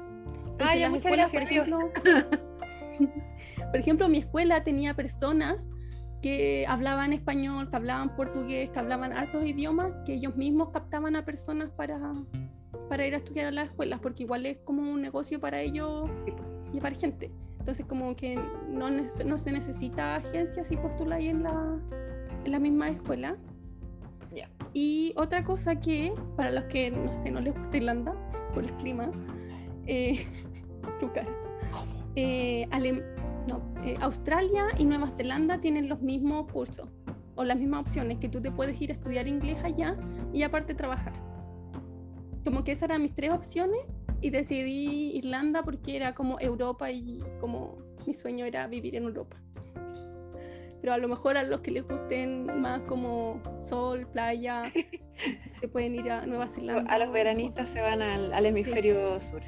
ah, 0.61 0.77
ya, 0.77 0.91
muchas 0.91 1.11
gracias, 1.11 1.43
por 1.43 1.51
ejemplo, 1.51 1.79
por 3.71 3.81
ejemplo, 3.81 4.09
mi 4.11 4.19
escuela 4.19 4.63
tenía 4.63 4.93
personas 4.93 5.71
que 6.21 6.67
hablaban 6.69 7.15
español, 7.15 7.71
que 7.71 7.77
hablaban 7.77 8.15
portugués, 8.15 8.69
que 8.69 8.79
hablaban 8.79 9.15
hartos 9.15 9.43
idiomas, 9.47 9.95
que 10.05 10.13
ellos 10.13 10.37
mismos 10.37 10.69
captaban 10.69 11.17
a 11.17 11.25
personas 11.25 11.71
para, 11.71 11.99
para 12.91 13.07
ir 13.07 13.15
a 13.15 13.17
estudiar 13.17 13.47
a 13.47 13.53
las 13.53 13.71
escuelas, 13.71 14.01
porque 14.01 14.25
igual 14.25 14.45
es 14.45 14.59
como 14.59 14.83
un 14.83 15.01
negocio 15.01 15.41
para 15.41 15.63
ellos 15.63 16.11
llevar 16.75 16.93
gente. 16.93 17.33
Entonces 17.59 17.87
como 17.87 18.15
que 18.17 18.39
no, 18.69 18.91
no 18.91 19.39
se 19.39 19.51
necesita 19.51 20.17
agencia 20.17 20.63
si 20.67 20.77
postuláis 20.77 21.31
en 21.31 21.43
la, 21.43 21.81
en 22.45 22.53
la 22.53 22.59
misma 22.59 22.91
escuela. 22.91 23.39
Y 24.75 25.13
otra 25.17 25.45
cosa 25.45 25.81
que, 25.81 26.13
para 26.37 26.51
los 26.51 26.65
que, 26.65 26.91
no 26.91 27.13
sé, 27.13 27.31
no 27.31 27.41
les 27.41 27.55
gusta 27.55 27.77
Irlanda 27.77 28.15
por 28.55 28.65
el 28.65 28.73
clima, 28.77 29.11
eh, 29.87 30.27
tu 31.01 31.13
cara. 31.13 31.29
¿Cómo? 31.71 31.93
Eh, 32.17 32.67
no, 33.49 33.63
eh, 33.85 33.97
Australia 34.01 34.69
y 34.79 34.85
Nueva 34.85 35.11
Zelanda 35.11 35.61
tienen 35.61 35.89
los 35.89 36.01
mismos 36.01 36.51
cursos 36.51 36.89
o 37.35 37.45
las 37.45 37.59
mismas 37.59 37.81
opciones, 37.81 38.19
que 38.19 38.29
tú 38.29 38.41
te 38.41 38.51
puedes 38.51 38.81
ir 38.81 38.91
a 38.91 38.95
estudiar 38.95 39.27
inglés 39.27 39.59
allá 39.65 39.97
y 40.33 40.43
aparte 40.43 40.75
trabajar. 40.75 41.15
Como 42.45 42.65
que 42.65 42.73
esas 42.73 42.85
eran 42.85 43.03
mis 43.03 43.15
tres 43.15 43.33
opciones 43.33 43.81
y 44.21 44.31
decidí 44.31 45.17
Irlanda 45.17 45.63
porque 45.63 45.97
era 45.97 46.15
como 46.15 46.39
Europa 46.41 46.91
y 46.91 47.23
como 47.41 47.79
mi 48.07 48.15
sueño 48.15 48.45
era 48.45 48.67
vivir 48.67 48.97
en 48.97 49.05
Europa. 49.05 49.37
Pero 50.83 50.95
a 50.95 50.99
lo 50.99 51.07
mejor 51.07 51.37
a 51.37 51.45
los 51.45 51.61
que 51.61 51.71
les 51.71 51.87
gusten 51.87 52.61
más 52.61 52.81
como 52.83 53.41
sol, 53.63 54.09
playa, 54.09 54.65
se 55.61 55.69
pueden 55.69 55.95
ir 55.95 56.11
a 56.11 56.27
Nueva 56.27 56.49
Zelanda. 56.49 56.93
A 56.93 56.99
los 56.99 57.13
veranistas 57.13 57.69
se 57.69 57.81
van 57.81 58.03
al, 58.03 58.45
hemisferio 58.45 59.21
sur. 59.21 59.43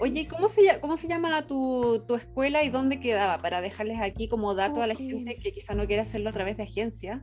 Oye, 0.00 0.26
¿cómo 0.26 0.48
se, 0.48 0.80
cómo 0.80 0.96
se 0.96 1.06
llama 1.06 1.46
tu, 1.46 2.02
tu, 2.08 2.14
escuela 2.14 2.64
y 2.64 2.70
dónde 2.70 2.98
quedaba? 2.98 3.42
Para 3.42 3.60
dejarles 3.60 4.00
aquí 4.00 4.26
como 4.26 4.54
dato 4.54 4.82
a 4.82 4.86
la 4.86 4.94
gente 4.94 5.36
que 5.36 5.52
quizá 5.52 5.74
no 5.74 5.86
quiera 5.86 6.00
hacerlo 6.00 6.30
a 6.30 6.32
través 6.32 6.56
de 6.56 6.62
agencia. 6.62 7.22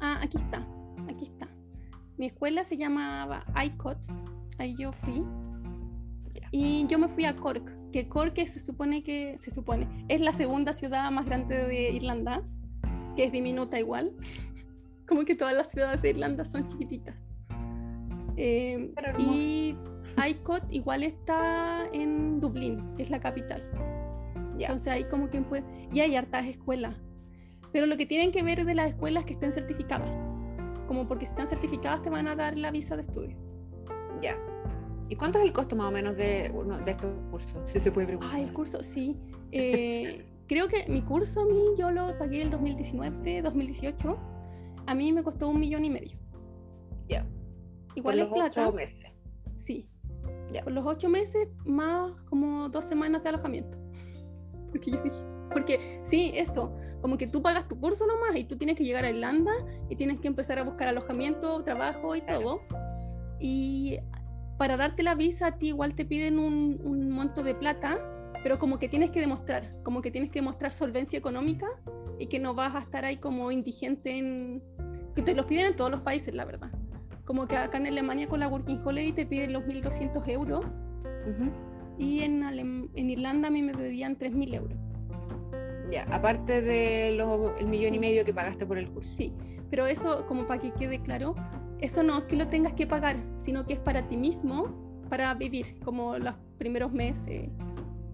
Ah, 0.00 0.18
aquí 0.22 0.38
está, 0.38 0.66
aquí 1.10 1.26
está. 1.26 1.48
Mi 2.16 2.26
escuela 2.26 2.64
se 2.64 2.78
llamaba 2.78 3.44
ICOT, 3.62 3.98
ahí 4.56 4.74
yo 4.74 4.92
fui. 5.04 5.22
Y 6.50 6.86
yo 6.86 6.98
me 6.98 7.08
fui 7.08 7.26
a 7.26 7.36
Cork, 7.36 7.70
que 7.96 8.08
Cork 8.08 8.36
se 8.44 8.60
supone 8.60 9.02
que, 9.02 9.38
se 9.38 9.50
supone, 9.50 9.88
es 10.08 10.20
la 10.20 10.34
segunda 10.34 10.74
ciudad 10.74 11.10
más 11.10 11.24
grande 11.24 11.66
de 11.66 11.92
Irlanda, 11.92 12.42
que 13.16 13.24
es 13.24 13.32
diminuta 13.32 13.78
igual. 13.78 14.12
Como 15.08 15.24
que 15.24 15.34
todas 15.34 15.54
las 15.54 15.70
ciudades 15.70 16.02
de 16.02 16.10
Irlanda 16.10 16.44
son 16.44 16.68
chiquititas. 16.68 17.24
Eh, 18.36 18.92
y 19.18 19.74
ICOT 20.28 20.64
igual 20.68 21.04
está 21.04 21.88
en 21.94 22.38
Dublín, 22.38 22.94
que 22.96 23.04
es 23.04 23.08
la 23.08 23.18
capital. 23.18 23.62
Entonces 24.58 24.88
ahí 24.88 25.04
como 25.04 25.30
que 25.30 25.40
puede... 25.40 25.64
Y 25.90 26.00
hay 26.00 26.16
hartas 26.16 26.44
escuelas. 26.44 26.96
Pero 27.72 27.86
lo 27.86 27.96
que 27.96 28.04
tienen 28.04 28.30
que 28.30 28.42
ver 28.42 28.66
de 28.66 28.74
las 28.74 28.88
escuelas 28.88 29.22
es 29.22 29.26
que 29.28 29.32
estén 29.32 29.52
certificadas. 29.52 30.18
Como 30.86 31.08
porque 31.08 31.24
si 31.24 31.32
están 31.32 31.48
certificadas 31.48 32.02
te 32.02 32.10
van 32.10 32.28
a 32.28 32.36
dar 32.36 32.58
la 32.58 32.70
visa 32.70 32.94
de 32.94 33.02
estudio. 33.02 33.38
Ya. 34.20 34.36
¿Y 35.08 35.16
cuánto 35.16 35.38
es 35.38 35.44
el 35.46 35.52
costo 35.52 35.76
más 35.76 35.88
o 35.88 35.92
menos 35.92 36.16
de 36.16 36.50
uno 36.54 36.78
de 36.78 36.90
estos 36.90 37.12
cursos? 37.30 37.62
Si 37.70 37.78
se 37.80 37.92
puede 37.92 38.06
preguntar. 38.08 38.34
Ah, 38.34 38.40
el 38.40 38.52
curso, 38.52 38.82
sí. 38.82 39.16
Eh, 39.52 40.26
creo 40.48 40.66
que 40.68 40.86
mi 40.88 41.02
curso 41.02 41.40
a 41.42 41.44
mí 41.46 41.60
yo 41.78 41.90
lo 41.92 42.18
pagué 42.18 42.42
el 42.42 42.50
2019, 42.50 43.42
2018. 43.42 44.18
A 44.86 44.94
mí 44.94 45.12
me 45.12 45.22
costó 45.22 45.48
un 45.48 45.60
millón 45.60 45.84
y 45.84 45.90
medio. 45.90 46.18
Ya. 47.08 47.24
Igual 47.94 48.16
Por 48.16 48.26
es 48.26 48.32
plata. 48.50 48.68
ocho 48.68 48.72
meses. 48.76 49.12
Sí. 49.56 49.88
Ya. 50.52 50.62
Por 50.64 50.72
los 50.72 50.84
ocho 50.84 51.08
meses 51.08 51.48
más 51.64 52.22
como 52.24 52.68
dos 52.68 52.84
semanas 52.84 53.22
de 53.22 53.28
alojamiento. 53.30 53.78
Porque 54.72 54.90
yo 54.90 55.02
dije, 55.02 55.22
porque 55.52 56.00
sí, 56.04 56.32
esto, 56.34 56.74
como 57.00 57.16
que 57.16 57.28
tú 57.28 57.40
pagas 57.40 57.66
tu 57.68 57.78
curso 57.80 58.04
nomás 58.06 58.36
y 58.36 58.44
tú 58.44 58.58
tienes 58.58 58.76
que 58.76 58.84
llegar 58.84 59.04
a 59.04 59.10
Irlanda 59.10 59.52
y 59.88 59.96
tienes 59.96 60.18
que 60.20 60.26
empezar 60.28 60.58
a 60.58 60.64
buscar 60.64 60.88
alojamiento, 60.88 61.62
trabajo 61.62 62.14
y 62.16 62.20
Claro. 62.22 62.40
todo. 62.42 62.60
Y 63.40 63.98
para 64.58 64.76
darte 64.76 65.02
la 65.02 65.14
visa 65.14 65.48
a 65.48 65.58
ti 65.58 65.68
igual 65.68 65.94
te 65.94 66.04
piden 66.04 66.38
un, 66.38 66.80
un 66.82 67.10
monto 67.10 67.42
de 67.42 67.54
plata, 67.54 67.98
pero 68.42 68.58
como 68.58 68.78
que 68.78 68.88
tienes 68.88 69.10
que 69.10 69.20
demostrar, 69.20 69.68
como 69.82 70.00
que 70.02 70.10
tienes 70.10 70.30
que 70.30 70.38
demostrar 70.40 70.72
solvencia 70.72 71.18
económica 71.18 71.66
y 72.18 72.26
que 72.28 72.38
no 72.38 72.54
vas 72.54 72.74
a 72.74 72.78
estar 72.78 73.04
ahí 73.04 73.16
como 73.18 73.50
indigente 73.50 74.16
en... 74.16 74.62
que 75.14 75.22
te 75.22 75.34
los 75.34 75.46
piden 75.46 75.66
en 75.66 75.76
todos 75.76 75.90
los 75.90 76.00
países, 76.00 76.34
la 76.34 76.44
verdad. 76.44 76.70
Como 77.24 77.46
que 77.46 77.56
acá 77.56 77.78
en 77.78 77.86
Alemania 77.88 78.28
con 78.28 78.40
la 78.40 78.48
Working 78.48 78.80
Holiday 78.84 79.12
te 79.12 79.26
piden 79.26 79.52
los 79.52 79.64
1.200 79.64 80.28
euros 80.28 80.64
y 81.98 82.20
en, 82.20 82.42
Alem- 82.42 82.88
en 82.94 83.10
Irlanda 83.10 83.48
a 83.48 83.50
mí 83.50 83.62
me 83.62 83.72
pedían 83.72 84.16
3.000 84.16 84.54
euros. 84.54 84.78
Ya, 85.90 86.02
aparte 86.10 86.62
del 86.62 87.20
millón 87.66 87.94
y 87.94 87.98
medio 87.98 88.24
que 88.24 88.32
pagaste 88.32 88.64
por 88.66 88.78
el 88.78 88.90
curso. 88.90 89.16
Sí, 89.16 89.32
pero 89.70 89.86
eso, 89.86 90.24
como 90.26 90.46
para 90.46 90.60
que 90.60 90.72
quede 90.72 91.00
claro, 91.00 91.34
eso 91.80 92.02
no 92.02 92.18
es 92.18 92.24
que 92.24 92.36
lo 92.36 92.48
tengas 92.48 92.74
que 92.74 92.86
pagar, 92.86 93.16
sino 93.36 93.66
que 93.66 93.74
es 93.74 93.78
para 93.78 94.06
ti 94.08 94.16
mismo, 94.16 94.68
para 95.08 95.32
vivir, 95.34 95.78
como 95.84 96.18
los 96.18 96.34
primeros 96.58 96.92
meses, 96.92 97.48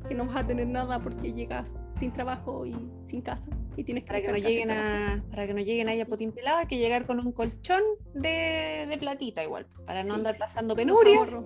que 0.09 0.15
no 0.15 0.27
vas 0.27 0.37
a 0.37 0.47
tener 0.47 0.67
nada 0.67 0.99
porque 1.01 1.33
llegas 1.33 1.77
sin 1.99 2.13
trabajo 2.13 2.67
y 2.67 2.75
sin 3.07 3.23
casa 3.23 3.49
y 3.77 3.85
tienes 3.85 4.05
que 4.05 4.09
Para 4.09 4.21
que 4.21 4.33
no 4.33 4.37
lleguen 4.39 4.71
a, 4.71 5.23
para 5.31 5.47
que 5.47 5.55
no 5.55 5.61
lleguen 5.61 5.89
ahí 5.89 6.01
a 6.01 6.07
Potín 6.07 6.33
Pelado, 6.33 6.59
hay 6.59 6.67
que 6.67 6.79
llegar 6.79 7.07
con 7.07 7.21
un 7.21 7.33
colchón 7.33 7.83
de, 8.15 8.87
de 8.89 8.97
platita 8.99 9.43
igual, 9.45 9.67
para 9.87 10.03
no 10.03 10.15
Sí. 10.15 10.19
andar 10.21 10.37
pasando 10.39 10.75
penurias, 10.75 11.41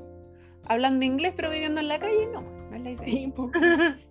hablando 0.67 1.05
inglés 1.05 1.35
pero 1.37 1.51
viviendo 1.51 1.81
en 1.81 1.89
la 1.89 1.99
calle, 1.99 2.29
no, 2.33 2.41
no 2.43 2.77
es 2.77 2.83
la 2.83 2.91
idea. 2.91 3.05
Sí. 3.05 3.33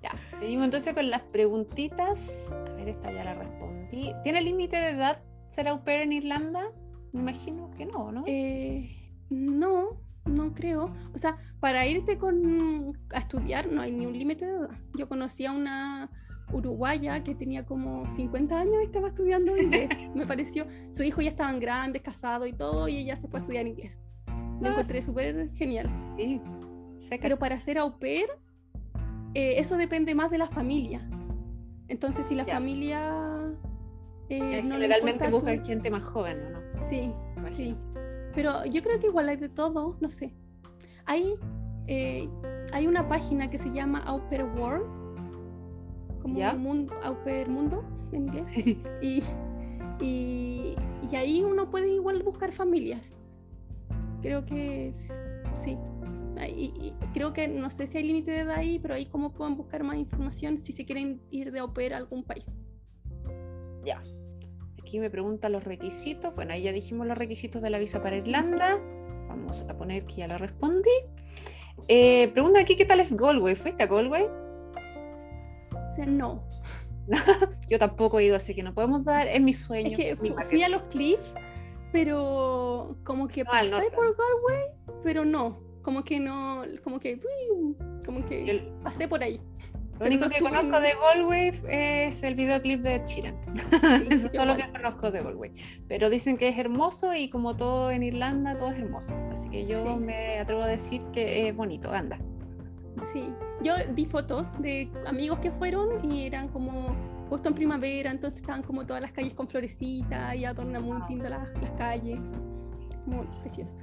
Ya, 0.00 0.12
seguimos 0.38 0.66
entonces 0.66 0.94
con 0.94 1.10
las 1.10 1.22
preguntitas. 1.22 2.52
A 2.52 2.72
ver, 2.74 2.88
esta 2.88 3.10
ya 3.10 3.24
la 3.24 3.34
respondí. 3.34 4.12
¿Tiene 4.22 4.40
límite 4.42 4.76
de 4.76 4.90
edad 4.90 5.20
ser 5.48 5.66
au 5.66 5.82
pair 5.82 6.02
en 6.02 6.12
Irlanda? 6.12 6.70
Me 7.12 7.20
imagino 7.20 7.70
que 7.76 7.86
no, 7.86 8.12
¿no? 8.12 8.24
Eh, 8.26 8.90
no, 9.30 9.96
no 10.26 10.52
creo. 10.54 10.92
O 11.14 11.18
sea, 11.18 11.38
para 11.60 11.86
irte 11.86 12.18
con, 12.18 12.96
a 13.12 13.18
estudiar 13.18 13.70
no 13.70 13.80
hay 13.82 13.92
ni 13.92 14.06
un 14.06 14.12
límite 14.18 14.46
de 14.46 14.52
edad. 14.52 14.70
Yo 14.94 15.08
conocí 15.08 15.46
a 15.46 15.52
una 15.52 16.10
uruguaya 16.52 17.22
que 17.22 17.34
tenía 17.34 17.66
como 17.66 18.08
50 18.10 18.58
años 18.58 18.74
y 18.82 18.86
estaba 18.86 19.08
estudiando 19.08 19.56
inglés. 19.56 19.90
Me 20.14 20.26
pareció, 20.26 20.66
su 20.92 21.02
hijo 21.02 21.20
ya 21.20 21.30
estaban 21.30 21.60
grandes, 21.60 22.02
casado 22.02 22.46
y 22.46 22.52
todo, 22.52 22.88
y 22.88 22.96
ella 22.96 23.16
se 23.16 23.28
fue 23.28 23.40
a 23.40 23.42
estudiar 23.42 23.66
inglés. 23.66 24.00
Lo 24.60 24.68
Ah, 24.68 24.72
encontré 24.72 25.02
súper 25.02 25.50
genial. 25.54 25.88
Sí. 26.16 26.40
Seca. 27.00 27.22
Pero 27.22 27.38
para 27.38 27.60
ser 27.60 27.78
au 27.78 27.98
pair, 27.98 28.26
eh, 29.34 29.54
eso 29.58 29.76
depende 29.76 30.14
más 30.14 30.30
de 30.30 30.38
la 30.38 30.48
familia. 30.48 31.06
Entonces, 31.88 32.26
si 32.26 32.34
la 32.34 32.44
Ya. 32.44 32.54
familia... 32.54 33.27
eh, 34.30 34.58
Eh, 34.58 34.62
no 34.62 34.74
generalmente 34.74 35.30
buscan 35.30 35.60
tu- 35.60 35.66
gente 35.66 35.90
más 35.90 36.02
joven, 36.04 36.38
¿o 36.46 36.50
¿no? 36.50 36.58
Sí, 36.88 37.10
sí. 37.52 37.74
Pero 38.34 38.64
yo 38.66 38.82
creo 38.82 38.98
que 39.00 39.06
igual 39.06 39.28
hay 39.28 39.36
de 39.36 39.48
todo, 39.48 39.96
no 40.00 40.10
sé. 40.10 40.34
Hay, 41.06 41.34
eh, 41.86 42.28
hay 42.72 42.86
una 42.86 43.08
página 43.08 43.50
que 43.50 43.58
se 43.58 43.70
llama 43.72 44.04
Pair 44.28 44.44
World, 44.44 44.86
como 46.22 46.36
¿Ya? 46.36 46.52
mundo, 46.54 46.94
Pair 47.24 47.48
Mundo 47.48 47.82
en 48.12 48.26
inglés. 48.28 48.76
Y, 49.00 49.22
y, 50.00 50.76
y 51.10 51.16
ahí 51.16 51.42
uno 51.42 51.70
puede 51.70 51.88
igual 51.88 52.22
buscar 52.22 52.52
familias. 52.52 53.16
Creo 54.20 54.44
que 54.44 54.92
sí. 55.54 55.78
Ahí- 56.36 56.72
y 56.80 56.92
creo 57.14 57.32
que 57.32 57.48
no 57.48 57.68
sé 57.70 57.86
si 57.86 57.98
hay 57.98 58.04
límite 58.04 58.30
de 58.30 58.40
edad 58.40 58.56
ahí, 58.56 58.78
pero 58.78 58.94
ahí 58.94 59.06
como 59.06 59.32
pueden 59.32 59.56
buscar 59.56 59.82
más 59.82 59.96
información 59.96 60.58
si 60.58 60.72
se 60.72 60.84
quieren 60.84 61.20
ir 61.30 61.50
de 61.50 61.60
au 61.60 61.72
pair 61.72 61.94
a 61.94 61.96
algún 61.96 62.22
país. 62.24 62.46
Ya. 63.84 64.00
Aquí 64.88 65.00
me 65.00 65.10
pregunta 65.10 65.50
los 65.50 65.64
requisitos. 65.64 66.34
Bueno, 66.34 66.54
ahí 66.54 66.62
ya 66.62 66.72
dijimos 66.72 67.06
los 67.06 67.18
requisitos 67.18 67.60
de 67.60 67.68
la 67.68 67.78
visa 67.78 68.02
para 68.02 68.16
Irlanda. 68.16 68.80
Vamos 69.28 69.62
a 69.68 69.76
poner 69.76 70.06
que 70.06 70.14
ya 70.14 70.28
la 70.28 70.38
respondí. 70.38 70.88
Eh, 71.88 72.28
pregunta 72.28 72.60
aquí, 72.60 72.74
¿qué 72.74 72.86
tal 72.86 72.98
es 73.00 73.14
Galway? 73.14 73.54
¿Fuiste 73.54 73.82
a 73.82 73.86
Galway? 73.86 74.24
No. 76.06 76.42
Yo 77.68 77.78
tampoco 77.78 78.18
he 78.18 78.24
ido, 78.24 78.36
así 78.36 78.54
que 78.54 78.62
no 78.62 78.72
podemos 78.72 79.04
dar. 79.04 79.28
Es 79.28 79.42
mi 79.42 79.52
sueño. 79.52 79.90
Es 79.90 79.96
que 79.98 80.16
mi 80.22 80.30
fu- 80.30 80.34
bucket 80.36 80.48
fui 80.48 80.62
a 80.62 80.70
los 80.70 80.82
cliffs, 80.84 81.34
pero 81.92 82.96
como 83.04 83.28
que 83.28 83.44
No, 83.44 83.50
pasé 83.50 83.90
por 83.94 84.16
Galway, 84.16 84.70
pero 85.04 85.26
no. 85.26 85.60
Como 85.82 86.02
que 86.02 86.18
no, 86.18 86.62
como 86.82 86.98
que, 86.98 87.20
como 88.06 88.24
que 88.24 88.72
pasé 88.82 89.06
por 89.06 89.22
ahí. 89.22 89.38
Lo 89.98 90.06
único 90.06 90.28
que 90.28 90.38
conozco 90.40 90.80
de 90.80 90.92
Galway 91.14 91.52
es 91.68 92.22
el 92.22 92.34
videoclip 92.34 92.80
de 92.82 93.02
Sheeran. 93.06 93.36
Eso 94.10 94.26
es 94.26 94.32
todo 94.32 94.44
lo 94.46 94.56
que 94.56 94.70
conozco 94.70 95.10
de 95.10 95.22
Galway. 95.22 95.52
Pero 95.88 96.08
dicen 96.10 96.36
que 96.36 96.48
es 96.48 96.58
hermoso 96.58 97.14
y 97.14 97.28
como 97.28 97.56
todo 97.56 97.90
en 97.90 98.02
Irlanda, 98.02 98.56
todo 98.56 98.70
es 98.70 98.78
hermoso. 98.78 99.12
Así 99.32 99.48
que 99.48 99.66
yo 99.66 99.98
Sí. 99.98 100.04
me 100.04 100.38
atrevo 100.38 100.62
a 100.62 100.66
decir 100.68 101.02
que 101.12 101.48
es 101.48 101.56
bonito. 101.56 101.90
Anda. 101.92 102.18
Sí, 103.12 103.32
yo 103.62 103.74
vi 103.90 104.06
fotos 104.06 104.46
de 104.60 104.90
amigos 105.06 105.38
que 105.40 105.50
fueron 105.52 106.12
y 106.12 106.26
eran 106.26 106.48
como 106.48 106.94
justo 107.28 107.48
en 107.48 107.54
primavera, 107.54 108.10
entonces 108.10 108.40
estaban 108.40 108.62
como 108.62 108.86
todas 108.86 109.02
las 109.02 109.12
calles 109.12 109.34
con 109.34 109.48
florecitas 109.48 110.34
y 110.34 110.44
adornan 110.44 110.82
muy 110.82 110.98
lindo 111.08 111.28
las, 111.28 111.48
las 111.60 111.70
calles. 111.72 112.18
Muy 113.06 113.26
precioso. 113.40 113.76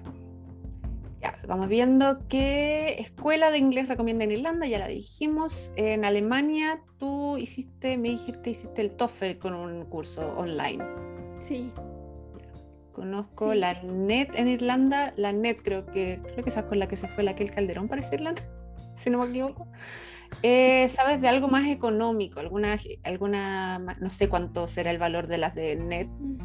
Ya, 1.25 1.39
vamos 1.47 1.69
viendo 1.69 2.19
qué 2.29 2.97
escuela 2.99 3.49
de 3.49 3.57
inglés 3.57 3.87
recomienda 3.87 4.25
en 4.25 4.31
Irlanda, 4.31 4.67
ya 4.67 4.77
la 4.77 4.87
dijimos. 4.87 5.71
En 5.75 6.05
Alemania 6.05 6.83
tú 6.99 7.37
hiciste, 7.37 7.97
me 7.97 8.09
dijiste, 8.09 8.51
hiciste 8.51 8.83
el 8.83 8.91
TOEFL 8.91 9.39
con 9.39 9.55
un 9.55 9.85
curso 9.85 10.35
online. 10.37 10.83
Sí, 11.39 11.71
Conozco 12.91 13.53
Sí. 13.53 13.57
la 13.59 13.73
NET 13.81 14.35
en 14.35 14.47
Irlanda, 14.49 15.13
la 15.17 15.33
NET 15.33 15.63
creo 15.63 15.87
que 15.87 16.21
creo 16.23 16.43
que 16.43 16.49
esa 16.51 16.59
es 16.59 16.65
con 16.67 16.77
la 16.77 16.87
que 16.87 16.95
se 16.95 17.07
fue 17.07 17.23
la 17.23 17.31
aquel 17.31 17.49
Calderón 17.49 17.87
para 17.87 18.03
Irlanda, 18.13 18.43
si 18.95 19.09
no 19.09 19.17
me 19.17 19.25
equivoco. 19.25 19.67
Eh, 20.43 20.87
¿Sabes 20.89 21.23
de 21.23 21.27
algo 21.27 21.47
más 21.47 21.65
económico? 21.67 22.39
¿Alguna, 22.39 22.77
alguna, 23.03 23.79
no 23.79 24.09
sé 24.11 24.29
cuánto 24.29 24.67
será 24.67 24.91
el 24.91 24.99
valor 24.99 25.25
de 25.25 25.39
las 25.39 25.55
de 25.55 25.75
NET? 25.75 26.07
mm, 26.07 26.37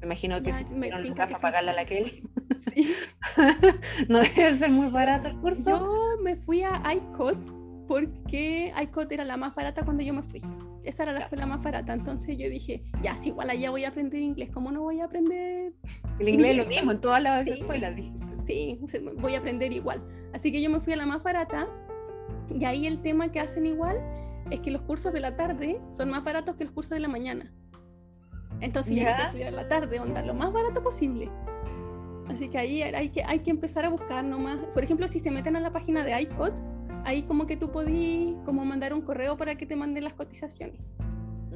Me 0.00 0.06
imagino 0.06 0.40
que 0.42 0.52
Ya, 0.52 0.58
si 0.58 0.74
me 0.74 0.90
que 0.90 1.12
para 1.12 1.40
pagarla 1.40 1.72
a 1.72 1.74
la 1.74 1.82
aquel, 1.82 2.27
sí. 2.74 2.92
no 4.08 4.20
debe 4.20 4.56
ser 4.56 4.70
muy 4.70 4.88
barato 4.90 5.28
el 5.28 5.36
curso. 5.38 5.64
Yo 5.68 6.22
me 6.22 6.36
fui 6.36 6.62
a 6.62 6.82
ICOT 6.94 7.38
porque 7.86 8.72
ICOT 8.82 9.12
era 9.12 9.24
la 9.24 9.36
más 9.36 9.54
barata 9.54 9.82
cuando 9.84 10.02
yo 10.02 10.12
me 10.14 10.22
fui. 10.22 10.42
Esa 10.84 11.02
era 11.04 11.12
la 11.12 11.18
Ya. 11.20 11.24
escuela 11.26 11.46
más 11.46 11.62
barata. 11.62 11.92
Entonces 11.92 12.36
yo 12.38 12.48
dije, 12.48 12.82
ya, 13.02 13.16
si 13.16 13.30
igual 13.30 13.50
allá 13.50 13.70
voy 13.70 13.84
a 13.84 13.88
aprender 13.88 14.20
inglés, 14.22 14.50
¿cómo 14.52 14.70
no 14.72 14.82
voy 14.82 15.00
a 15.00 15.04
aprender? 15.06 15.72
El 16.18 16.28
inglés 16.28 16.52
es 16.52 16.56
lo 16.58 16.66
mismo 16.66 16.92
en 16.92 17.00
todas 17.00 17.22
las 17.22 17.44
Sí. 17.44 17.50
escuelas. 17.50 17.94
Sí, 18.46 18.78
voy 19.20 19.34
a 19.34 19.38
aprender 19.38 19.72
igual. 19.72 20.02
Así 20.32 20.50
que 20.52 20.62
yo 20.62 20.70
me 20.70 20.80
fui 20.80 20.92
a 20.92 20.96
la 20.96 21.06
más 21.06 21.22
barata. 21.22 21.68
Y 22.50 22.64
ahí 22.64 22.86
el 22.86 23.00
tema 23.02 23.30
que 23.30 23.40
hacen 23.40 23.66
igual 23.66 23.98
es 24.50 24.60
que 24.60 24.70
los 24.70 24.80
cursos 24.82 25.12
de 25.12 25.20
la 25.20 25.36
tarde 25.36 25.78
son 25.90 26.08
más 26.10 26.24
baratos 26.24 26.56
que 26.56 26.64
los 26.64 26.72
cursos 26.72 26.90
de 26.92 27.00
la 27.00 27.08
mañana. 27.08 27.52
Entonces 28.60 28.96
yo 28.96 29.04
me 29.04 29.10
fui 29.10 29.18
Ya. 29.18 29.24
a 29.24 29.26
estudiar 29.26 29.52
la 29.52 29.68
tarde, 29.68 30.00
onda, 30.00 30.22
lo 30.22 30.32
más 30.34 30.52
barato 30.52 30.82
posible. 30.82 31.30
Así 32.28 32.48
que 32.48 32.58
ahí 32.58 32.82
hay 32.82 33.08
que, 33.10 33.22
hay 33.24 33.40
que 33.40 33.50
empezar 33.50 33.84
a 33.84 33.88
buscar 33.88 34.24
nomás. 34.24 34.58
Por 34.74 34.84
ejemplo, 34.84 35.08
si 35.08 35.18
se 35.18 35.30
meten 35.30 35.56
a 35.56 35.60
la 35.60 35.72
página 35.72 36.04
de 36.04 36.20
ICOT, 36.22 36.54
ahí 37.04 37.22
como 37.22 37.46
que 37.46 37.56
tú 37.56 37.70
podís 37.72 38.36
como 38.44 38.64
mandar 38.64 38.92
un 38.92 39.00
correo 39.02 39.36
para 39.36 39.54
que 39.56 39.64
te 39.66 39.76
manden 39.76 40.04
las 40.04 40.12
cotizaciones. 40.14 40.80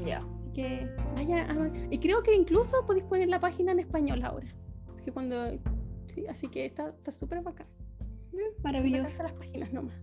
Ya. 0.04 0.18
Así 0.18 0.50
que 0.54 0.88
vaya, 1.14 1.46
a- 1.50 1.70
y 1.90 1.98
creo 1.98 2.22
que 2.22 2.34
incluso 2.34 2.84
podéis 2.86 3.04
poner 3.04 3.28
la 3.28 3.38
página 3.40 3.72
en 3.72 3.80
español 3.80 4.22
ahora. 4.24 4.46
Porque 4.86 5.12
cuando, 5.12 5.50
sí, 6.14 6.26
así 6.28 6.48
que 6.48 6.64
está 6.64 6.88
está 6.88 7.12
súper 7.12 7.42
bacán. 7.42 7.66
Maravilloso. 8.62 9.22
Las 9.24 9.32
páginas 9.32 9.72
nomás. 9.72 9.94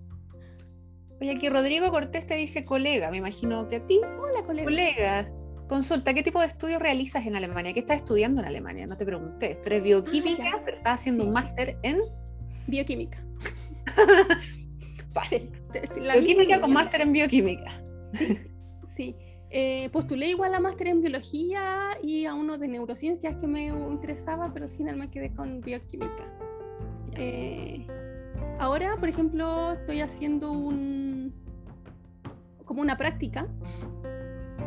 Oye, 1.22 1.32
aquí 1.32 1.50
Rodrigo 1.50 1.90
Cortés 1.92 2.26
te 2.28 2.36
dice 2.36 2.64
colega, 2.64 3.10
me 3.12 3.18
imagino 3.18 3.68
que 3.68 3.78
a 3.78 3.86
ti, 3.86 4.00
Hola, 4.22 4.44
colega. 4.46 4.64
colega. 4.64 5.32
Consulta, 5.70 6.14
¿qué 6.16 6.24
tipo 6.24 6.40
de 6.42 6.48
estudios 6.48 6.82
realizas 6.82 7.26
en 7.28 7.36
Alemania? 7.36 7.74
¿Qué 7.74 7.80
estás 7.82 7.98
estudiando 7.98 8.42
en 8.42 8.48
Alemania? 8.48 8.88
No 8.88 8.98
te 8.98 9.06
pregunté. 9.06 9.54
Tú 9.62 9.68
eres 9.68 9.84
bioquímica, 9.84 10.44
Ah, 10.48 10.58
ya. 10.58 10.66
pero 10.66 10.78
estás 10.78 11.00
haciendo 11.00 11.24
Sí. 11.24 11.28
un 11.28 11.34
máster 11.34 11.78
en 11.84 12.00
Bioquímica. 12.68 13.24
fácil. 15.14 15.50
Sí, 15.94 16.00
Bioquímica 16.02 16.60
con 16.60 16.74
máster 16.74 17.02
en 17.02 17.12
bioquímica. 17.14 17.72
Sí. 18.88 19.16
Eh, 19.52 19.90
postulé 19.92 20.28
igual 20.30 20.54
a 20.56 20.60
máster 20.60 20.88
en 20.88 21.02
biología 21.02 21.98
y 22.04 22.26
a 22.26 22.34
uno 22.36 22.58
de 22.58 22.68
neurociencias 22.68 23.36
que 23.38 23.48
me 23.48 23.68
interesaba, 23.68 24.52
pero 24.54 24.66
al 24.66 24.72
final 24.72 24.98
me 24.98 25.10
quedé 25.10 25.34
con 25.34 25.62
bioquímica. 25.62 26.26
Eh, 27.16 27.86
ahora, 28.60 28.96
por 29.00 29.10
ejemplo, 29.10 29.74
estoy 29.74 30.02
haciendo 30.02 30.52
un 30.52 31.34
como 32.66 32.82
una 32.82 32.98
práctica 32.98 33.48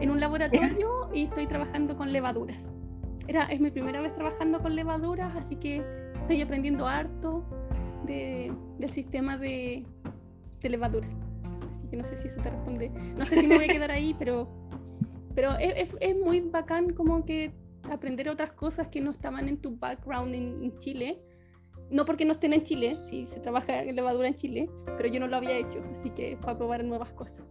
en 0.02 0.10
un 0.10 0.18
laboratorio 0.18 1.08
y 1.14 1.22
estoy 1.22 1.46
trabajando 1.46 1.96
con 1.96 2.12
levaduras. 2.12 2.74
Era, 3.28 3.44
es 3.44 3.60
mi 3.60 3.70
primera 3.70 4.00
vez 4.00 4.12
trabajando 4.12 4.60
con 4.60 4.74
levaduras, 4.74 5.36
así 5.36 5.54
que 5.54 5.84
estoy 6.14 6.42
aprendiendo 6.42 6.88
harto 6.88 7.44
de, 8.04 8.52
del 8.80 8.90
sistema 8.90 9.38
de, 9.38 9.86
de, 10.60 10.68
levaduras. 10.68 11.16
Así 11.70 11.86
que 11.88 11.96
no 11.96 12.04
sé 12.04 12.16
si 12.16 12.26
eso 12.26 12.40
te 12.40 12.50
responde. 12.50 12.90
No 13.16 13.24
sé 13.24 13.36
si 13.36 13.46
me 13.46 13.54
voy 13.54 13.66
a 13.66 13.68
quedar 13.68 13.92
ahí, 13.92 14.12
pero, 14.18 14.48
pero 15.36 15.56
es, 15.58 15.94
es, 16.00 16.18
muy 16.18 16.40
bacán 16.40 16.90
como 16.94 17.24
que 17.24 17.54
aprender 17.88 18.28
otras 18.28 18.50
cosas 18.50 18.88
que 18.88 19.00
no 19.00 19.12
estaban 19.12 19.48
en 19.48 19.58
tu 19.58 19.76
background 19.76 20.34
en, 20.34 20.78
Chile. 20.78 21.22
No 21.92 22.04
porque 22.04 22.24
no 22.24 22.32
estén 22.32 22.54
en 22.54 22.64
Chile, 22.64 22.96
si 23.04 23.24
se 23.26 23.38
trabaja 23.38 23.84
en 23.84 23.94
levadura 23.94 24.26
en 24.26 24.34
Chile, 24.34 24.68
pero 24.96 25.08
yo 25.08 25.20
no 25.20 25.28
lo 25.28 25.36
había 25.36 25.56
hecho, 25.56 25.78
así 25.92 26.10
que 26.10 26.36
para 26.38 26.58
probar 26.58 26.82
nuevas 26.82 27.12
cosas. 27.12 27.46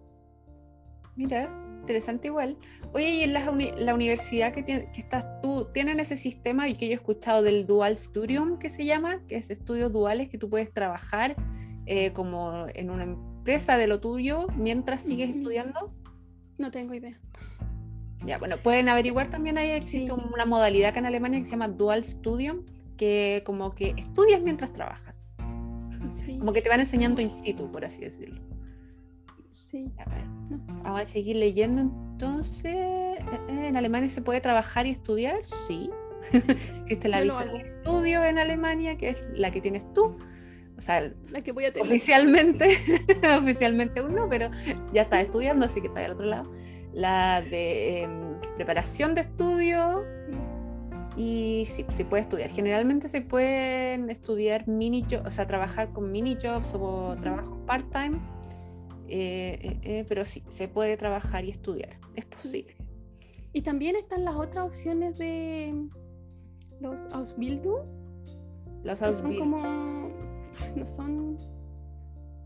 Mira, 1.15 1.49
interesante 1.81 2.27
igual. 2.27 2.57
Oye, 2.93 3.09
y 3.09 3.23
en 3.23 3.33
la, 3.33 3.93
universidad 3.93 4.53
que, 4.53 4.63
que, 4.63 4.87
estás 4.95 5.27
tú, 5.41 5.67
¿tienen 5.73 5.99
ese 5.99 6.15
sistema 6.15 6.69
y 6.69 6.73
que 6.73 6.87
yo 6.87 6.93
he 6.93 6.95
escuchado 6.95 7.41
del 7.41 7.65
Dual 7.67 7.97
Studium 7.97 8.57
que 8.57 8.69
se 8.69 8.85
llama? 8.85 9.25
Que 9.27 9.35
es 9.35 9.49
estudios 9.49 9.91
duales 9.91 10.29
que 10.29 10.37
tú 10.37 10.49
puedes 10.49 10.71
trabajar 10.71 11.35
eh, 11.85 12.13
como 12.13 12.67
en 12.73 12.89
una 12.89 13.03
empresa 13.03 13.77
de 13.77 13.87
lo 13.87 13.99
tuyo 13.99 14.47
mientras 14.55 15.01
sigues 15.01 15.29
estudiando. 15.35 15.93
No 16.57 16.71
tengo 16.71 16.93
idea. 16.93 17.19
Ya, 18.25 18.37
bueno, 18.37 18.57
pueden 18.61 18.87
averiguar 18.87 19.31
también 19.31 19.57
ahí, 19.57 19.71
existe 19.71 20.11
una 20.11 20.45
modalidad 20.45 20.93
que 20.93 20.99
en 20.99 21.07
Alemania 21.07 21.39
que 21.39 21.45
se 21.45 21.51
llama 21.51 21.67
Dual 21.67 22.03
Studium, 22.03 22.65
que 22.97 23.41
como 23.45 23.73
que 23.73 23.95
estudias 23.97 24.41
mientras 24.41 24.71
trabajas. 24.73 25.27
Como 26.37 26.53
que 26.53 26.61
te 26.61 26.69
van 26.69 26.79
enseñando 26.79 27.21
in 27.21 27.31
situ, 27.31 27.71
por 27.71 27.83
así 27.83 28.01
decirlo. 28.01 28.50
Sí. 29.51 29.91
Vamos 30.83 31.01
a 31.01 31.05
seguir 31.05 31.35
leyendo 31.35 31.81
entonces. 31.81 32.65
Eh, 32.65 33.17
¿En 33.49 33.75
Alemania 33.75 34.09
se 34.09 34.21
puede 34.21 34.39
trabajar 34.39 34.87
y 34.87 34.91
estudiar? 34.91 35.43
Sí. 35.43 35.89
Existe 36.83 37.09
la 37.09 37.21
visa 37.21 37.45
de 37.45 37.57
estudio 37.57 38.23
en 38.23 38.39
Alemania, 38.39 38.97
que 38.97 39.09
es 39.09 39.27
la 39.33 39.51
que 39.51 39.59
tienes 39.59 39.91
tú. 39.93 40.17
O 40.77 40.81
sea, 40.81 41.11
la 41.29 41.41
que 41.41 41.51
voy 41.51 41.65
a 41.65 41.73
tener. 41.73 41.87
Oficialmente, 41.87 42.77
oficialmente 43.37 43.99
aún 43.99 44.15
no, 44.15 44.29
pero 44.29 44.49
ya 44.93 45.01
está 45.01 45.19
estudiando, 45.19 45.65
así 45.65 45.81
que 45.81 45.87
está 45.87 46.03
al 46.05 46.11
otro 46.11 46.25
lado. 46.25 46.49
La 46.93 47.41
de 47.41 48.03
em, 48.03 48.39
preparación 48.55 49.15
de 49.15 49.21
estudio. 49.21 50.03
Y 51.17 51.65
sí, 51.67 51.85
se 51.93 52.05
puede 52.05 52.23
estudiar. 52.23 52.49
Generalmente 52.49 53.09
se 53.09 53.21
pueden 53.21 54.09
estudiar 54.09 54.65
mini 54.67 55.01
jobs, 55.01 55.27
o 55.27 55.31
sea, 55.31 55.45
trabajar 55.45 55.91
con 55.91 56.09
mini 56.09 56.37
jobs 56.41 56.73
o 56.73 57.17
trabajos 57.19 57.59
part-time 57.67 58.17
eh, 59.13 59.59
eh, 59.61 59.79
eh, 59.83 60.05
pero 60.07 60.23
sí, 60.23 60.41
se 60.47 60.69
puede 60.69 60.95
trabajar 60.95 61.43
y 61.43 61.49
estudiar, 61.49 61.99
es 62.15 62.23
posible. 62.23 62.77
Y 63.51 63.61
también 63.61 63.97
están 63.97 64.23
las 64.23 64.35
otras 64.35 64.65
opciones 64.65 65.17
de 65.17 65.89
los 66.79 67.01
Ausbildung. 67.11 67.81
Los 68.85 69.01
Ausbildung. 69.01 69.51
Son 69.51 69.51
como, 69.51 70.11
no 70.77 70.87
son, 70.87 71.37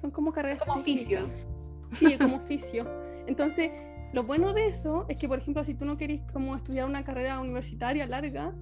son 0.01 0.09
como 0.09 0.33
carreras. 0.33 0.63
Como 0.63 0.79
oficios. 0.79 1.47
Sí, 1.99 2.17
como 2.17 2.37
oficio. 2.37 2.83
Entonces, 3.27 3.69
lo 4.13 4.23
bueno 4.23 4.51
de 4.53 4.69
eso 4.69 5.05
es 5.07 5.17
que, 5.17 5.27
por 5.27 5.37
ejemplo, 5.37 5.63
si 5.63 5.75
tú 5.75 5.85
no 5.85 5.97
querés 5.97 6.21
como 6.33 6.55
estudiar 6.55 6.87
una 6.87 7.03
carrera 7.03 7.39
universitaria 7.39 8.07
larga, 8.07 8.55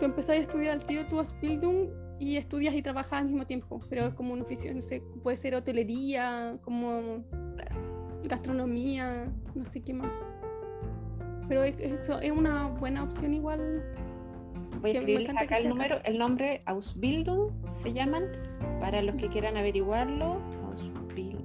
tú 0.00 0.06
empezás 0.06 0.36
a 0.36 0.40
estudiar 0.40 0.72
al 0.72 0.86
tío 0.86 1.04
tu 1.04 1.18
Ausbildung 1.18 1.90
y 2.22 2.36
estudias 2.36 2.72
y 2.76 2.82
trabajas 2.82 3.14
al 3.14 3.24
mismo 3.24 3.46
tiempo, 3.46 3.80
pero 3.88 4.06
es 4.06 4.14
como 4.14 4.32
un 4.32 4.42
oficio, 4.42 4.72
no 4.72 4.80
sé, 4.80 5.02
puede 5.24 5.36
ser 5.36 5.56
hotelería, 5.56 6.56
como 6.62 7.24
gastronomía, 8.28 9.26
no 9.56 9.64
sé 9.64 9.80
qué 9.80 9.92
más. 9.92 10.16
Pero 11.48 11.64
es, 11.64 11.74
es 11.80 12.30
una 12.30 12.68
buena 12.68 13.02
opción 13.02 13.34
igual. 13.34 13.82
Voy 14.80 14.92
a 14.92 15.00
escribir 15.00 15.30
acá 15.36 15.58
el 15.58 15.68
número, 15.68 15.98
el 16.04 16.16
nombre 16.16 16.60
Ausbildung 16.66 17.50
se 17.72 17.92
llaman, 17.92 18.24
para 18.80 19.02
los 19.02 19.16
que 19.16 19.28
quieran 19.28 19.56
averiguarlo. 19.56 20.40
Ausbildung, 20.70 21.42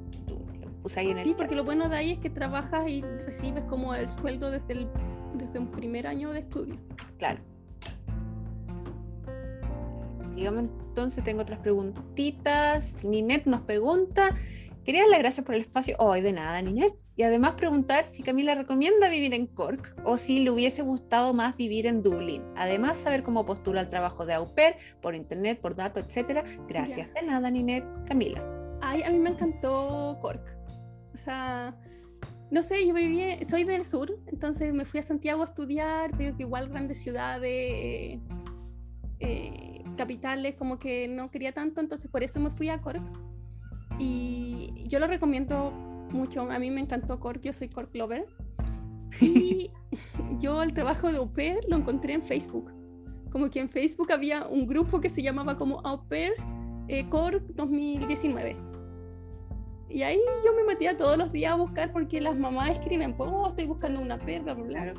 lo 0.62 0.70
puse 0.84 1.00
ahí 1.00 1.10
en 1.10 1.18
el 1.18 1.26
Sí, 1.26 1.34
porque 1.36 1.56
lo 1.56 1.64
bueno 1.64 1.90
de 1.90 1.98
ahí 1.98 2.12
es 2.12 2.20
que 2.20 2.30
trabajas 2.30 2.88
y 2.88 3.02
recibes 3.02 3.64
como 3.64 3.96
el 3.96 4.12
sueldo 4.12 4.52
desde, 4.52 4.74
el, 4.74 4.88
desde 5.34 5.58
un 5.58 5.72
primer 5.72 6.06
año 6.06 6.32
de 6.34 6.42
estudio. 6.42 6.78
Claro. 7.18 7.40
Digamos 10.38 10.66
entonces, 10.66 11.24
tengo 11.24 11.42
otras 11.42 11.60
preguntitas. 11.60 13.04
Ninet 13.04 13.46
nos 13.48 13.64
pregunta, 13.64 14.36
quería 14.86 15.02
darle 15.02 15.18
gracias 15.18 15.44
por 15.44 15.56
el 15.56 15.62
espacio. 15.62 15.96
Hoy 15.98 16.22
de 16.22 16.32
nada, 16.32 16.62
Ninet. 16.62 16.94
Y 17.16 17.24
además 17.24 17.56
preguntar 17.56 18.06
si 18.06 18.22
Camila 18.22 18.54
recomienda 18.54 19.10
vivir 19.10 19.34
en 19.34 19.48
Cork 19.48 19.96
o 20.06 20.18
si 20.18 20.44
le 20.44 20.52
hubiese 20.52 20.84
gustado 20.84 21.34
más 21.34 21.58
vivir 21.58 21.88
en 21.88 22.04
Dublín. 22.04 22.44
Además, 22.56 22.98
saber 22.98 23.24
cómo 23.24 23.48
postula 23.48 23.82
el 23.82 23.88
trabajo 23.88 24.28
de 24.28 24.36
au 24.36 24.54
pair 24.54 24.76
por 25.02 25.16
internet, 25.16 25.60
por 25.60 25.76
datos, 25.76 26.04
etcétera. 26.04 26.44
Gracias 26.70 27.12
de 27.16 27.24
nada, 27.24 27.50
Ninet. 27.50 27.84
Camila. 28.06 28.44
Ay, 28.82 29.02
a 29.02 29.10
mí 29.10 29.18
me 29.18 29.32
encantó 29.32 30.20
Cork. 30.22 30.56
O 31.16 31.18
sea, 31.18 31.76
no 32.52 32.62
sé, 32.62 32.86
yo 32.86 32.94
viví, 32.94 33.44
soy 33.44 33.64
del 33.64 33.86
sur, 33.86 34.16
entonces 34.28 34.72
me 34.72 34.86
fui 34.86 35.00
a 35.00 35.04
Santiago 35.04 35.42
a 35.42 35.46
estudiar, 35.46 36.16
veo 36.16 36.36
que 36.36 36.44
igual 36.44 36.70
grandes 36.70 37.02
ciudades, 37.02 37.50
eh, 37.50 38.20
eh, 39.20 39.67
capitales 39.98 40.56
como 40.56 40.80
que 40.80 41.08
no 41.08 41.30
quería 41.30 41.52
tanto, 41.52 41.82
entonces 41.82 42.10
por 42.10 42.24
eso 42.24 42.40
me 42.40 42.52
fui 42.52 42.70
a 42.70 42.82
Cork. 42.82 43.04
Y 44.00 44.74
yo 44.88 45.00
lo 45.00 45.08
recomiendo 45.08 45.72
mucho, 46.12 46.50
a 46.50 46.60
mí 46.60 46.72
me 46.72 46.82
encantó 46.82 47.20
Cork, 47.20 47.42
yo 47.42 47.52
soy 47.52 47.68
Cork 47.68 47.94
Lover. 47.96 48.26
Y 49.20 49.72
yo 50.40 50.62
el 50.64 50.74
trabajo 50.74 51.12
de 51.12 51.18
au 51.18 51.32
pair 51.32 51.60
lo 51.68 51.78
encontré 51.78 52.14
en 52.14 52.24
Facebook. 52.24 52.72
Como 53.32 53.50
que 53.50 53.60
en 53.60 53.70
Facebook 53.70 54.12
había 54.12 54.48
un 54.48 54.68
grupo 54.68 55.02
que 55.02 55.10
se 55.10 55.22
llamaba 55.22 55.58
como 55.58 55.82
Au 55.82 56.08
pair 56.08 56.34
eh, 56.88 57.08
Cork 57.10 57.44
2019. 57.56 58.56
Y 59.90 60.02
ahí 60.02 60.20
yo 60.46 60.54
me 60.54 60.64
metía 60.64 60.98
todos 60.98 61.18
los 61.18 61.32
días 61.32 61.54
a 61.54 61.56
buscar 61.56 61.92
porque 61.94 62.20
las 62.20 62.38
mamás 62.38 62.72
escriben, 62.72 63.16
pues 63.16 63.30
oh, 63.32 63.50
estoy 63.50 63.66
buscando 63.66 64.02
una 64.02 64.18
perra, 64.18 64.54
bla, 64.54 64.94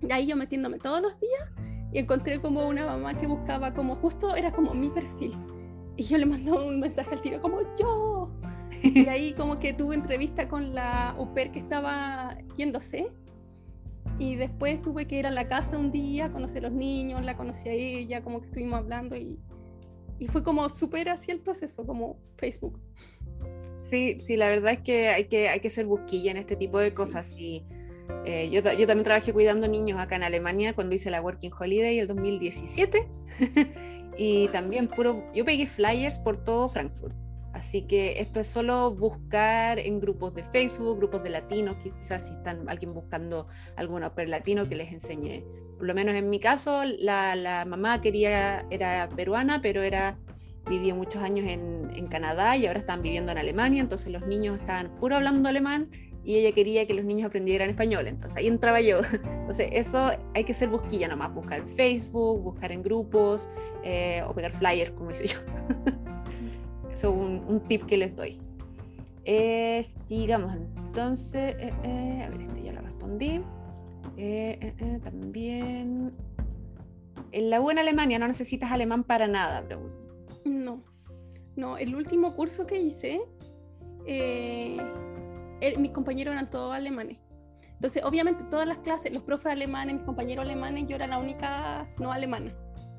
Y 0.00 0.10
ahí 0.10 0.26
yo 0.26 0.36
metiéndome 0.36 0.78
todos 0.78 1.02
los 1.02 1.18
días 1.20 1.50
y 1.96 2.00
encontré 2.00 2.42
como 2.42 2.68
una 2.68 2.84
mamá 2.84 3.16
que 3.16 3.26
buscaba 3.26 3.72
como 3.72 3.96
justo 3.96 4.36
era 4.36 4.52
como 4.52 4.74
mi 4.74 4.90
perfil. 4.90 5.34
Y 5.96 6.02
yo 6.02 6.18
le 6.18 6.26
mandó 6.26 6.66
un 6.66 6.78
mensaje 6.78 7.14
al 7.14 7.22
tiro 7.22 7.40
como 7.40 7.60
yo. 7.80 8.30
Y 8.82 9.06
ahí 9.08 9.32
como 9.32 9.58
que 9.58 9.72
tuve 9.72 9.94
entrevista 9.94 10.46
con 10.46 10.74
la 10.74 11.16
UPER 11.18 11.52
que 11.52 11.58
estaba 11.58 12.36
yéndose. 12.54 13.06
Y 14.18 14.34
después 14.34 14.82
tuve 14.82 15.06
que 15.06 15.20
ir 15.20 15.26
a 15.26 15.30
la 15.30 15.48
casa 15.48 15.78
un 15.78 15.90
día, 15.90 16.30
conocer 16.30 16.66
a 16.66 16.68
los 16.68 16.76
niños, 16.76 17.24
la 17.24 17.34
conocí 17.34 17.66
a 17.70 17.72
ella, 17.72 18.22
como 18.22 18.42
que 18.42 18.48
estuvimos 18.48 18.74
hablando 18.80 19.16
y, 19.16 19.38
y 20.18 20.26
fue 20.26 20.42
como 20.42 20.68
súper 20.68 21.08
así 21.08 21.30
el 21.30 21.40
proceso, 21.40 21.86
como 21.86 22.18
Facebook. 22.36 22.78
Sí, 23.78 24.18
sí, 24.20 24.36
la 24.36 24.50
verdad 24.50 24.72
es 24.72 24.80
que 24.80 25.08
hay 25.08 25.24
que, 25.28 25.48
hay 25.48 25.60
que 25.60 25.70
ser 25.70 25.86
busquilla 25.86 26.30
en 26.30 26.36
este 26.36 26.56
tipo 26.56 26.78
de 26.78 26.92
cosas. 26.92 27.34
Y 27.38 27.64
eh, 28.24 28.50
yo, 28.50 28.62
también 28.62 29.04
trabajé 29.04 29.32
cuidando 29.32 29.68
niños 29.68 30.00
acá 30.00 30.16
en 30.16 30.24
Alemania 30.24 30.72
cuando 30.74 30.96
hice 30.96 31.10
la 31.10 31.22
Working 31.22 31.52
Holiday 31.58 32.00
el 32.00 32.08
2017 32.08 33.08
y 34.18 34.48
también 34.48 34.88
puro, 34.88 35.24
yo 35.32 35.44
pegué 35.44 35.66
flyers 35.66 36.18
por 36.18 36.42
todo 36.42 36.68
Frankfurt. 36.68 37.14
Así 37.52 37.82
que 37.82 38.20
esto 38.20 38.40
es 38.40 38.48
solo 38.48 38.94
buscar 38.94 39.78
en 39.78 39.98
grupos 39.98 40.34
de 40.34 40.42
Facebook, 40.42 40.98
grupos 40.98 41.22
de 41.22 41.30
latinos, 41.30 41.76
quizás 41.76 42.26
si 42.26 42.34
están 42.34 42.68
alguien 42.68 42.92
buscando 42.92 43.46
alguna 43.76 44.14
per 44.14 44.28
latino 44.28 44.68
que 44.68 44.74
les 44.74 44.92
enseñe. 44.92 45.42
Por 45.78 45.86
lo 45.86 45.94
menos 45.94 46.14
en 46.16 46.28
mi 46.28 46.38
caso, 46.38 46.82
la, 46.84 47.64
mamá 47.66 48.02
quería, 48.02 48.66
era 48.70 49.08
peruana, 49.08 49.62
pero 49.62 49.82
era 49.82 50.18
vivió 50.68 50.96
muchos 50.96 51.22
años 51.22 51.46
en, 51.46 51.88
en, 51.94 52.08
Canadá 52.08 52.56
y 52.56 52.66
ahora 52.66 52.80
están 52.80 53.00
viviendo 53.00 53.30
en 53.30 53.38
Alemania, 53.38 53.80
entonces 53.80 54.12
los 54.12 54.26
niños 54.26 54.58
estaban 54.58 54.94
puro 54.98 55.14
hablando 55.14 55.48
alemán 55.48 55.88
y 56.26 56.38
ella 56.38 56.52
quería 56.52 56.84
que 56.88 56.92
los 56.92 57.04
niños 57.04 57.26
aprendieran 57.26 57.70
español, 57.70 58.08
entonces 58.08 58.36
ahí 58.36 58.48
entraba 58.48 58.80
yo. 58.80 58.98
Entonces 59.40 59.68
eso 59.70 60.10
hay 60.34 60.42
que 60.42 60.52
ser 60.54 60.68
busquilla 60.68 61.06
nomás, 61.06 61.32
buscar 61.32 61.60
en 61.60 61.68
Facebook, 61.68 62.42
buscar 62.42 62.72
en 62.72 62.82
grupos 62.82 63.48
eh, 63.84 64.24
o 64.28 64.34
pegar 64.34 64.50
flyers, 64.50 64.90
como 64.90 65.12
hice 65.12 65.28
yo. 65.28 65.38
Eso 66.92 67.10
es 67.10 67.16
un, 67.16 67.44
un, 67.46 67.60
tip 67.60 67.86
que 67.86 67.96
les 67.96 68.16
doy. 68.16 68.40
Es, 69.24 69.94
digamos, 70.08 70.52
entonces, 70.56 71.54
eh, 71.60 71.72
eh, 71.84 72.24
a 72.26 72.30
ver, 72.30 72.40
este 72.40 72.62
ya 72.62 72.72
lo 72.72 72.80
respondí. 72.80 73.40
también, 75.04 76.12
en 77.30 77.50
la 77.50 77.60
buena 77.60 77.82
Alemania 77.82 78.18
no 78.18 78.26
necesitas 78.26 78.72
alemán 78.72 79.04
para 79.04 79.28
nada, 79.28 79.62
pregunto. 79.62 80.08
No, 80.44 80.82
no, 81.54 81.76
el 81.76 81.94
último 81.94 82.34
curso 82.34 82.66
que 82.66 82.80
hice 82.80 83.20
Er, 85.60 85.78
mis 85.78 85.92
compañeros 85.92 86.32
eran 86.32 86.50
todos 86.50 86.74
alemanes. 86.74 87.18
Entonces, 87.74 88.02
obviamente, 88.04 88.44
todas 88.50 88.66
las 88.66 88.78
clases, 88.78 89.12
los 89.12 89.22
profes 89.22 89.52
alemanes, 89.52 89.96
mis 89.96 90.04
compañeros 90.04 90.44
alemanes, 90.44 90.86
yo 90.88 90.96
era 90.96 91.06
la 91.06 91.18
única 91.18 91.88
no 91.98 92.10
alemana. 92.10 92.54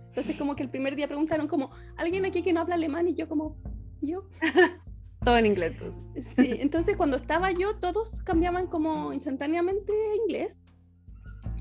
Entonces, 0.09 0.37
como 0.37 0.55
que 0.55 0.63
el 0.63 0.69
primer 0.69 0.95
día 0.95 1.07
preguntaron 1.07 1.47
como, 1.47 1.71
¿alguien 1.95 2.25
aquí 2.25 2.43
que 2.43 2.53
no 2.53 2.61
habla 2.61 2.75
alemán? 2.75 3.07
Y 3.07 3.13
yo 3.13 3.27
como, 3.27 3.57
¿yo? 4.01 4.23
todo 5.23 5.37
en 5.37 5.45
inglés. 5.45 5.73
Sí, 6.21 6.55
entonces 6.59 6.95
cuando 6.95 7.17
estaba 7.17 7.51
yo, 7.51 7.75
todos 7.75 8.21
cambiaban 8.21 8.67
como 8.67 9.11
instantáneamente 9.11 9.91
a 9.91 10.15
inglés, 10.15 10.61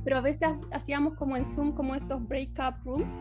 pero 0.04 0.18
a 0.18 0.20
veces 0.20 0.48
hacíamos 0.70 1.14
como 1.14 1.36
en 1.36 1.46
Zoom 1.46 1.72
como 1.72 1.96
estos 1.96 2.26
break-up 2.28 2.76
rooms. 2.84 3.12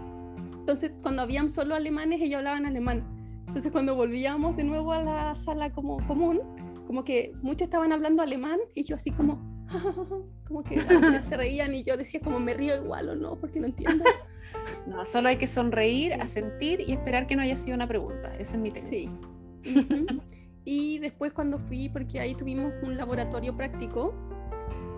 Entonces 0.53 0.91
cuando 1.01 1.23
habían 1.23 1.51
solo 1.51 1.73
alemanes, 1.73 2.21
ellos 2.21 2.37
hablaban 2.37 2.67
alemán. 2.67 3.03
Entonces 3.47 3.71
cuando 3.71 3.95
volvíamos 3.95 4.55
de 4.55 4.65
nuevo 4.65 4.91
a 4.91 4.99
la 4.99 5.35
sala 5.35 5.71
como 5.71 6.05
común, 6.05 6.41
como 6.85 7.03
que 7.03 7.33
muchos 7.41 7.63
estaban 7.63 7.91
hablando 7.91 8.21
alemán 8.21 8.59
y 8.73 8.83
yo 8.83 8.95
así 8.95 9.11
como, 9.11 9.41
como 10.47 10.63
que 10.63 10.79
se 10.79 11.37
reían 11.37 11.73
y 11.75 11.83
yo 11.83 11.97
decía 11.97 12.19
como 12.19 12.39
me 12.39 12.53
río 12.53 12.75
igual 12.75 13.09
o 13.09 13.15
no, 13.15 13.35
porque 13.35 13.59
no 13.59 13.67
entiendo. 13.67 14.03
No, 14.87 15.05
solo 15.05 15.29
hay 15.29 15.35
que 15.35 15.47
sonreír, 15.47 16.13
asentir 16.13 16.79
y 16.79 16.93
esperar 16.93 17.27
que 17.27 17.35
no 17.35 17.41
haya 17.41 17.57
sido 17.57 17.75
una 17.75 17.87
pregunta. 17.87 18.33
Ese 18.35 18.55
es 18.55 18.57
mi 18.57 18.71
tema. 18.71 18.87
Sí. 18.87 19.09
y 20.65 20.99
después 20.99 21.33
cuando 21.33 21.59
fui, 21.59 21.89
porque 21.89 22.19
ahí 22.19 22.35
tuvimos 22.35 22.71
un 22.81 22.95
laboratorio 22.95 23.55
práctico, 23.55 24.13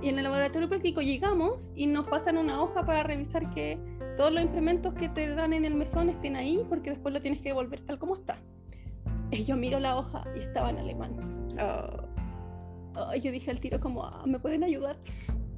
y 0.01 0.09
en 0.09 0.17
el 0.17 0.25
laboratorio 0.25 0.69
práctico 0.69 1.01
llegamos 1.01 1.71
y 1.75 1.88
nos 1.88 2.07
pasan 2.07 2.38
una 2.38 2.61
hoja 2.61 2.85
para 2.85 3.03
revisar 3.03 3.49
que 3.53 3.79
todos 4.15 4.31
los 4.31 4.43
implementos 4.43 4.93
que 4.93 5.09
te 5.09 5.27
dan 5.33 5.53
en 5.53 5.65
el 5.65 5.73
mesón 5.73 6.09
estén 6.09 6.35
ahí, 6.35 6.63
porque 6.69 6.91
después 6.91 7.13
lo 7.13 7.21
tienes 7.21 7.41
que 7.41 7.49
devolver 7.49 7.81
tal 7.81 7.97
como 7.97 8.15
está. 8.15 8.38
Y 9.31 9.43
yo 9.43 9.55
miro 9.55 9.79
la 9.79 9.97
hoja 9.97 10.23
y 10.35 10.39
estaba 10.39 10.69
en 10.69 10.77
alemán. 10.77 11.36
Oh. 11.60 13.16
yo 13.16 13.32
dije 13.32 13.51
al 13.51 13.60
tiro 13.60 13.80
como, 13.80 14.05
ah, 14.05 14.24
¿me 14.26 14.39
pueden 14.39 14.64
ayudar? 14.64 14.97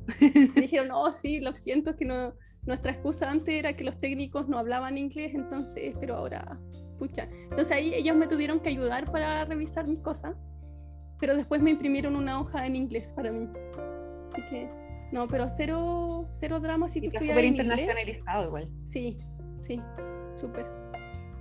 me 0.56 0.62
dijeron, 0.62 0.90
no, 0.90 1.12
sí, 1.12 1.40
lo 1.40 1.54
siento, 1.54 1.96
que 1.96 2.06
no, 2.06 2.34
nuestra 2.66 2.92
excusa 2.92 3.30
antes 3.30 3.56
era 3.56 3.74
que 3.76 3.84
los 3.84 4.00
técnicos 4.00 4.48
no 4.48 4.58
hablaban 4.58 4.98
inglés, 4.98 5.34
entonces, 5.34 5.96
pero 6.00 6.18
ahora, 6.18 6.60
pucha. 6.98 7.30
Entonces 7.44 7.72
ahí 7.72 7.94
ellos 7.94 8.16
me 8.16 8.28
tuvieron 8.28 8.60
que 8.60 8.70
ayudar 8.70 9.12
para 9.12 9.46
revisar 9.46 9.88
mis 9.88 10.00
cosas, 10.00 10.36
pero 11.20 11.36
después 11.36 11.62
me 11.62 11.72
imprimieron 11.72 12.16
una 12.16 12.40
hoja 12.40 12.66
en 12.66 12.76
inglés 12.76 13.14
para 13.16 13.32
mí. 13.32 13.50
Así 14.32 14.42
que, 14.50 14.70
no, 15.12 15.28
pero 15.28 15.50
cero, 15.50 16.26
cero 16.28 16.60
drama 16.60 16.90
si 16.90 17.02
tú 17.02 17.20
súper 17.20 17.46
internacionalizado 17.46 18.48
igual. 18.48 18.70
Sí, 18.92 19.18
sí, 19.62 19.82
súper. 20.36 20.89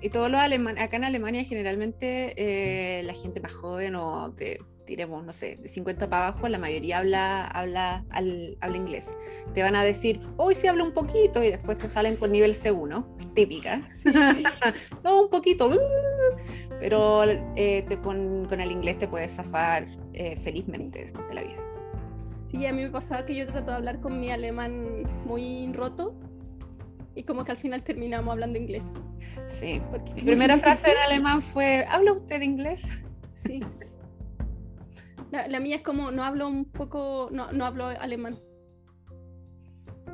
Y 0.00 0.10
todos 0.10 0.30
los 0.30 0.40
alemanes, 0.40 0.84
acá 0.84 0.96
en 0.96 1.04
Alemania 1.04 1.44
generalmente 1.44 2.34
eh, 2.36 3.02
la 3.02 3.14
gente 3.14 3.40
más 3.40 3.52
joven 3.52 3.96
o 3.96 4.30
de 4.30 4.60
diremos, 4.88 5.24
no 5.24 5.32
sé, 5.32 5.56
de 5.56 5.68
50 5.68 6.08
para 6.08 6.28
abajo, 6.28 6.48
la 6.48 6.58
mayoría 6.58 6.98
habla, 6.98 7.46
habla, 7.46 8.04
habla 8.10 8.76
inglés. 8.76 9.16
Te 9.54 9.62
van 9.62 9.76
a 9.76 9.84
decir, 9.84 10.20
hoy 10.36 10.54
sí 10.54 10.66
hablo 10.66 10.84
un 10.84 10.92
poquito, 10.92 11.44
y 11.44 11.50
después 11.50 11.78
te 11.78 11.88
salen 11.88 12.16
con 12.16 12.32
nivel 12.32 12.54
C1, 12.54 13.34
típica. 13.34 13.86
no, 15.04 15.22
un 15.22 15.30
poquito, 15.30 15.70
pero 16.80 17.24
eh, 17.24 17.84
te, 17.86 18.00
con, 18.00 18.46
con, 18.46 18.60
el 18.60 18.72
inglés 18.72 18.98
te 18.98 19.06
puedes 19.06 19.36
zafar 19.36 19.86
eh, 20.14 20.36
felizmente 20.38 21.04
de 21.04 21.34
la 21.34 21.42
vida. 21.42 21.62
Sí, 22.50 22.64
a 22.64 22.72
mí 22.72 22.82
me 22.82 22.90
pasaba 22.90 23.26
que 23.26 23.36
yo 23.36 23.46
trato 23.46 23.70
de 23.70 23.76
hablar 23.76 24.00
con 24.00 24.18
mi 24.18 24.30
alemán 24.30 25.02
muy 25.26 25.70
roto 25.74 26.18
y 27.18 27.24
como 27.24 27.44
que 27.44 27.50
al 27.50 27.58
final 27.58 27.82
terminamos 27.82 28.30
hablando 28.30 28.58
inglés. 28.58 28.84
Sí. 29.44 29.82
Porque 29.90 30.14
mi 30.14 30.22
primera 30.22 30.56
frase 30.56 30.92
en 30.92 30.98
alemán 30.98 31.42
fue, 31.42 31.84
¿habla 31.88 32.12
usted 32.12 32.40
inglés? 32.42 33.02
Sí. 33.44 33.60
La, 35.32 35.58
mía 35.58 35.76
es 35.76 35.82
como, 35.82 36.12
no 36.12 36.22
hablo 36.22 36.46
un 36.46 36.64
poco, 36.64 37.28
no, 37.32 37.50
no 37.52 37.66
hablo 37.66 37.86
alemán. 37.86 38.38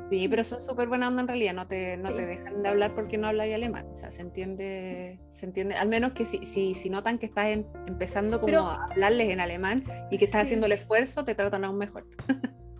Sí, 0.09 0.27
pero 0.27 0.43
son 0.43 0.59
súper 0.59 0.87
buena 0.87 1.07
onda 1.07 1.21
en 1.21 1.27
realidad, 1.27 1.53
no 1.53 1.67
te, 1.67 1.95
no 1.97 2.13
te 2.13 2.25
dejan 2.25 2.63
de 2.63 2.69
hablar 2.69 2.93
porque 2.95 3.17
no 3.17 3.27
hablas 3.27 3.47
alemán, 3.53 3.87
o 3.91 3.95
sea, 3.95 4.11
se 4.11 4.21
entiende, 4.21 5.19
se 5.31 5.45
entiende, 5.45 5.75
al 5.75 5.87
menos 5.87 6.11
que 6.13 6.25
si, 6.25 6.45
si, 6.45 6.75
si 6.75 6.89
notan 6.89 7.17
que 7.17 7.25
estás 7.25 7.47
empezando 7.87 8.39
como 8.41 8.59
a 8.59 8.85
hablarles 8.85 9.29
en 9.29 9.39
alemán 9.39 9.83
y 10.11 10.17
que 10.17 10.25
estás 10.25 10.43
haciendo 10.43 10.65
el 10.65 10.73
esfuerzo, 10.73 11.23
te 11.23 11.33
tratan 11.33 11.65
aún 11.65 11.77
mejor. 11.77 12.07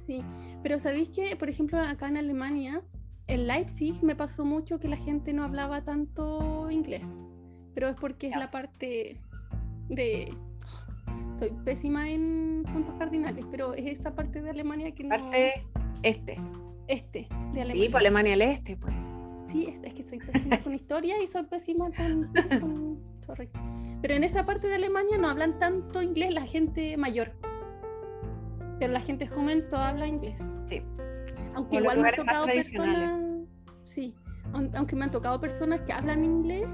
Sí, 0.08 0.24
pero 0.62 0.78
sabéis 0.78 1.10
que, 1.10 1.36
por 1.36 1.50
ejemplo, 1.50 1.80
acá 1.80 2.08
en 2.08 2.18
Alemania, 2.18 2.84
en 3.28 3.48
Leipzig 3.48 4.02
me 4.04 4.16
pasó 4.16 4.46
mucho 4.46 4.80
que 4.80 4.88
la 4.88 4.98
gente 4.98 5.34
no 5.34 5.44
hablaba 5.44 5.84
tanto 5.84 6.70
inglés, 6.70 7.08
pero 7.74 7.90
es 7.90 7.96
porque 7.96 8.28
es 8.30 8.36
la 8.36 8.52
parte 8.52 9.20
de 9.90 10.34
soy 11.38 11.52
pésima 11.64 12.10
en 12.10 12.64
puntos 12.72 12.96
cardinales, 12.96 13.46
pero 13.52 13.74
es 13.74 14.00
esa 14.00 14.16
parte 14.16 14.42
de 14.42 14.50
Alemania 14.50 14.92
que 14.92 15.04
no. 15.04 15.10
Parte 15.10 15.66
este. 16.04 16.38
Este, 16.88 17.28
de 17.54 17.62
Alemania. 17.62 17.84
Sí, 17.84 17.90
pues 17.90 18.02
Alemania 18.02 18.34
el 18.34 18.42
este, 18.42 18.78
pues. 18.78 18.94
Sí, 19.48 19.68
es, 19.68 19.82
que 19.94 20.04
soy 20.04 20.20
pésima 20.20 20.60
con 20.60 20.74
historia 20.74 21.22
y 21.22 21.28
soy 21.28 21.44
pésima 21.44 21.90
con, 21.92 23.00
Sorry. 23.26 23.50
Pero 24.02 24.14
en 24.14 24.24
esa 24.24 24.46
parte 24.46 24.68
de 24.68 24.76
Alemania 24.76 25.18
no 25.18 25.30
hablan 25.30 25.58
tanto 25.60 26.02
inglés 26.02 26.34
la 26.34 26.46
gente 26.46 26.96
mayor. 26.98 27.32
Pero 28.80 28.94
la 28.94 29.00
gente 29.00 29.28
joven 29.28 29.68
todo 29.70 29.80
habla 29.80 30.08
inglés. 30.08 30.40
Sí. 30.68 30.82
Aunque 31.56 31.78
igual 31.78 32.02
me 32.02 32.10
han 32.10 32.16
tocado 32.16 32.46
personas. 32.46 33.22
Sí. 33.86 34.14
Aunque 34.54 34.96
me 34.96 35.06
han 35.06 35.12
tocado 35.12 35.40
personas 35.40 35.82
que 35.82 35.94
hablan 35.94 36.24
inglés 36.24 36.68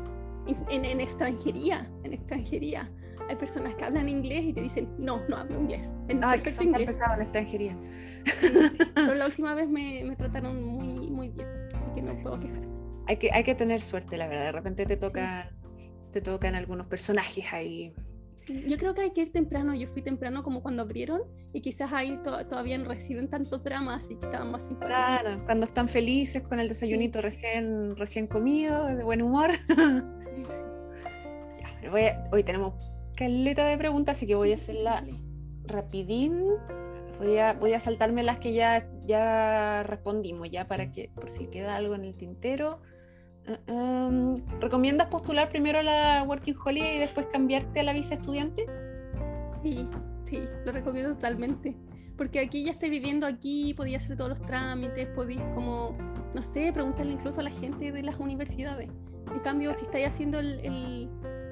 en, 0.48 0.86
en 0.86 1.00
extranjería. 1.00 1.90
En 2.04 2.14
extranjería 2.14 2.92
hay 3.30 3.36
personas 3.36 3.76
que 3.76 3.86
hablan 3.86 4.10
inglés 4.10 4.44
y 4.44 4.54
te 4.54 4.62
dicen, 4.62 4.90
no, 4.98 5.22
no 5.30 5.38
hablo 5.38 5.60
inglés. 5.60 5.94
En 6.10 6.24
Ay, 6.24 6.42
que 6.42 6.52
son 6.52 6.68
inglés. 6.68 7.00
tan 7.00 7.14
en 7.14 7.22
extranjería. 7.22 7.78
pero 8.96 9.16
la 9.16 9.26
última 9.28 9.56
vez 9.56 9.70
me, 9.70 10.04
me, 10.04 10.16
trataron 10.16 10.64
muy, 10.64 11.10
muy 11.10 11.30
bien, 11.30 11.48
así 11.74 11.86
que 11.96 12.02
no 12.02 12.14
puedo 12.22 12.40
quejar. 12.40 12.68
Hay 13.08 13.18
que, 13.18 13.32
hay 13.32 13.44
que 13.44 13.56
tener 13.56 13.82
suerte, 13.82 14.18
la 14.18 14.28
verdad. 14.28 14.46
De 14.46 14.52
repente 14.52 14.86
te 14.86 14.98
toca 14.98 15.50
te 16.12 16.22
tocan 16.22 16.56
algunos 16.56 16.88
personajes 16.88 17.46
ahí. 17.52 17.94
Yo 18.48 18.78
creo 18.78 18.94
que 18.94 19.02
hay 19.02 19.12
que 19.12 19.22
ir 19.22 19.32
temprano. 19.32 19.76
Yo 19.76 19.88
fui 19.88 20.02
temprano 20.02 20.44
como 20.44 20.62
cuando 20.62 20.82
abrieron 20.82 21.22
y 21.54 21.62
quizás 21.62 21.92
ahí 21.94 22.20
todavía 22.24 22.78
no 22.78 22.90
reciben 22.90 23.30
tanto 23.30 23.60
drama, 23.60 23.96
así 23.96 24.16
que 24.16 24.26
estaban 24.26 24.52
más 24.52 24.68
simpáticos. 24.68 24.96
Claro, 24.96 25.44
cuando 25.46 25.66
están 25.66 25.88
felices 25.88 26.42
con 26.42 26.60
el 26.60 26.68
desayunito 26.68 27.22
recién, 27.22 27.96
recién 27.96 28.28
comido, 28.28 28.86
de 28.88 29.04
buen 29.04 29.22
humor. 29.22 29.52
ya, 31.60 32.30
hoy 32.32 32.44
tenemos 32.44 32.74
caleta 33.16 33.66
de 33.68 33.78
preguntas, 33.78 34.18
así 34.18 34.26
que 34.26 34.36
voy 34.36 34.52
a 34.52 34.56
hacerla 34.56 35.04
rapidín. 35.64 36.44
Voy 37.20 37.38
a, 37.38 37.54
voy 37.54 37.74
a 37.74 37.80
saltarme 37.80 38.24
las 38.24 38.40
que 38.40 38.54
ya, 38.54 38.90
ya 39.06 39.84
respondimos, 39.84 40.50
ya 40.50 40.68
para 40.68 40.92
que, 40.92 41.12
por 41.14 41.30
si 41.30 41.46
queda 41.48 41.76
algo 41.76 41.94
en 41.94 42.04
el 42.04 42.16
tintero. 42.16 42.82
Um, 43.68 44.38
¿Recomiendas 44.60 45.08
postular 45.08 45.50
primero 45.50 45.80
a 45.80 45.84
la 45.84 46.24
Working 46.24 46.56
Holiday 46.64 46.98
y 46.98 47.00
después 47.00 47.28
cambiarte 47.32 47.80
a 47.80 47.84
la 47.84 47.94
visa 47.94 48.14
estudiante? 48.14 48.66
Sí, 49.64 49.88
sí, 50.26 50.44
lo 50.66 50.72
recomiendo 50.72 51.14
totalmente. 51.14 51.76
Porque 52.18 52.40
aquí 52.40 52.64
ya 52.64 52.72
estoy 52.72 52.90
viviendo 52.90 53.26
aquí, 53.26 53.74
podía 53.74 53.98
hacer 53.98 54.16
todos 54.16 54.30
los 54.30 54.42
trámites, 54.42 55.08
podía 55.08 55.54
como, 55.54 55.98
no 56.34 56.44
sé, 56.44 56.72
preguntarle 56.72 57.14
incluso 57.14 57.40
a 57.40 57.44
la 57.44 57.50
gente 57.50 57.92
de 57.92 58.04
las 58.04 58.20
universidades. 58.20 58.90
En 59.34 59.40
cambio, 59.40 59.76
si 59.76 59.86
estáis 59.86 60.08
haciendo 60.08 60.40
el, 60.40 60.60
el, 60.60 61.10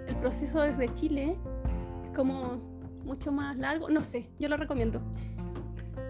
el 0.08 0.16
proceso 0.18 0.62
desde 0.62 0.94
Chile, 0.94 1.38
como 2.16 2.58
mucho 3.04 3.32
más 3.32 3.58
largo, 3.58 3.90
no 3.90 4.04
sé, 4.04 4.30
yo 4.40 4.50
lo 4.50 4.58
recomiendo. 4.58 5.02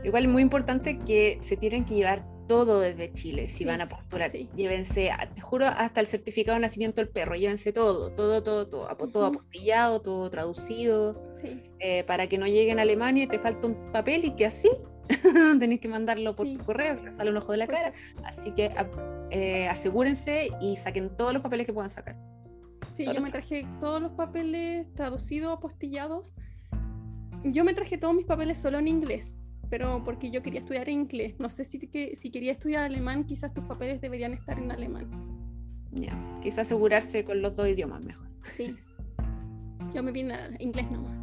Igual 0.04 0.24
es 0.24 0.30
muy 0.30 0.42
importante 0.42 0.98
que 1.00 1.38
se 1.42 1.56
tienen 1.58 1.86
que 1.86 1.96
llevar 1.96 2.26
todo 2.50 2.80
desde 2.80 3.14
Chile 3.14 3.47
si 3.47 3.64
van 3.64 3.80
a 3.80 3.88
postular. 3.88 4.32
Llévense, 4.32 5.12
te 5.36 5.39
juro, 5.41 5.68
hasta 5.68 6.02
el 6.02 6.08
certificado 6.08 6.56
de 6.56 6.62
nacimiento 6.62 7.00
del 7.00 7.08
perro, 7.08 7.36
llévense 7.36 7.72
todo, 7.72 8.12
todo, 8.12 8.41
todo, 8.41 8.68
todo, 8.68 8.88
todo 8.88 9.26
apostillado, 9.28 10.02
todo 10.02 10.28
traducido, 10.32 11.22
eh, 11.80 12.04
para 12.06 12.28
que 12.28 12.39
no 12.39 12.47
lleguen 12.47 12.80
a 12.80 12.82
Alemania 12.82 13.26
y 13.26 13.28
te 13.28 13.38
falta 13.38 13.68
un 13.68 13.91
papel 13.91 14.26
y 14.26 14.32
que 14.36 14.47
así 14.47 14.68
tenés 15.60 15.80
que 15.80 15.88
mandarlo 15.88 16.36
por 16.36 16.47
correo, 16.66 17.02
que 17.04 17.12
sale 17.12 17.30
un 17.30 17.38
ojo 17.38 17.52
de 17.52 17.60
la 17.60 17.68
cara. 17.68 17.93
Así 18.24 18.52
que 18.52 18.72
eh, 19.30 19.68
asegúrense 19.68 20.50
y 20.60 20.76
saquen 20.76 21.16
todos 21.16 21.34
los 21.34 21.43
papeles 21.43 21.68
que 21.68 21.74
puedan 21.74 21.91
sacar. 21.91 22.18
Sí, 22.95 23.06
yo 23.06 23.22
me 23.22 23.30
traje 23.30 23.68
todos 23.80 24.02
los 24.02 24.12
papeles 24.14 24.91
traducidos, 24.95 25.56
apostillados. 25.56 26.34
Yo 27.43 27.64
me 27.64 27.76
traje 27.76 28.00
todos 28.00 28.16
mis 28.16 28.26
papeles 28.26 28.58
solo 28.58 28.80
en 28.80 28.88
inglés, 28.88 29.39
pero 29.70 30.04
porque 30.04 30.32
yo 30.32 30.42
quería 30.42 30.62
estudiar 30.62 30.90
inglés. 30.90 31.36
No 31.40 31.50
sé 31.50 31.64
si, 31.64 31.80
que, 31.80 32.16
si 32.16 32.32
quería 32.32 32.52
estudiar 32.52 32.84
alemán, 32.84 33.26
quizás 33.26 33.54
tus 33.54 33.64
papeles 33.66 34.02
deberían 34.02 34.34
estar 34.34 34.58
en 34.58 34.72
alemán. 34.72 35.08
Ya, 35.92 36.14
quizás 36.42 36.60
asegurarse 36.68 37.24
con 37.24 37.42
los 37.42 37.56
dos 37.56 37.68
idiomas 37.68 38.04
mejor. 38.04 38.28
Sí, 38.44 38.76
yo 39.94 40.04
me 40.04 40.12
vine 40.12 40.34
a 40.34 40.50
inglés 40.60 40.90
nomás. 40.92 41.18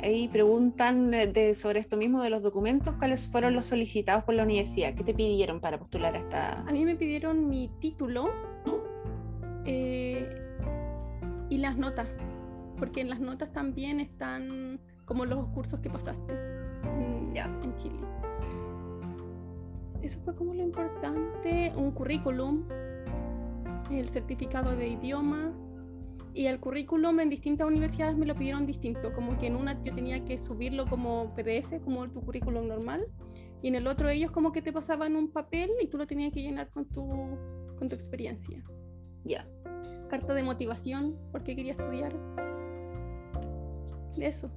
Ahí 0.00 0.28
preguntan 0.28 1.12
eh, 1.12 1.26
de, 1.26 1.54
sobre 1.54 1.80
esto 1.80 1.96
mismo 1.96 2.22
de 2.22 2.30
los 2.30 2.42
documentos, 2.42 2.94
¿cuáles 2.98 3.28
fueron 3.28 3.54
los 3.54 3.66
solicitados 3.66 4.22
por 4.22 4.34
la 4.34 4.44
universidad? 4.44 4.94
¿Qué 4.94 5.02
te 5.02 5.12
pidieron 5.12 5.60
para 5.60 5.78
postular 5.78 6.14
a 6.14 6.18
esta? 6.18 6.60
A 6.60 6.72
mí 6.72 6.84
me 6.84 6.94
pidieron 6.94 7.48
mi 7.48 7.68
título, 7.80 8.30
eh, 9.64 10.30
y 11.50 11.58
las 11.58 11.76
notas, 11.76 12.08
porque 12.78 13.00
en 13.00 13.10
las 13.10 13.18
notas 13.18 13.52
también 13.52 13.98
están 13.98 14.80
como 15.04 15.24
los 15.24 15.48
cursos 15.48 15.80
que 15.80 15.90
pasaste 15.90 16.57
en, 16.84 17.36
en 17.36 17.76
Chile. 17.76 17.98
Eso 20.02 20.20
fue 20.24 20.34
como 20.34 20.54
lo 20.54 20.62
importante, 20.62 21.72
un 21.76 21.90
currículum, 21.90 22.64
el 23.90 24.08
certificado 24.08 24.76
de 24.76 24.88
idioma 24.88 25.52
y 26.34 26.46
el 26.46 26.60
currículum 26.60 27.18
en 27.20 27.30
distintas 27.30 27.66
universidades 27.66 28.16
me 28.16 28.26
lo 28.26 28.34
pidieron 28.36 28.64
distinto, 28.64 29.12
como 29.12 29.36
que 29.38 29.48
en 29.48 29.56
una 29.56 29.82
yo 29.82 29.92
tenía 29.94 30.24
que 30.24 30.38
subirlo 30.38 30.86
como 30.86 31.34
PDF, 31.34 31.80
como 31.82 32.08
tu 32.10 32.20
currículum 32.20 32.68
normal, 32.68 33.06
y 33.60 33.68
en 33.68 33.74
el 33.74 33.86
otro 33.88 34.08
ellos 34.08 34.30
como 34.30 34.52
que 34.52 34.62
te 34.62 34.72
pasaban 34.72 35.16
un 35.16 35.32
papel 35.32 35.70
y 35.82 35.88
tú 35.88 35.98
lo 35.98 36.06
tenías 36.06 36.32
que 36.32 36.42
llenar 36.42 36.70
con 36.70 36.84
tu, 36.86 37.04
con 37.76 37.88
tu 37.88 37.94
experiencia. 37.94 38.62
Ya. 39.24 39.48
Carta 40.08 40.32
de 40.32 40.44
motivación, 40.44 41.16
porque 41.32 41.56
quería 41.56 41.72
estudiar. 41.72 42.14
Eso. 44.16 44.50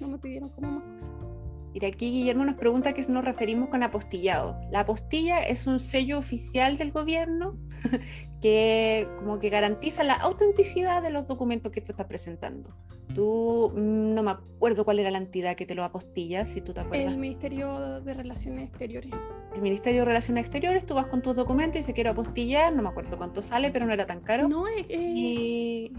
No 0.00 0.08
me 0.08 0.18
pidieron 0.18 0.48
como 0.48 0.72
más 0.72 0.84
cosas. 0.84 1.33
Mira, 1.74 1.88
aquí 1.88 2.12
Guillermo 2.12 2.44
nos 2.44 2.54
pregunta 2.54 2.90
a 2.90 2.92
qué 2.92 3.04
nos 3.08 3.24
referimos 3.24 3.68
con 3.68 3.82
apostillado. 3.82 4.54
La 4.70 4.80
apostilla 4.80 5.44
es 5.44 5.66
un 5.66 5.80
sello 5.80 6.18
oficial 6.18 6.78
del 6.78 6.92
gobierno 6.92 7.58
que 8.40 9.08
como 9.18 9.40
que 9.40 9.50
garantiza 9.50 10.04
la 10.04 10.14
autenticidad 10.14 11.02
de 11.02 11.10
los 11.10 11.26
documentos 11.26 11.72
que 11.72 11.80
tú 11.80 11.90
estás 11.90 12.06
presentando. 12.06 12.76
Tú, 13.12 13.72
mm, 13.74 14.14
no 14.14 14.22
me 14.22 14.30
acuerdo 14.30 14.84
cuál 14.84 15.00
era 15.00 15.10
la 15.10 15.18
entidad 15.18 15.56
que 15.56 15.66
te 15.66 15.74
lo 15.74 15.82
apostilla, 15.82 16.46
si 16.46 16.60
tú 16.60 16.72
te 16.72 16.82
acuerdas. 16.82 17.12
El 17.12 17.18
Ministerio 17.18 18.00
de 18.02 18.14
Relaciones 18.14 18.68
Exteriores. 18.68 19.10
El 19.56 19.60
Ministerio 19.60 20.02
de 20.02 20.04
Relaciones 20.04 20.42
Exteriores, 20.42 20.86
tú 20.86 20.94
vas 20.94 21.06
con 21.06 21.22
tus 21.22 21.34
documentos 21.34 21.80
y 21.80 21.82
se 21.82 21.92
quiere 21.92 22.10
apostillar, 22.10 22.72
no 22.72 22.84
me 22.84 22.88
acuerdo 22.88 23.18
cuánto 23.18 23.42
sale, 23.42 23.72
pero 23.72 23.84
no 23.84 23.92
era 23.92 24.06
tan 24.06 24.20
caro. 24.20 24.46
No, 24.46 24.68
es... 24.68 24.86
Y 24.88 25.92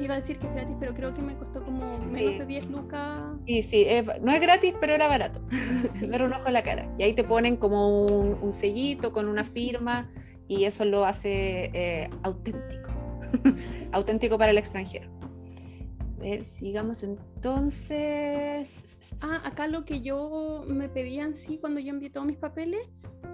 Iba 0.00 0.14
a 0.14 0.20
decir 0.20 0.38
que 0.38 0.46
es 0.46 0.54
gratis, 0.54 0.76
pero 0.78 0.94
creo 0.94 1.14
que 1.14 1.22
me 1.22 1.36
costó 1.36 1.64
como 1.64 1.86
menos 2.10 2.38
de 2.38 2.46
10 2.46 2.66
lucas. 2.66 3.20
Sí, 3.46 3.62
sí, 3.62 3.86
no 4.22 4.32
es 4.32 4.40
gratis, 4.40 4.74
pero 4.80 4.92
era 4.92 5.08
barato. 5.08 5.40
Sí, 5.94 6.06
Dar 6.10 6.22
un 6.22 6.32
ojo 6.32 6.48
a 6.48 6.50
la 6.50 6.62
cara. 6.62 6.92
Y 6.98 7.02
ahí 7.02 7.12
te 7.14 7.24
ponen 7.24 7.56
como 7.56 8.04
un, 8.04 8.52
sellito 8.52 9.12
con 9.12 9.28
una 9.28 9.44
firma 9.44 10.10
y 10.48 10.64
eso 10.64 10.84
lo 10.84 11.06
hace 11.06 11.70
eh, 11.72 12.10
auténtico. 12.22 12.90
auténtico 13.92 14.38
para 14.38 14.50
el 14.50 14.58
extranjero. 14.58 15.10
A 16.18 16.22
ver, 16.22 16.44
sigamos 16.44 17.02
entonces. 17.02 18.98
Ah, 19.22 19.40
acá 19.44 19.66
lo 19.66 19.84
que 19.84 20.00
yo 20.00 20.64
me 20.66 20.88
pedían, 20.88 21.36
sí, 21.36 21.58
cuando 21.58 21.80
yo 21.80 21.90
envié 21.90 22.10
todos 22.10 22.26
mis 22.26 22.38
papeles, 22.38 22.80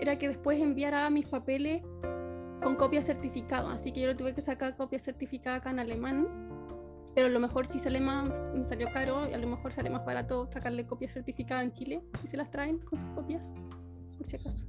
era 0.00 0.18
que 0.18 0.28
después 0.28 0.60
enviara 0.60 1.08
mis 1.10 1.26
papeles 1.26 1.82
con 2.62 2.76
copia 2.76 3.02
certificada, 3.02 3.72
así 3.72 3.92
que 3.92 4.00
yo 4.00 4.06
lo 4.06 4.16
tuve 4.16 4.34
que 4.34 4.40
sacar 4.40 4.76
copia 4.76 4.98
certificada 4.98 5.56
acá 5.56 5.70
en 5.70 5.78
alemán, 5.78 6.28
pero 7.14 7.26
a 7.26 7.30
lo 7.30 7.40
mejor 7.40 7.66
si 7.66 7.78
sale 7.78 8.00
más, 8.00 8.30
me 8.54 8.64
salió 8.64 8.88
caro, 8.92 9.28
y 9.28 9.34
a 9.34 9.38
lo 9.38 9.48
mejor 9.48 9.72
sale 9.72 9.90
más 9.90 10.04
barato 10.04 10.48
sacarle 10.52 10.86
copia 10.86 11.10
certificada 11.10 11.62
en 11.62 11.72
Chile, 11.72 12.02
si 12.20 12.28
se 12.28 12.36
las 12.36 12.50
traen 12.50 12.78
con 12.78 13.00
sus 13.00 13.10
copias, 13.10 13.52
por 14.16 14.28
si 14.28 14.36
acaso. 14.36 14.64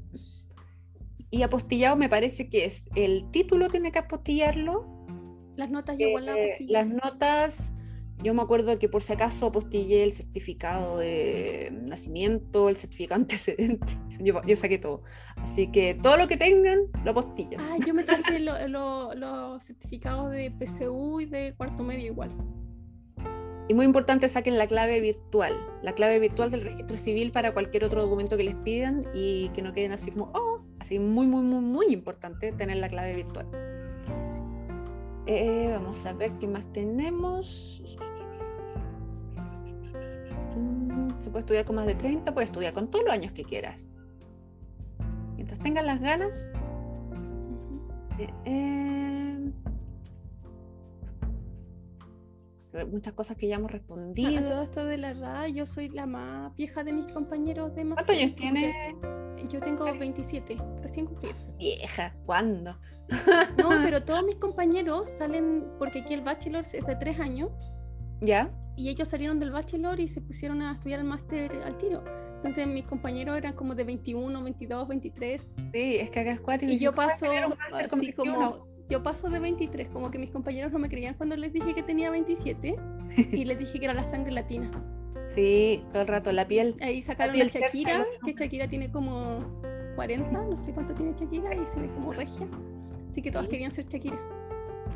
Y 1.29 1.41
apostillado 1.41 1.95
me 1.95 2.09
parece 2.09 2.49
que 2.49 2.65
es, 2.65 2.89
el 2.95 3.29
título 3.31 3.69
tiene 3.69 3.91
que 3.91 3.99
apostillarlo. 3.99 4.85
Las 5.55 5.69
notas 5.69 5.97
yo 5.97 6.07
igual 6.07 6.29
eh, 6.29 6.57
Las 6.67 6.87
notas 6.87 7.73
yo 8.24 8.34
me 8.34 8.41
acuerdo 8.41 8.80
que 8.80 8.88
por 8.88 9.01
si 9.01 9.13
acaso 9.13 9.51
postillé 9.51 10.03
el 10.03 10.13
certificado 10.13 10.97
de 10.97 11.69
nacimiento, 11.84 12.69
el 12.69 12.78
certificado 12.78 13.21
antecedente. 13.21 13.97
Yo, 14.19 14.41
yo 14.45 14.55
saqué 14.55 14.78
todo. 14.78 15.03
Así 15.36 15.71
que 15.71 15.93
todo 15.95 16.17
lo 16.17 16.28
que 16.28 16.38
tengan, 16.38 16.80
lo 17.03 17.13
postillan. 17.13 17.59
Ah, 17.59 17.78
yo 17.86 17.93
me 17.93 18.03
traje 18.03 18.39
los 18.39 19.63
certificados 19.63 20.32
de 20.32 20.51
PCU 20.51 21.21
y 21.21 21.26
de 21.26 21.53
cuarto 21.55 21.84
medio 21.84 22.07
igual. 22.07 22.32
Y 23.69 23.74
muy 23.74 23.86
importante, 23.86 24.28
saquen 24.28 24.57
la 24.57 24.67
clave 24.67 24.99
virtual, 24.99 25.53
la 25.82 25.93
clave 25.93 26.19
virtual 26.19 26.51
del 26.51 26.63
registro 26.63 26.97
civil 26.97 27.32
para 27.32 27.53
cualquier 27.53 27.86
otro 27.86 28.01
documento 28.01 28.36
que 28.36 28.43
les 28.43 28.55
pidan 28.55 29.03
y 29.13 29.49
que 29.49 29.61
no 29.61 29.74
queden 29.74 29.93
así 29.93 30.11
como, 30.11 30.32
oh, 30.34 30.61
así 30.80 30.99
muy, 30.99 31.28
muy, 31.28 31.43
muy, 31.43 31.61
muy 31.61 31.86
importante 31.93 32.51
tener 32.51 32.78
la 32.78 32.89
clave 32.89 33.15
virtual. 33.15 33.47
Eh, 35.26 35.69
vamos 35.71 36.05
a 36.05 36.11
ver 36.11 36.34
qué 36.39 36.47
más 36.47 36.71
tenemos. 36.74 37.97
Se 41.20 41.30
puede 41.30 41.39
estudiar 41.39 41.66
con 41.66 41.76
más 41.76 41.86
de 41.86 41.95
30, 41.95 42.34
puedes 42.34 42.49
estudiar 42.49 42.74
con 42.74 42.89
todos 42.89 43.06
los 43.06 43.14
años 43.14 43.32
que 43.32 43.43
quieras. 43.43 43.88
Mientras 45.36 45.60
tengas 45.60 45.86
las 45.86 45.99
ganas. 45.99 46.51
Eh, 48.20 48.30
eh, 48.45 48.84
muchas 52.86 53.14
cosas 53.14 53.38
que 53.38 53.47
ya 53.47 53.56
hemos 53.56 53.72
respondido. 53.72 54.49
todo 54.49 54.64
esto 54.64 54.86
de 54.86 54.97
la 54.97 55.12
edad, 55.12 55.45
yo 55.47 55.66
soy 55.66 55.89
la 55.89 56.06
más 56.06 56.56
vieja 56.56 56.84
de 56.84 56.93
mis 56.93 57.12
compañeros 57.12 57.76
de 57.76 57.86
¿Cuántos 57.88 58.16
años 58.16 58.36
tienes? 58.36 58.74
Yo 59.49 59.60
tengo 59.60 59.86
27, 59.86 60.58
recién 60.82 61.06
cumplidos. 61.06 61.36
Vieja, 61.58 62.16
¿cuándo? 62.26 62.78
No, 63.58 63.70
pero 63.84 64.04
todos 64.04 64.24
mis 64.24 64.36
compañeros 64.36 65.10
salen, 65.10 65.66
porque 65.78 65.99
aquí 65.99 66.14
el 66.14 66.22
bachelor 66.22 66.64
es 66.64 66.86
de 66.86 66.95
3 66.95 67.20
años. 67.20 67.51
¿Ya? 68.22 68.49
Y 68.76 68.89
ellos 68.89 69.07
salieron 69.07 69.39
del 69.39 69.51
bachelor 69.51 69.99
y 69.99 70.07
se 70.07 70.21
pusieron 70.21 70.61
a 70.61 70.74
estudiar 70.74 70.99
el 70.99 71.05
máster 71.05 71.51
al 71.63 71.78
tiro. 71.78 72.03
Entonces 72.38 72.67
mis 72.67 72.86
compañeros 72.86 73.38
eran 73.38 73.53
como 73.53 73.76
de 73.76 73.84
21, 73.84 74.43
22, 74.43 74.88
23. 74.88 75.49
Sí, 75.74 75.95
es 75.95 76.09
que 76.09 76.19
acá 76.19 76.32
es 76.32 76.41
cuatro. 76.41 76.67
Y 76.67 76.78
yo 76.78 76.91
paso 76.93 77.28
así 77.74 78.13
como, 78.13 78.67
yo 78.89 79.03
paso 79.03 79.30
de 79.30 79.39
23, 79.39 79.89
como 79.89 80.11
que 80.11 80.19
mis 80.19 80.32
compañeros 80.32 80.71
no 80.71 80.80
me 80.80 80.89
creían 80.89 81.15
cuando 81.15 81.38
les 81.38 81.53
dije 81.53 81.74
que 81.74 81.84
tenía 81.84 82.09
27 82.09 82.76
y 83.32 83.45
les 83.45 83.57
dije 83.57 83.80
que 83.80 83.86
era 83.86 83.93
la 83.93 84.03
sangre 84.03 84.32
latina. 84.32 84.71
Sí, 85.36 85.84
todo 85.91 86.03
el 86.03 86.09
rato, 86.09 86.32
la 86.32 86.47
piel. 86.47 86.76
Ahí 86.80 87.01
sacaron 87.01 87.36
a 87.41 87.45
Shakira, 87.45 88.05
que 88.24 88.34
Shakira 88.34 88.67
tiene 88.67 88.91
como 88.91 89.39
40, 89.95 90.30
no 90.30 90.55
sé 90.55 90.74
cuánto 90.74 90.93
tiene 90.93 91.15
Shakira 91.19 91.55
y 91.55 91.65
se 91.65 91.80
ve 91.80 91.88
como 91.95 92.11
regia. 92.11 92.47
Así 93.09 93.19
que 93.24 93.32
todos 93.32 93.47
querían 93.47 93.71
ser 93.71 93.88
Shakira. 93.88 94.19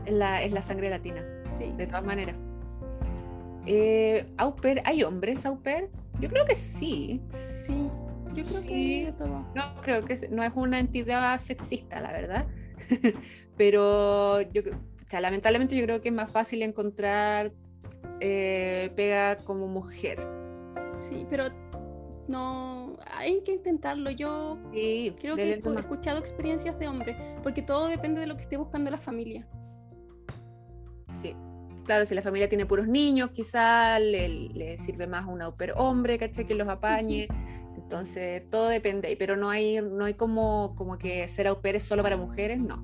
Es 0.05 0.13
la, 0.13 0.43
es 0.43 0.51
la 0.51 0.61
sangre 0.61 0.91
latina. 0.91 1.25
Sí. 1.57 1.73
De 1.75 1.87
todas 1.87 2.03
maneras. 2.03 2.35
Eh. 3.67 4.25
¿Hay 4.85 5.03
hombres 5.03 5.45
auper? 5.45 5.89
Yo 6.19 6.29
creo 6.29 6.45
que 6.45 6.55
sí. 6.55 7.21
Sí, 7.29 7.89
yo 8.33 8.43
creo 8.43 8.61
que 8.63 9.13
todo. 9.17 9.45
No, 9.55 9.81
creo 9.81 10.05
que 10.05 10.29
no 10.29 10.43
es 10.43 10.51
una 10.55 10.79
entidad 10.79 11.37
sexista, 11.39 12.01
la 12.01 12.11
verdad. 12.11 12.47
Pero 13.57 14.41
yo, 14.41 14.61
o 14.61 15.19
lamentablemente 15.19 15.75
yo 15.75 15.83
creo 15.83 16.01
que 16.01 16.09
es 16.09 16.15
más 16.15 16.31
fácil 16.31 16.61
encontrar 16.61 17.51
eh, 18.19 18.91
pega 18.95 19.37
como 19.37 19.67
mujer. 19.67 20.19
Sí, 20.95 21.25
pero 21.29 21.49
no 22.27 22.97
hay 23.05 23.41
que 23.43 23.53
intentarlo. 23.53 24.09
Yo 24.09 24.57
creo 24.71 25.35
que 25.35 25.43
he 25.43 25.79
escuchado 25.79 26.17
experiencias 26.17 26.77
de 26.79 26.87
hombres, 26.87 27.15
porque 27.43 27.61
todo 27.61 27.87
depende 27.87 28.21
de 28.21 28.27
lo 28.27 28.35
que 28.35 28.43
esté 28.43 28.57
buscando 28.57 28.89
la 28.89 28.97
familia. 28.97 29.47
Sí, 31.11 31.35
claro, 31.87 32.05
si 32.05 32.13
la 32.13 32.21
familia 32.21 32.49
tiene 32.49 32.65
puros 32.65 32.87
niños, 32.87 33.31
quizás 33.31 33.99
le, 34.01 34.77
sirve 34.77 35.07
más 35.07 35.25
un 35.25 35.41
au 35.41 35.55
hombre, 35.77 36.19
¿cachai? 36.19 36.45
Que 36.45 36.53
los 36.53 36.67
apañe. 36.67 37.27
Entonces, 37.77 38.43
todo 38.51 38.67
depende, 38.67 39.15
pero 39.17 39.37
no 39.37 39.49
hay, 39.49 39.79
no 39.81 40.03
hay 40.05 40.13
como, 40.13 40.75
como 40.75 40.97
que 40.97 41.27
ser 41.29 41.47
au 41.47 41.61
pair 41.61 41.77
es 41.77 41.83
solo 41.83 42.03
para 42.03 42.17
mujeres, 42.17 42.59
no. 42.59 42.83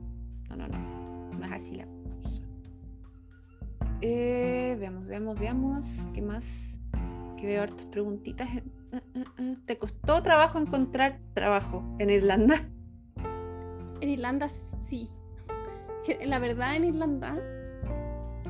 No, 0.50 0.56
no, 0.56 0.68
no. 0.70 1.32
No 1.38 1.46
es 1.46 1.52
así 1.52 1.76
la 1.76 1.86
cosa. 1.86 2.44
Eh, 4.02 4.78
veamos, 4.80 5.06
veamos, 5.06 5.38
veamos. 5.38 6.08
¿Qué 6.14 6.22
más? 6.22 6.80
Que 7.38 7.48
veo 7.48 7.62
hartas 7.62 7.86
preguntitas. 7.88 8.48
Eh, 8.56 8.64
eh, 8.94 9.58
¿Te 9.66 9.78
costó 9.78 10.24
trabajo 10.24 10.60
encontrar 10.60 11.20
trabajo 11.34 11.84
en 12.00 12.10
Irlanda? 12.10 12.56
En 14.00 14.10
Irlanda 14.10 14.48
sí. 14.50 15.10
La 16.26 16.40
verdad, 16.40 16.78
en 16.78 16.86
Irlanda 16.86 17.38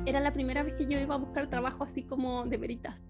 era 0.06 0.20
la 0.20 0.32
primera 0.32 0.62
vez 0.62 0.74
que 0.74 0.86
yo 0.86 0.98
iba 0.98 1.14
a 1.14 1.18
buscar 1.18 1.48
trabajo 1.48 1.84
así 1.84 2.02
como 2.02 2.44
de 2.44 2.56
veritas. 2.56 3.04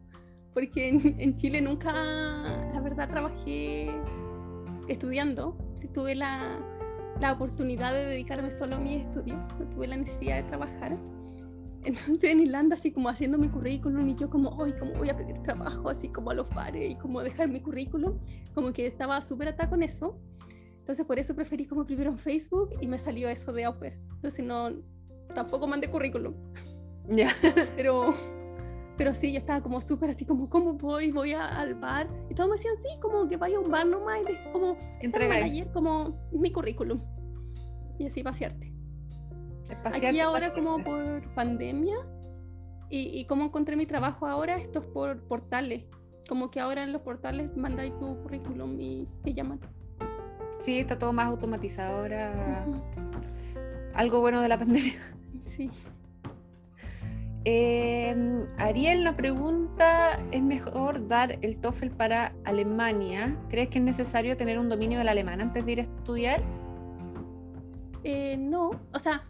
Porque 0.52 0.88
en, 0.88 1.36
Chile 1.36 1.60
nunca, 1.60 1.92
la 1.92 2.80
verdad, 2.80 3.08
trabajé 3.08 3.90
estudiando. 4.88 5.56
tuve 5.92 6.14
la, 6.14 6.58
la, 7.20 7.32
oportunidad 7.32 7.92
de 7.92 8.06
dedicarme 8.06 8.52
solo 8.52 8.76
a 8.76 8.78
mis 8.78 9.02
estudios, 9.02 9.44
no 9.58 9.66
tuve 9.68 9.88
la 9.88 9.96
necesidad 9.96 10.36
de 10.36 10.42
trabajar. 10.44 10.98
Entonces 11.84 12.30
en 12.30 12.40
Irlanda, 12.40 12.74
así 12.74 12.92
como 12.92 13.08
haciendo 13.10 13.36
mi 13.36 13.48
currículum, 13.48 14.08
y 14.08 14.14
yo 14.14 14.30
como, 14.30 14.50
hoy 14.50 14.72
¿cómo 14.72 14.92
voy 14.94 15.10
a 15.10 15.16
pedir 15.16 15.42
trabajo? 15.42 15.90
Así 15.90 16.08
como 16.08 16.30
a 16.30 16.34
los 16.34 16.48
bares 16.48 16.90
y 16.90 16.96
como 16.96 17.20
dejar 17.20 17.48
mi 17.48 17.60
currículum, 17.60 18.18
como 18.54 18.72
que 18.72 18.86
estaba 18.86 19.20
súper 19.20 19.48
atada 19.48 19.68
con 19.68 19.82
eso. 19.82 20.18
Entonces 20.78 21.04
por 21.04 21.18
eso 21.18 21.34
preferí 21.34 21.66
como 21.66 21.84
primero 21.84 22.10
en 22.10 22.18
Facebook 22.18 22.70
y 22.80 22.86
me 22.86 22.98
salió 22.98 23.28
eso 23.28 23.52
de 23.52 23.68
Upper. 23.68 23.98
Entonces 24.14 24.44
no, 24.44 24.70
tampoco 25.34 25.66
mandé 25.66 25.90
currículum. 25.90 26.34
Ya. 27.06 27.30
Pero, 27.76 28.14
pero 28.96 29.12
sí, 29.12 29.32
yo 29.32 29.38
estaba 29.38 29.60
como 29.60 29.80
súper 29.80 30.10
así 30.10 30.24
como, 30.24 30.48
¿cómo 30.48 30.74
voy? 30.74 31.10
Voy 31.10 31.32
al 31.32 31.74
bar. 31.74 32.08
Y 32.30 32.34
todos 32.34 32.48
me 32.48 32.56
decían, 32.56 32.76
sí, 32.76 32.88
como 33.00 33.28
que 33.28 33.36
vaya 33.36 33.56
a 33.56 33.60
un 33.60 33.70
bar 33.70 33.86
nomás 33.86 34.20
y 34.20 34.52
como, 34.52 34.76
entrega 35.00 35.34
ayer 35.34 35.70
como 35.72 36.16
mi 36.30 36.52
currículum. 36.52 37.00
Y 37.98 38.06
así 38.06 38.22
pasearte. 38.22 38.72
Aquí 39.84 40.20
ahora 40.20 40.52
como 40.52 40.82
por 40.84 41.34
pandemia 41.34 41.96
y, 42.88 43.18
y 43.18 43.24
como 43.26 43.44
encontré 43.46 43.76
mi 43.76 43.86
trabajo 43.86 44.26
ahora, 44.26 44.58
esto 44.58 44.78
es 44.78 44.86
por 44.86 45.22
portales. 45.24 45.86
Como 46.28 46.50
que 46.50 46.60
ahora 46.60 46.84
en 46.84 46.92
los 46.92 47.02
portales 47.02 47.56
mandáis 47.56 47.98
tu 47.98 48.22
currículum 48.22 48.80
y 48.80 49.08
te 49.24 49.34
llaman. 49.34 49.60
Sí, 50.58 50.78
está 50.78 50.98
todo 50.98 51.12
más 51.12 51.26
automatizado 51.26 51.98
ahora. 51.98 52.64
Algo 53.94 54.20
bueno 54.20 54.40
de 54.40 54.48
la 54.48 54.58
pandemia. 54.60 54.94
Sí. 55.44 55.70
Em, 57.46 58.46
Ariel 58.56 59.04
nos 59.04 59.16
pregunta, 59.16 60.18
¿es 60.32 60.42
mejor 60.42 61.08
dar 61.08 61.38
el 61.42 61.58
TOEFL 61.58 61.88
para 61.88 62.34
Alemania? 62.44 63.36
¿Crees 63.50 63.68
que 63.68 63.78
es 63.78 63.84
necesario 63.84 64.34
tener 64.38 64.58
un 64.58 64.70
dominio 64.70 64.98
del 64.98 65.08
alemán 65.08 65.42
antes 65.42 65.66
de 65.66 65.72
ir 65.72 65.80
a 65.80 65.82
estudiar? 65.82 66.42
Eh, 68.02 68.38
no, 68.38 68.70
o 68.94 68.98
sea, 68.98 69.26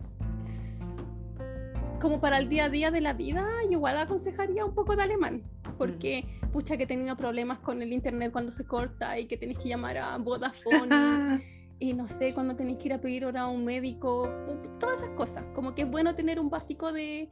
como 2.01 2.21
para 2.21 2.39
el 2.39 2.49
día 2.49 2.67
a 2.67 2.69
día 2.69 2.93
de 2.93 3.01
la 3.01 3.15
vida, 3.15 3.49
yo 3.65 3.73
igual 3.73 3.99
aconsejaría 3.99 4.65
un 4.65 4.75
poco 4.75 4.95
de 4.95 5.03
alemán, 5.03 5.43
porque 5.77 6.25
pucha 6.53 6.77
que 6.77 6.85
he 6.85 6.87
tenido 6.87 7.17
problemas 7.17 7.59
con 7.59 7.83
el 7.83 7.93
internet 7.93 8.31
cuando 8.31 8.53
se 8.53 8.65
corta 8.65 9.19
y 9.19 9.27
que 9.27 9.37
tenés 9.37 9.59
que 9.59 9.71
llamar 9.71 9.99
a 9.99 10.17
Vodafone 10.19 11.43
y, 11.81 11.95
no 11.95 12.07
sé, 12.07 12.33
cuando 12.33 12.55
tenés 12.55 12.77
que 12.77 12.87
ir 12.87 12.95
a 12.95 13.01
pedir 13.01 13.27
hora 13.27 13.43
a 13.43 13.49
un 13.49 13.65
médico, 13.65 14.31
todas 14.79 15.01
esas 15.01 15.11
cosas, 15.17 15.45
como 15.53 15.75
que 15.75 15.83
es 15.83 15.91
bueno 15.91 16.15
tener 16.15 16.39
un 16.39 16.49
básico 16.49 16.93
de, 16.93 17.29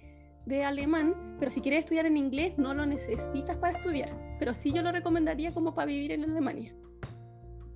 de 0.47 0.65
alemán, 0.65 1.37
pero 1.39 1.51
si 1.51 1.61
quieres 1.61 1.81
estudiar 1.81 2.07
en 2.07 2.17
inglés 2.17 2.55
no 2.59 2.75
lo 2.75 2.87
necesitas 2.87 3.57
para 3.57 3.79
estudiar, 3.79 4.37
pero 4.39 4.55
sí 4.55 4.73
yo 4.73 4.83
lo 4.83 4.93
recomendaría 4.93 5.53
como 5.53 5.75
para 5.75 5.87
vivir 5.87 6.13
en 6.13 6.25
Alemania. 6.25 6.75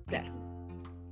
Claro. 0.07 0.33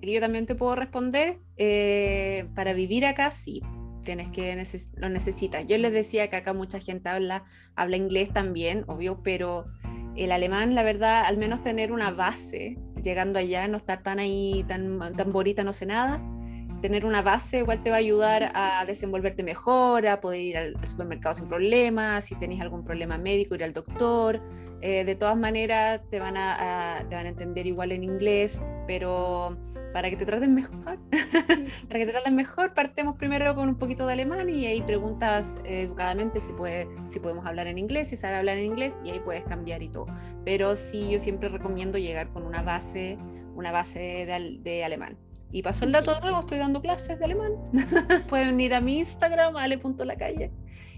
Yo 0.01 0.19
también 0.19 0.45
te 0.45 0.55
puedo 0.55 0.75
responder, 0.75 1.39
eh, 1.57 2.47
para 2.53 2.73
vivir 2.73 3.05
acá 3.05 3.31
sí, 3.31 3.61
tienes 4.03 4.29
que 4.29 4.55
lo 4.95 5.09
necesitas. 5.09 5.65
Yo 5.67 5.77
les 5.77 5.91
decía 5.91 6.29
que 6.29 6.35
acá 6.35 6.53
mucha 6.53 6.79
gente 6.79 7.09
habla, 7.09 7.43
habla 7.75 7.97
inglés 7.97 8.29
también, 8.31 8.83
obvio, 8.87 9.21
pero 9.23 9.65
el 10.15 10.31
alemán, 10.31 10.75
la 10.75 10.83
verdad, 10.83 11.23
al 11.25 11.37
menos 11.37 11.63
tener 11.63 11.91
una 11.91 12.11
base, 12.11 12.77
llegando 13.03 13.39
allá, 13.39 13.67
no 13.67 13.77
estar 13.77 14.03
tan 14.03 14.19
ahí, 14.19 14.63
tan, 14.67 14.99
tan 15.15 15.31
bonita, 15.33 15.63
no 15.63 15.73
sé 15.73 15.85
nada, 15.85 16.21
tener 16.82 17.05
una 17.05 17.21
base 17.21 17.59
igual 17.59 17.82
te 17.84 17.89
va 17.89 17.97
a 17.97 17.99
ayudar 17.99 18.51
a 18.53 18.86
desenvolverte 18.86 19.43
mejor, 19.43 20.07
a 20.07 20.21
poder 20.21 20.41
ir 20.41 20.57
al 20.57 20.88
supermercado 20.88 21.36
sin 21.36 21.47
problemas, 21.47 22.26
si 22.26 22.36
tenés 22.36 22.61
algún 22.61 22.84
problema 22.84 23.17
médico, 23.17 23.55
ir 23.55 23.63
al 23.63 23.73
doctor. 23.73 24.41
Eh, 24.82 25.03
de 25.03 25.15
todas 25.15 25.38
maneras, 25.38 26.01
te 26.09 26.19
van 26.19 26.38
a, 26.38 27.05
te 27.09 27.15
van 27.15 27.26
a 27.26 27.30
entender 27.30 27.65
igual 27.65 27.91
en 27.91 28.03
inglés, 28.03 28.61
pero 28.88 29.57
para 29.95 30.09
que 30.09 30.17
te 30.17 30.26
traten 30.26 30.53
mejor, 30.53 30.99
para 31.88 31.99
que 31.99 32.05
te 32.05 32.11
traten 32.11 32.36
mejor, 32.36 32.73
partemos 32.73 33.15
primero 33.15 33.55
con 33.55 33.69
un 33.69 33.76
poquito 33.76 34.05
de 34.05 34.11
alemán 34.11 34.49
y 34.49 34.65
ahí 34.65 34.82
preguntas 34.82 35.57
educadamente 35.63 36.41
si, 36.41 36.51
puede, 36.51 36.89
si 37.07 37.21
podemos 37.21 37.45
hablar 37.45 37.67
en 37.67 37.78
inglés, 37.78 38.09
si 38.09 38.17
sabe 38.17 38.36
hablar 38.36 38.57
en 38.57 38.65
inglés 38.65 38.99
y 39.05 39.11
ahí 39.11 39.21
puedes 39.21 39.45
cambiar 39.45 39.82
y 39.82 39.88
todo. 39.88 40.07
Pero 40.43 40.76
sí, 40.76 41.09
yo 41.09 41.19
siempre 41.19 41.47
recomiendo 41.47 41.97
llegar 41.97 42.28
con 42.34 42.43
una 42.43 42.61
base, 42.61 43.17
una 43.55 43.71
base 43.71 44.26
de, 44.26 44.59
de 44.61 44.84
alemán. 44.84 45.17
Y 45.55 45.61
pasó 45.61 45.85
el 45.85 45.93
dato 45.93 46.13
de 46.13 46.19
nuevo, 46.19 46.41
estoy 46.41 46.57
dando 46.57 46.81
clases 46.81 47.17
de 47.17 47.23
alemán. 47.23 47.53
Pueden 48.27 48.59
ir 48.59 48.73
a 48.73 48.81
mi 48.81 48.97
Instagram, 48.97 49.55
ale.lacalle. 49.55 50.51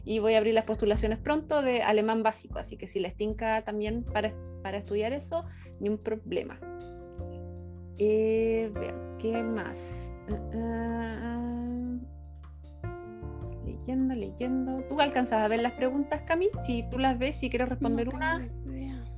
Y 0.03 0.17
voy 0.17 0.33
a 0.33 0.39
abrir 0.39 0.55
las 0.55 0.63
postulaciones 0.63 1.19
pronto 1.19 1.61
de 1.61 1.83
alemán 1.83 2.23
básico, 2.23 2.57
así 2.57 2.75
que 2.75 2.87
si 2.87 2.99
les 2.99 3.15
tinca 3.15 3.61
también 3.61 4.03
para, 4.03 4.31
para 4.63 4.77
estudiar 4.77 5.13
eso, 5.13 5.45
ni 5.79 5.89
un 5.89 5.99
problema. 5.99 6.59
Eh, 7.99 8.71
¿qué 9.19 9.43
más? 9.43 10.11
Ah, 10.27 10.39
ah. 10.55 11.99
leyendo, 13.63 14.15
leyendo. 14.15 14.81
¿Tú 14.89 14.99
alcanzas 14.99 15.43
a 15.43 15.47
ver 15.49 15.59
las 15.59 15.73
preguntas, 15.73 16.23
Cami? 16.25 16.49
Si 16.65 16.81
tú 16.89 16.97
las 16.97 17.19
ves, 17.19 17.35
si 17.35 17.51
quieres 17.51 17.69
responder 17.69 18.09
una, 18.09 18.39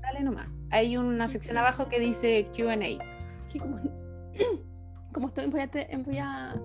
dale 0.01 0.21
nomás. 0.21 0.49
Hay 0.71 0.97
una 0.97 1.29
sección 1.29 1.57
abajo 1.57 1.87
que 1.87 2.01
dice 2.01 2.49
QA. 2.53 2.75
Como, 5.13 5.27
estoy, 5.27 5.47
voy 5.47 5.61
a, 5.61 5.69
voy 5.97 6.17
a 6.17 6.55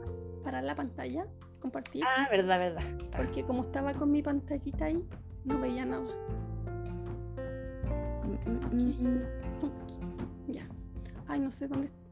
parar 0.42 0.64
la 0.64 0.74
pantalla, 0.74 1.26
compartir. 1.60 2.04
Ah, 2.06 2.28
verdad, 2.30 2.58
verdad. 2.58 2.84
Porque 3.16 3.44
como 3.44 3.62
estaba 3.62 3.94
con 3.94 4.10
mi 4.10 4.22
pantallita 4.22 4.86
ahí, 4.86 5.02
no 5.44 5.58
veía 5.60 5.84
nada. 5.84 6.04
Mm, 8.46 8.76
mm, 8.76 9.08
mm, 9.08 10.52
ya. 10.52 10.68
Ay, 11.26 11.40
no 11.40 11.50
sé 11.50 11.68
dónde 11.68 11.86
está. 11.86 12.04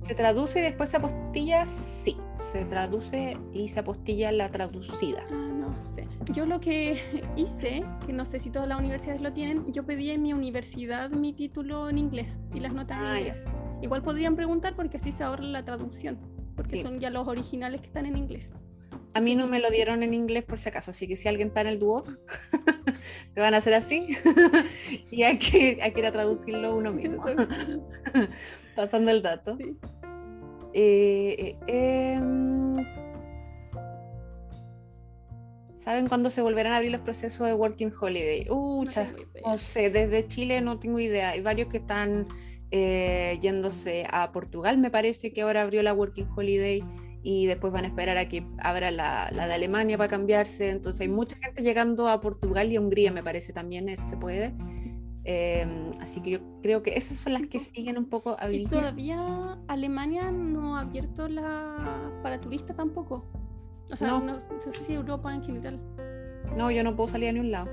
¿Se 0.00 0.14
traduce 0.14 0.58
y 0.58 0.62
después 0.62 0.90
se 0.90 0.96
apostilla? 0.96 1.64
Sí, 1.64 2.16
se 2.40 2.64
traduce 2.64 3.38
y 3.52 3.68
se 3.68 3.80
apostilla 3.80 4.32
la 4.32 4.48
traducida. 4.48 5.24
Ah, 5.30 5.50
no 5.52 5.80
sé. 5.94 6.08
Yo 6.32 6.44
lo 6.44 6.60
que 6.60 7.00
hice, 7.36 7.84
que 8.04 8.12
no 8.12 8.24
sé 8.24 8.38
si 8.38 8.50
todas 8.50 8.68
las 8.68 8.78
universidades 8.78 9.20
lo 9.20 9.32
tienen, 9.32 9.72
yo 9.72 9.84
pedí 9.84 10.10
en 10.10 10.22
mi 10.22 10.32
universidad 10.32 11.10
mi 11.10 11.32
título 11.32 11.88
en 11.88 11.98
inglés 11.98 12.48
y 12.52 12.60
las 12.60 12.72
notas 12.72 12.98
en 12.98 13.04
ah, 13.04 13.20
inglés. 13.20 13.44
Igual 13.82 14.02
podrían 14.02 14.36
preguntar 14.36 14.74
porque 14.74 14.96
así 14.96 15.12
se 15.12 15.24
ahorra 15.24 15.44
la 15.44 15.64
traducción, 15.64 16.18
porque 16.56 16.82
son 16.82 16.98
ya 17.00 17.10
los 17.10 17.28
originales 17.28 17.80
que 17.80 17.88
están 17.88 18.06
en 18.06 18.16
inglés. 18.16 18.52
A 19.14 19.20
mí 19.20 19.34
no 19.34 19.46
me 19.46 19.60
lo 19.60 19.70
dieron 19.70 20.02
en 20.02 20.12
inglés 20.12 20.44
por 20.44 20.58
si 20.58 20.68
acaso, 20.68 20.90
así 20.90 21.08
que 21.08 21.16
si 21.16 21.28
alguien 21.28 21.48
está 21.48 21.62
en 21.62 21.68
el 21.68 21.78
Duoc, 21.78 22.18
te 23.34 23.40
van 23.40 23.54
a 23.54 23.58
hacer 23.58 23.74
así 23.74 24.16
y 25.10 25.22
hay 25.22 25.38
que, 25.38 25.78
hay 25.82 25.92
que 25.92 26.00
ir 26.00 26.06
a 26.06 26.12
traducirlo 26.12 26.76
uno 26.76 26.92
mismo. 26.92 27.24
Pasando 28.76 29.10
el 29.10 29.22
dato. 29.22 29.56
Eh, 30.74 31.56
eh, 31.66 32.14
em, 32.16 32.76
¿Saben 35.86 36.08
cuándo 36.08 36.30
se 36.30 36.42
volverán 36.42 36.72
a 36.72 36.76
abrir 36.78 36.90
los 36.90 37.00
procesos 37.00 37.46
de 37.46 37.54
Working 37.54 37.92
Holiday? 37.98 38.46
Uh, 38.50 38.84
no, 39.44 39.56
sé, 39.56 39.88
desde 39.88 40.26
Chile 40.26 40.60
no 40.60 40.80
tengo 40.80 40.98
idea. 40.98 41.30
Hay 41.30 41.40
varios 41.40 41.68
que 41.68 41.76
están 41.76 42.26
eh, 42.70 43.38
yéndose 43.40 44.06
a 44.10 44.32
Portugal, 44.32 44.78
me 44.78 44.90
parece 44.90 45.32
que 45.32 45.42
ahora 45.42 45.62
abrió 45.62 45.82
la 45.82 45.92
Working 45.92 46.28
Holiday 46.34 46.82
y 47.22 47.46
después 47.46 47.72
van 47.72 47.84
a 47.84 47.88
esperar 47.88 48.18
a 48.18 48.28
que 48.28 48.46
abra 48.58 48.90
la, 48.90 49.30
la, 49.32 49.48
de 49.48 49.54
Alemania 49.54 49.98
para 49.98 50.08
cambiarse. 50.08 50.70
Entonces 50.70 51.00
hay 51.00 51.08
mucha 51.08 51.36
gente 51.36 51.62
llegando 51.62 52.08
a 52.08 52.20
Portugal 52.20 52.70
y 52.70 52.76
a 52.76 52.80
Hungría, 52.80 53.10
me 53.10 53.22
parece 53.22 53.52
también 53.52 53.88
se 53.98 54.16
puede. 54.16 54.54
Em, 55.28 55.90
así 56.00 56.20
que 56.20 56.30
yo 56.30 56.38
creo 56.62 56.84
que 56.84 56.94
esas 56.96 57.18
son 57.18 57.32
las 57.32 57.42
que 57.48 57.58
siguen 57.58 57.98
un 57.98 58.08
poco 58.08 58.36
a 58.38 58.48
¿Y 58.48 58.64
todavía 58.66 59.58
Alemania 59.66 60.30
no 60.30 60.76
ha 60.76 60.82
abierto 60.82 61.26
la 61.26 62.12
para 62.22 62.40
turistas 62.40 62.76
tampoco? 62.76 63.26
O 63.90 63.96
sea, 63.96 64.20
no. 64.20 64.38
sé 64.60 64.72
si 64.84 64.92
Europa 64.92 65.34
en 65.34 65.42
general. 65.42 65.80
No, 66.56 66.70
yo 66.70 66.84
no 66.84 66.94
puedo 66.94 67.08
salir 67.08 67.30
a 67.30 67.32
ni 67.32 67.40
un 67.40 67.50
lado. 67.50 67.68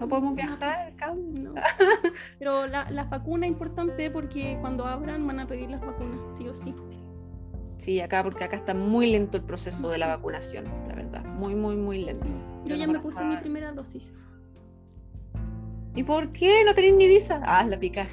No 0.00 0.08
podemos 0.08 0.34
viajar, 0.34 0.94
no. 1.14 1.52
Pero 2.38 2.66
la, 2.66 2.90
la, 2.90 3.04
vacuna 3.04 3.44
es 3.44 3.52
importante 3.52 4.10
porque 4.10 4.56
cuando 4.62 4.86
abran 4.86 5.26
van 5.26 5.40
a 5.40 5.46
pedir 5.46 5.70
las 5.70 5.82
vacunas, 5.82 6.18
sí 6.38 6.48
o 6.48 6.54
sí. 6.54 6.74
Sí, 7.76 8.00
acá, 8.00 8.22
porque 8.22 8.44
acá 8.44 8.56
está 8.56 8.74
muy 8.74 9.10
lento 9.10 9.36
el 9.36 9.42
proceso 9.42 9.90
de 9.90 9.98
la 9.98 10.06
vacunación, 10.06 10.64
la 10.88 10.94
verdad. 10.94 11.24
Muy, 11.24 11.54
muy, 11.54 11.76
muy 11.76 12.04
lento. 12.04 12.26
Yo, 12.64 12.76
ya 12.76 12.86
me 12.86 12.98
puse 12.98 13.22
mi 13.22 13.36
primera 13.36 13.72
dosis. 13.72 14.14
¿Y 15.94 16.02
por 16.04 16.32
qué 16.32 16.62
no 16.64 16.72
tenéis 16.72 16.94
ni 16.94 17.08
visa? 17.08 17.42
Ah, 17.44 17.66
la 17.66 17.78
pica. 17.78 18.06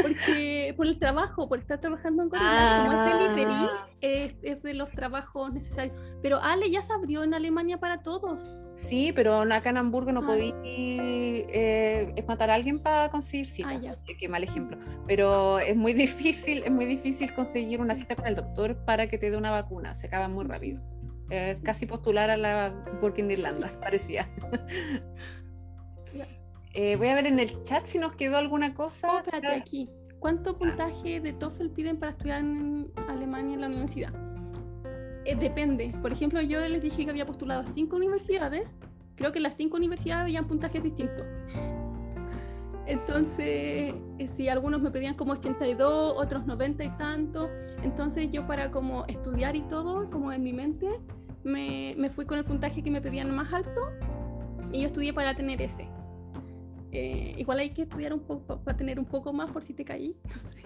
Porque 0.00 0.72
por 0.76 0.86
el 0.86 0.98
trabajo, 0.98 1.48
por 1.48 1.58
estar 1.58 1.80
trabajando 1.80 2.22
en 2.22 2.28
Corea, 2.28 2.84
como 2.86 2.92
es 2.92 3.18
delivery, 3.18 3.54
ah. 3.54 3.86
es, 4.00 4.34
es, 4.42 4.62
de 4.62 4.74
los 4.74 4.90
trabajos 4.90 5.52
necesarios. 5.52 5.96
Pero 6.22 6.38
Ale 6.40 6.70
ya 6.70 6.82
se 6.82 6.92
abrió 6.92 7.24
en 7.24 7.34
Alemania 7.34 7.80
para 7.80 8.02
todos. 8.02 8.56
Sí, 8.74 9.12
pero 9.14 9.40
acá 9.40 9.70
en 9.70 9.76
Hamburgo 9.76 10.12
no 10.12 10.20
ah. 10.20 10.26
podí 10.26 10.54
eh, 10.64 12.24
matar 12.26 12.50
a 12.50 12.54
alguien 12.54 12.78
para 12.78 13.10
conseguir 13.10 13.46
cita. 13.46 13.80
Ah, 13.86 13.96
qué 14.18 14.28
mal 14.28 14.42
ejemplo. 14.42 14.78
Pero 15.06 15.58
es 15.58 15.76
muy 15.76 15.92
difícil, 15.92 16.62
es 16.64 16.70
muy 16.70 16.86
difícil 16.86 17.34
conseguir 17.34 17.80
una 17.80 17.94
cita 17.94 18.16
con 18.16 18.26
el 18.26 18.34
doctor 18.34 18.84
para 18.84 19.08
que 19.08 19.18
te 19.18 19.30
dé 19.30 19.36
una 19.36 19.50
vacuna. 19.50 19.94
Se 19.94 20.06
acaba 20.06 20.28
muy 20.28 20.44
rápido. 20.44 20.80
casi 21.62 21.86
postular 21.86 22.30
a 22.30 22.36
la 22.36 22.74
Working 23.00 23.30
Irlanda, 23.30 23.70
parecía. 23.80 24.28
Eh, 26.74 26.96
voy 26.96 27.08
a 27.08 27.14
ver 27.14 27.26
en 27.26 27.38
el 27.38 27.62
chat 27.62 27.84
si 27.84 27.98
nos 27.98 28.14
quedó 28.16 28.38
alguna 28.38 28.74
cosa. 28.74 29.12
Oh, 29.12 29.18
espérate, 29.18 29.48
aquí. 29.48 29.88
¿Cuánto 30.18 30.50
ah. 30.50 30.58
puntaje 30.58 31.20
de 31.20 31.32
TOEFL 31.32 31.68
piden 31.68 31.98
para 31.98 32.12
estudiar 32.12 32.40
en 32.40 32.90
Alemania 33.08 33.54
en 33.54 33.60
la 33.60 33.66
universidad? 33.66 34.31
Eh, 35.24 35.36
depende. 35.36 35.94
Por 36.02 36.12
ejemplo, 36.12 36.40
yo 36.40 36.60
les 36.60 36.82
dije 36.82 37.04
que 37.04 37.10
había 37.10 37.26
postulado 37.26 37.62
a 37.62 37.66
cinco 37.66 37.96
universidades. 37.96 38.78
Creo 39.16 39.32
que 39.32 39.40
las 39.40 39.54
cinco 39.54 39.76
universidades 39.76 40.22
habían 40.22 40.46
puntajes 40.46 40.82
distintos. 40.82 41.26
Entonces, 42.86 43.94
eh, 44.18 44.28
si 44.36 44.48
algunos 44.48 44.80
me 44.80 44.90
pedían 44.90 45.14
como 45.14 45.32
82, 45.32 46.14
otros 46.16 46.46
90 46.46 46.84
y 46.84 46.90
tanto. 46.96 47.48
Entonces 47.82 48.30
yo 48.30 48.46
para 48.46 48.70
como 48.70 49.06
estudiar 49.06 49.54
y 49.56 49.60
todo, 49.62 50.10
como 50.10 50.32
en 50.32 50.42
mi 50.42 50.52
mente, 50.52 50.88
me, 51.44 51.94
me 51.96 52.10
fui 52.10 52.26
con 52.26 52.38
el 52.38 52.44
puntaje 52.44 52.82
que 52.82 52.90
me 52.90 53.00
pedían 53.00 53.34
más 53.34 53.52
alto 53.52 53.80
y 54.72 54.80
yo 54.80 54.86
estudié 54.86 55.12
para 55.12 55.34
tener 55.34 55.60
ese. 55.60 55.88
Eh, 56.90 57.34
igual 57.38 57.58
hay 57.58 57.70
que 57.70 57.82
estudiar 57.82 58.12
un 58.12 58.20
poco 58.20 58.58
para 58.62 58.76
tener 58.76 58.98
un 58.98 59.06
poco 59.06 59.32
más 59.32 59.50
por 59.50 59.62
si 59.62 59.72
te 59.72 59.84
caí, 59.84 60.16
no 60.24 60.40
sé. 60.40 60.62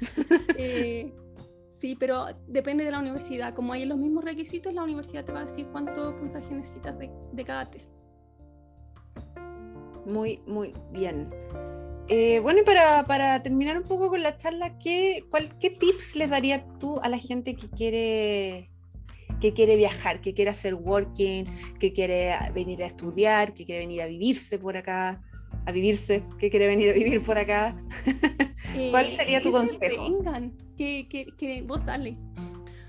Eh, 0.56 1.12
sí, 1.80 1.96
pero 1.98 2.26
depende 2.46 2.84
de 2.84 2.90
la 2.90 2.98
universidad. 2.98 3.54
Como 3.54 3.72
hay 3.72 3.84
los 3.84 3.98
mismos 3.98 4.24
requisitos, 4.24 4.74
la 4.74 4.82
universidad 4.82 5.24
te 5.24 5.32
va 5.32 5.40
a 5.40 5.44
decir 5.44 5.66
cuánto 5.72 6.16
puntaje 6.16 6.54
necesitas 6.54 6.96
de, 6.98 7.44
cada 7.44 7.70
test. 7.70 7.90
Muy, 10.06 10.40
muy 10.46 10.74
bien. 10.92 11.30
Eh, 12.08 12.40
bueno, 12.40 12.60
y 12.60 12.64
para, 12.64 13.42
terminar 13.42 13.78
un 13.78 13.84
poco 13.84 14.08
con 14.08 14.22
la 14.22 14.36
charla, 14.36 14.78
¿qué, 14.78 15.24
¿qué 15.60 15.70
tips 15.70 16.16
les 16.16 16.30
darías 16.30 16.62
tú 16.78 16.98
a 17.02 17.08
la 17.08 17.18
gente 17.18 17.54
que 17.54 17.68
quiere 17.70 18.70
que 19.40 19.54
quiere 19.54 19.76
viajar, 19.76 20.20
que 20.20 20.34
quiere 20.34 20.50
hacer 20.50 20.74
working, 20.74 21.46
que 21.78 21.94
quiere 21.94 22.34
venir 22.52 22.82
a 22.82 22.86
estudiar, 22.86 23.54
que 23.54 23.64
quiere 23.64 23.80
venir 23.80 24.02
a 24.02 24.06
vivirse 24.06 24.58
por 24.58 24.76
acá, 24.76 25.22
a 25.66 25.72
vivirse, 25.72 26.24
que 26.38 26.50
quiere 26.50 26.66
venir 26.66 26.90
a 26.90 26.92
vivir 26.92 27.22
por 27.22 27.38
acá. 27.38 27.76
¿Cuál 28.90 29.10
sería 29.12 29.42
tu 29.42 29.52
consejo? 29.52 30.02
vengan, 30.02 30.52
que, 30.76 31.08
que, 31.08 31.26
que 31.36 31.62
vos 31.62 31.84
dale. 31.84 32.16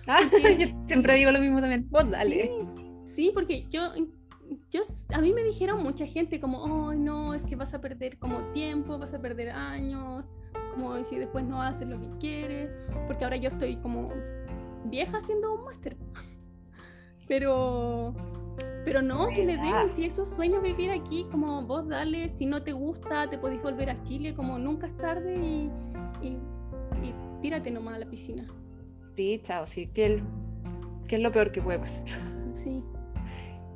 Ah, 0.07 0.20
yo 0.57 0.68
siempre 0.88 1.16
digo 1.16 1.32
lo 1.32 1.39
mismo 1.39 1.59
también, 1.59 1.88
vos 1.89 2.09
dale. 2.09 2.51
Sí, 3.16 3.32
porque 3.34 3.66
yo, 3.70 3.91
yo, 4.72 4.82
a 5.14 5.22
mí 5.22 5.34
me 5.34 5.43
dijeron 5.43 5.84
mucha 5.84 6.05
gente 6.05 6.39
como, 6.39 6.64
oh, 6.64 6.93
no, 6.93 7.34
es 7.34 7.43
que 7.43 7.55
vas 7.55 7.74
a 7.74 7.82
perder 7.82 8.18
como 8.18 8.39
tiempo, 8.53 8.97
vas 8.97 9.14
a 9.14 9.20
perder 9.20 9.49
años, 9.49 10.34
como 10.74 11.03
si 11.03 11.18
después 11.18 11.45
no 11.45 11.62
haces 11.62 11.88
lo 11.88 11.99
que 11.99 12.09
quieres, 12.20 12.70
porque 13.07 13.24
ahora 13.24 13.38
yo 13.38 13.49
estoy 13.49 13.78
como 13.78 14.09
vieja 14.86 15.18
haciendo 15.18 15.53
un 15.53 15.66
máster. 15.66 15.97
Pero, 17.28 18.14
pero 18.84 19.01
no, 19.01 19.27
que 19.29 19.45
le 19.45 19.57
den, 19.57 19.89
si 19.89 20.05
es 20.05 20.15
su 20.15 20.25
sueño 20.25 20.61
vivir 20.61 20.91
aquí, 20.91 21.25
como 21.32 21.61
vos 21.63 21.88
dale, 21.88 22.29
si 22.29 22.45
no 22.45 22.63
te 22.63 22.71
gusta, 22.71 23.29
te 23.29 23.38
podés 23.38 23.61
volver 23.61 23.89
a 23.89 24.03
Chile, 24.03 24.34
como 24.34 24.57
nunca 24.57 24.88
es 24.88 24.97
tarde 24.97 25.36
y, 25.36 25.69
y, 26.25 26.38
tírate 27.41 27.71
nomás 27.71 27.95
a 27.95 27.99
la 27.99 28.09
piscina. 28.09 28.45
Sí, 29.15 29.39
chao, 29.43 29.65
sí, 29.67 29.88
que, 29.88 30.21
que 31.07 31.15
es 31.15 31.21
lo 31.21 31.32
peor 31.32 31.51
que 31.51 31.61
puede 31.61 31.79
pasar. 31.79 32.05
Sí. 32.53 32.84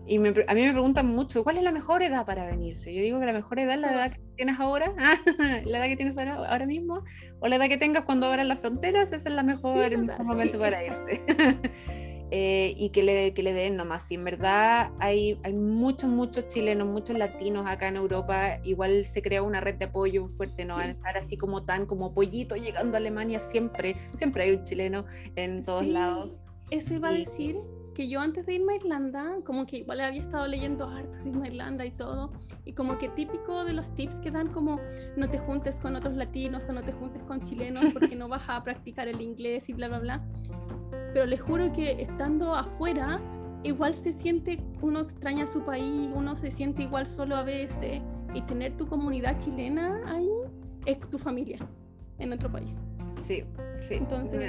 Y 0.08 0.18
a 0.18 0.20
mí 0.20 0.62
me 0.62 0.72
preguntan 0.72 1.08
mucho, 1.08 1.44
¿cuál 1.44 1.58
es 1.58 1.64
la 1.64 1.72
mejor 1.72 2.04
edad 2.04 2.28
para 2.28 2.46
venirse? 2.46 2.94
Yo 2.94 3.02
digo 3.02 3.20
que 3.20 3.26
la 3.26 3.34
mejor 3.34 3.58
edad 3.58 3.74
es 3.74 3.80
la 3.80 3.92
edad 3.92 4.12
que 4.12 4.22
tienes 4.36 4.60
ahora, 4.60 4.94
la 5.66 5.80
edad 5.80 5.88
que 5.88 5.96
tienes 5.96 6.16
ahora, 6.16 6.68
mismo, 6.68 7.04
o 7.40 7.48
la 7.48 7.56
edad 7.56 7.68
que 7.68 7.78
tengas 7.78 8.06
cuando 8.06 8.28
abran 8.28 8.48
las 8.48 8.60
fronteras, 8.60 9.12
ese 9.12 9.30
es 9.30 9.36
la 9.36 9.42
mejor, 9.42 9.84
el 9.84 10.06
mejor 10.06 10.24
momento 10.24 10.60
para 10.60 10.84
irse. 10.84 11.24
Eh, 12.32 12.74
y 12.78 12.90
que 12.90 13.04
le, 13.04 13.34
que 13.34 13.44
le 13.44 13.54
den 13.54 13.76
nomás. 13.76 14.04
Si 14.04 14.16
en 14.16 14.24
verdad 14.24 14.92
hay, 15.00 15.40
hay 15.44 15.54
muchos, 15.54 16.10
muchos 16.10 16.48
chilenos, 16.48 16.88
muchos 16.88 17.18
latinos 17.18 17.64
acá 17.68 17.88
en 17.88 17.98
Europa, 17.98 18.60
igual 18.64 19.06
se 19.06 19.22
crea 19.22 19.44
una 19.44 19.62
red 19.62 19.76
de 19.76 19.86
apoyo 19.86 20.28
fuerte, 20.28 20.66
no 20.66 20.82
estar 20.82 21.18
así 21.18 21.38
como 21.38 21.66
tan 21.66 21.86
como 21.86 22.14
pollito 22.14 22.56
llegando 22.56 22.96
a 22.96 23.00
Alemania, 23.00 23.40
siempre, 23.40 23.96
siempre 24.18 24.44
hay 24.44 24.52
un 24.52 24.64
chileno 24.64 25.06
en 25.36 25.64
todos 25.64 25.86
lados. 25.86 26.42
Eso 26.72 26.96
iba 26.96 27.10
a 27.10 27.14
decir 27.14 27.58
que 27.96 28.08
yo 28.08 28.20
antes 28.20 28.46
de 28.46 28.54
irme 28.54 28.74
a 28.74 28.76
Irlanda, 28.76 29.38
como 29.44 29.66
que 29.66 29.78
igual 29.78 30.02
había 30.02 30.22
estado 30.22 30.48
leyendo 30.48 30.88
harto 30.88 31.18
de 31.20 31.30
irme 31.30 31.48
a 31.48 31.52
Irlanda 31.52 31.86
y 31.86 31.92
todo, 31.92 32.32
y 32.64 32.74
como 32.74 33.00
que 33.00 33.10
típico 33.10 33.64
de 33.64 33.74
los 33.74 33.96
tips 33.96 34.20
que 34.20 34.30
dan 34.30 34.50
como 34.50 34.80
no 35.18 35.30
te 35.30 35.40
juntes 35.40 35.80
con 35.80 35.96
otros 35.96 36.16
latinos 36.16 36.70
o 36.70 36.74
no 36.74 36.82
te 36.82 36.92
juntes 36.92 37.24
con 37.24 37.44
chilenos 37.44 37.86
porque 37.94 38.16
no 38.16 38.28
vas 38.28 38.44
a 38.48 38.64
practicar 38.64 39.08
el 39.08 39.22
inglés 39.22 39.70
y 39.70 39.74
bla, 39.74 39.88
bla, 39.88 40.00
bla 40.00 40.26
pero 41.16 41.28
les 41.28 41.42
juro 41.42 41.72
que 41.72 42.02
estando 42.02 42.54
afuera, 42.54 43.22
igual 43.64 43.96
se 43.96 44.12
siente, 44.12 44.60
uno 44.82 45.00
extraña 45.00 45.48
su 45.48 45.64
país, 45.64 46.10
uno 46.14 46.36
se 46.36 46.52
siente 46.52 46.84
igual 46.84 47.08
solo 47.08 47.38
a 47.38 47.44
veces, 47.44 48.02
y 48.34 48.42
tener 48.42 48.76
tu 48.76 48.86
comunidad 48.86 49.40
chilena 49.40 50.02
ahí 50.14 50.30
es 50.86 51.00
tu 51.10 51.18
familia 51.18 51.58
en 52.20 52.34
otro 52.34 52.52
país. 52.52 52.82
Sí, 53.16 53.46
sí. 53.80 53.94
Entonces, 53.94 54.42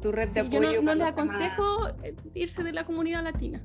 tu 0.00 0.12
red 0.12 0.28
de 0.30 0.40
apoyo. 0.40 0.72
Yo 0.72 0.82
no, 0.82 0.94
les 0.94 1.08
aconsejo 1.08 1.88
eh, 2.02 2.14
irse 2.34 2.62
de 2.62 2.72
la 2.72 2.84
comunidad 2.84 3.22
latina. 3.22 3.62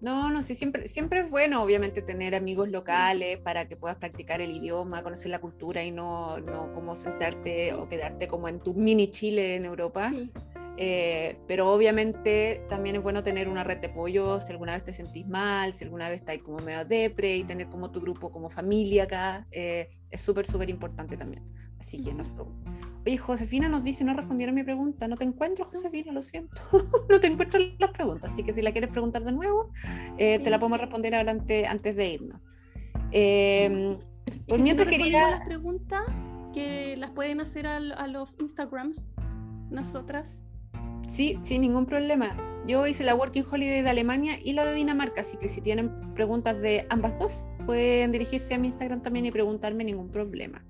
No, 0.00 0.30
no, 0.30 0.42
sí, 0.42 0.54
siempre, 0.54 0.88
siempre 0.88 1.20
es 1.20 1.30
bueno, 1.30 1.62
obviamente, 1.62 2.00
tener 2.00 2.34
amigos 2.34 2.70
locales 2.70 3.38
para 3.38 3.68
que 3.68 3.76
puedas 3.76 3.98
practicar 3.98 4.40
el 4.40 4.50
idioma, 4.50 5.02
conocer 5.02 5.30
la 5.30 5.40
cultura 5.40 5.84
y 5.84 5.90
no, 5.90 6.38
no 6.40 6.72
como 6.72 6.94
sentarte 6.94 7.74
o 7.74 7.86
quedarte 7.86 8.26
como 8.26 8.48
en 8.48 8.60
tu 8.60 8.72
mini 8.72 9.10
Chile 9.10 9.56
en 9.56 9.66
Europa. 9.66 10.10
Sí. 10.10 10.30
Eh, 10.82 11.36
pero 11.46 11.70
obviamente 11.70 12.64
también 12.70 12.96
es 12.96 13.02
bueno 13.02 13.22
tener 13.22 13.48
una 13.48 13.64
red 13.64 13.78
de 13.78 13.88
apoyo 13.88 14.40
si 14.40 14.50
alguna 14.50 14.72
vez 14.72 14.82
te 14.82 14.94
sentís 14.94 15.26
mal, 15.26 15.74
si 15.74 15.84
alguna 15.84 16.08
vez 16.08 16.22
estás 16.22 16.38
como 16.38 16.56
medio 16.60 16.86
depre 16.86 17.36
y 17.36 17.44
tener 17.44 17.68
como 17.68 17.90
tu 17.90 18.00
grupo 18.00 18.32
como 18.32 18.48
familia 18.48 19.04
acá 19.04 19.46
eh, 19.50 19.90
es 20.10 20.22
súper, 20.22 20.46
súper 20.46 20.70
importante 20.70 21.18
también. 21.18 21.44
Así 21.80 22.04
que 22.04 22.12
no 22.12 22.22
se 22.22 22.32
preocupen. 22.32 22.78
Oye, 23.06 23.16
Josefina 23.16 23.68
nos 23.68 23.82
dice, 23.82 24.04
no 24.04 24.14
respondieron 24.14 24.54
mi 24.54 24.62
pregunta. 24.62 25.08
No 25.08 25.16
te 25.16 25.24
encuentro, 25.24 25.64
Josefina, 25.64 26.12
lo 26.12 26.22
siento. 26.22 26.62
no 27.08 27.18
te 27.18 27.26
encuentro 27.26 27.58
las 27.78 27.90
preguntas, 27.90 28.32
así 28.32 28.42
que 28.42 28.52
si 28.52 28.60
la 28.60 28.72
quieres 28.72 28.90
preguntar 28.90 29.24
de 29.24 29.32
nuevo, 29.32 29.72
eh, 30.18 30.38
te 30.38 30.50
la 30.50 30.58
podemos 30.58 30.80
responder 30.80 31.14
adelante 31.14 31.66
antes 31.66 31.96
de 31.96 32.08
irnos. 32.10 32.40
Eh, 33.12 33.98
por 34.46 34.60
mientras 34.60 34.88
quería... 34.88 35.30
las 35.30 35.46
preguntas 35.46 36.02
que 36.52 36.96
las 36.98 37.10
pueden 37.12 37.40
hacer 37.40 37.66
a, 37.66 37.76
a 37.76 38.06
los 38.06 38.36
Instagrams, 38.38 39.06
nosotras. 39.70 40.42
Sí, 41.08 41.38
sin 41.42 41.62
ningún 41.62 41.86
problema. 41.86 42.36
Yo 42.66 42.86
hice 42.86 43.04
la 43.04 43.14
Working 43.14 43.44
Holiday 43.50 43.80
de 43.80 43.88
Alemania 43.88 44.38
y 44.44 44.52
la 44.52 44.66
de 44.66 44.74
Dinamarca, 44.74 45.22
así 45.22 45.38
que 45.38 45.48
si 45.48 45.62
tienen 45.62 46.12
preguntas 46.12 46.60
de 46.60 46.86
ambas 46.90 47.18
dos, 47.18 47.48
pueden 47.64 48.12
dirigirse 48.12 48.52
a 48.54 48.58
mi 48.58 48.66
Instagram 48.66 49.00
también 49.00 49.24
y 49.24 49.30
preguntarme 49.30 49.82
ningún 49.82 50.10
problema. 50.10 50.62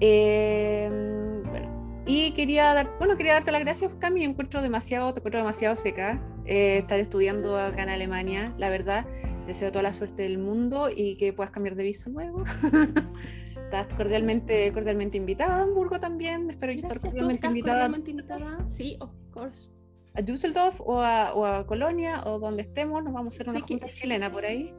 Em, 0.00 1.42
bueno, 1.44 2.02
y 2.06 2.32
quería 2.32 2.74
dar, 2.74 2.90
bueno, 2.98 3.16
quería 3.16 3.34
darte 3.34 3.52
las 3.52 3.60
gracias, 3.60 3.94
Cami. 3.94 4.22
Yo 4.22 4.30
encuentro 4.30 4.62
demasiado, 4.62 5.12
te 5.12 5.20
encuentro 5.20 5.38
demasiado 5.40 5.76
seca 5.76 6.22
eh, 6.46 6.78
estar 6.78 7.00
estudiando 7.00 7.58
acá 7.58 7.82
en 7.82 7.88
Alemania, 7.88 8.54
la 8.58 8.68
verdad. 8.68 9.06
Deseo 9.46 9.70
toda 9.70 9.82
la 9.82 9.92
suerte 9.92 10.22
del 10.22 10.38
mundo 10.38 10.88
y 10.94 11.16
que 11.16 11.32
puedas 11.32 11.50
cambiar 11.50 11.76
de 11.76 11.84
viso 11.84 12.10
nuevo. 12.10 12.44
Estás 13.64 13.92
cordialmente, 13.94 14.72
cordialmente 14.72 15.16
invitada 15.16 15.58
a 15.58 15.62
Hamburgo 15.62 16.00
también. 16.00 16.50
Espero 16.50 16.72
yo 16.72 16.78
estar 16.78 17.00
cordialmente 17.00 17.46
invitada. 17.46 18.68
Sí, 18.68 18.96
of 19.00 19.10
course. 19.30 19.68
A 20.14 20.22
Düsseldorf 20.22 20.80
o 20.80 21.00
a, 21.00 21.34
o 21.34 21.44
a, 21.44 21.66
Colonia 21.66 22.22
o 22.24 22.38
donde 22.38 22.62
estemos, 22.62 23.02
nos 23.02 23.12
vamos 23.12 23.34
a 23.34 23.36
hacer 23.36 23.48
una 23.48 23.60
junta 23.60 23.86
chilena 23.88 24.30
por 24.30 24.44
ahí. 24.44 24.72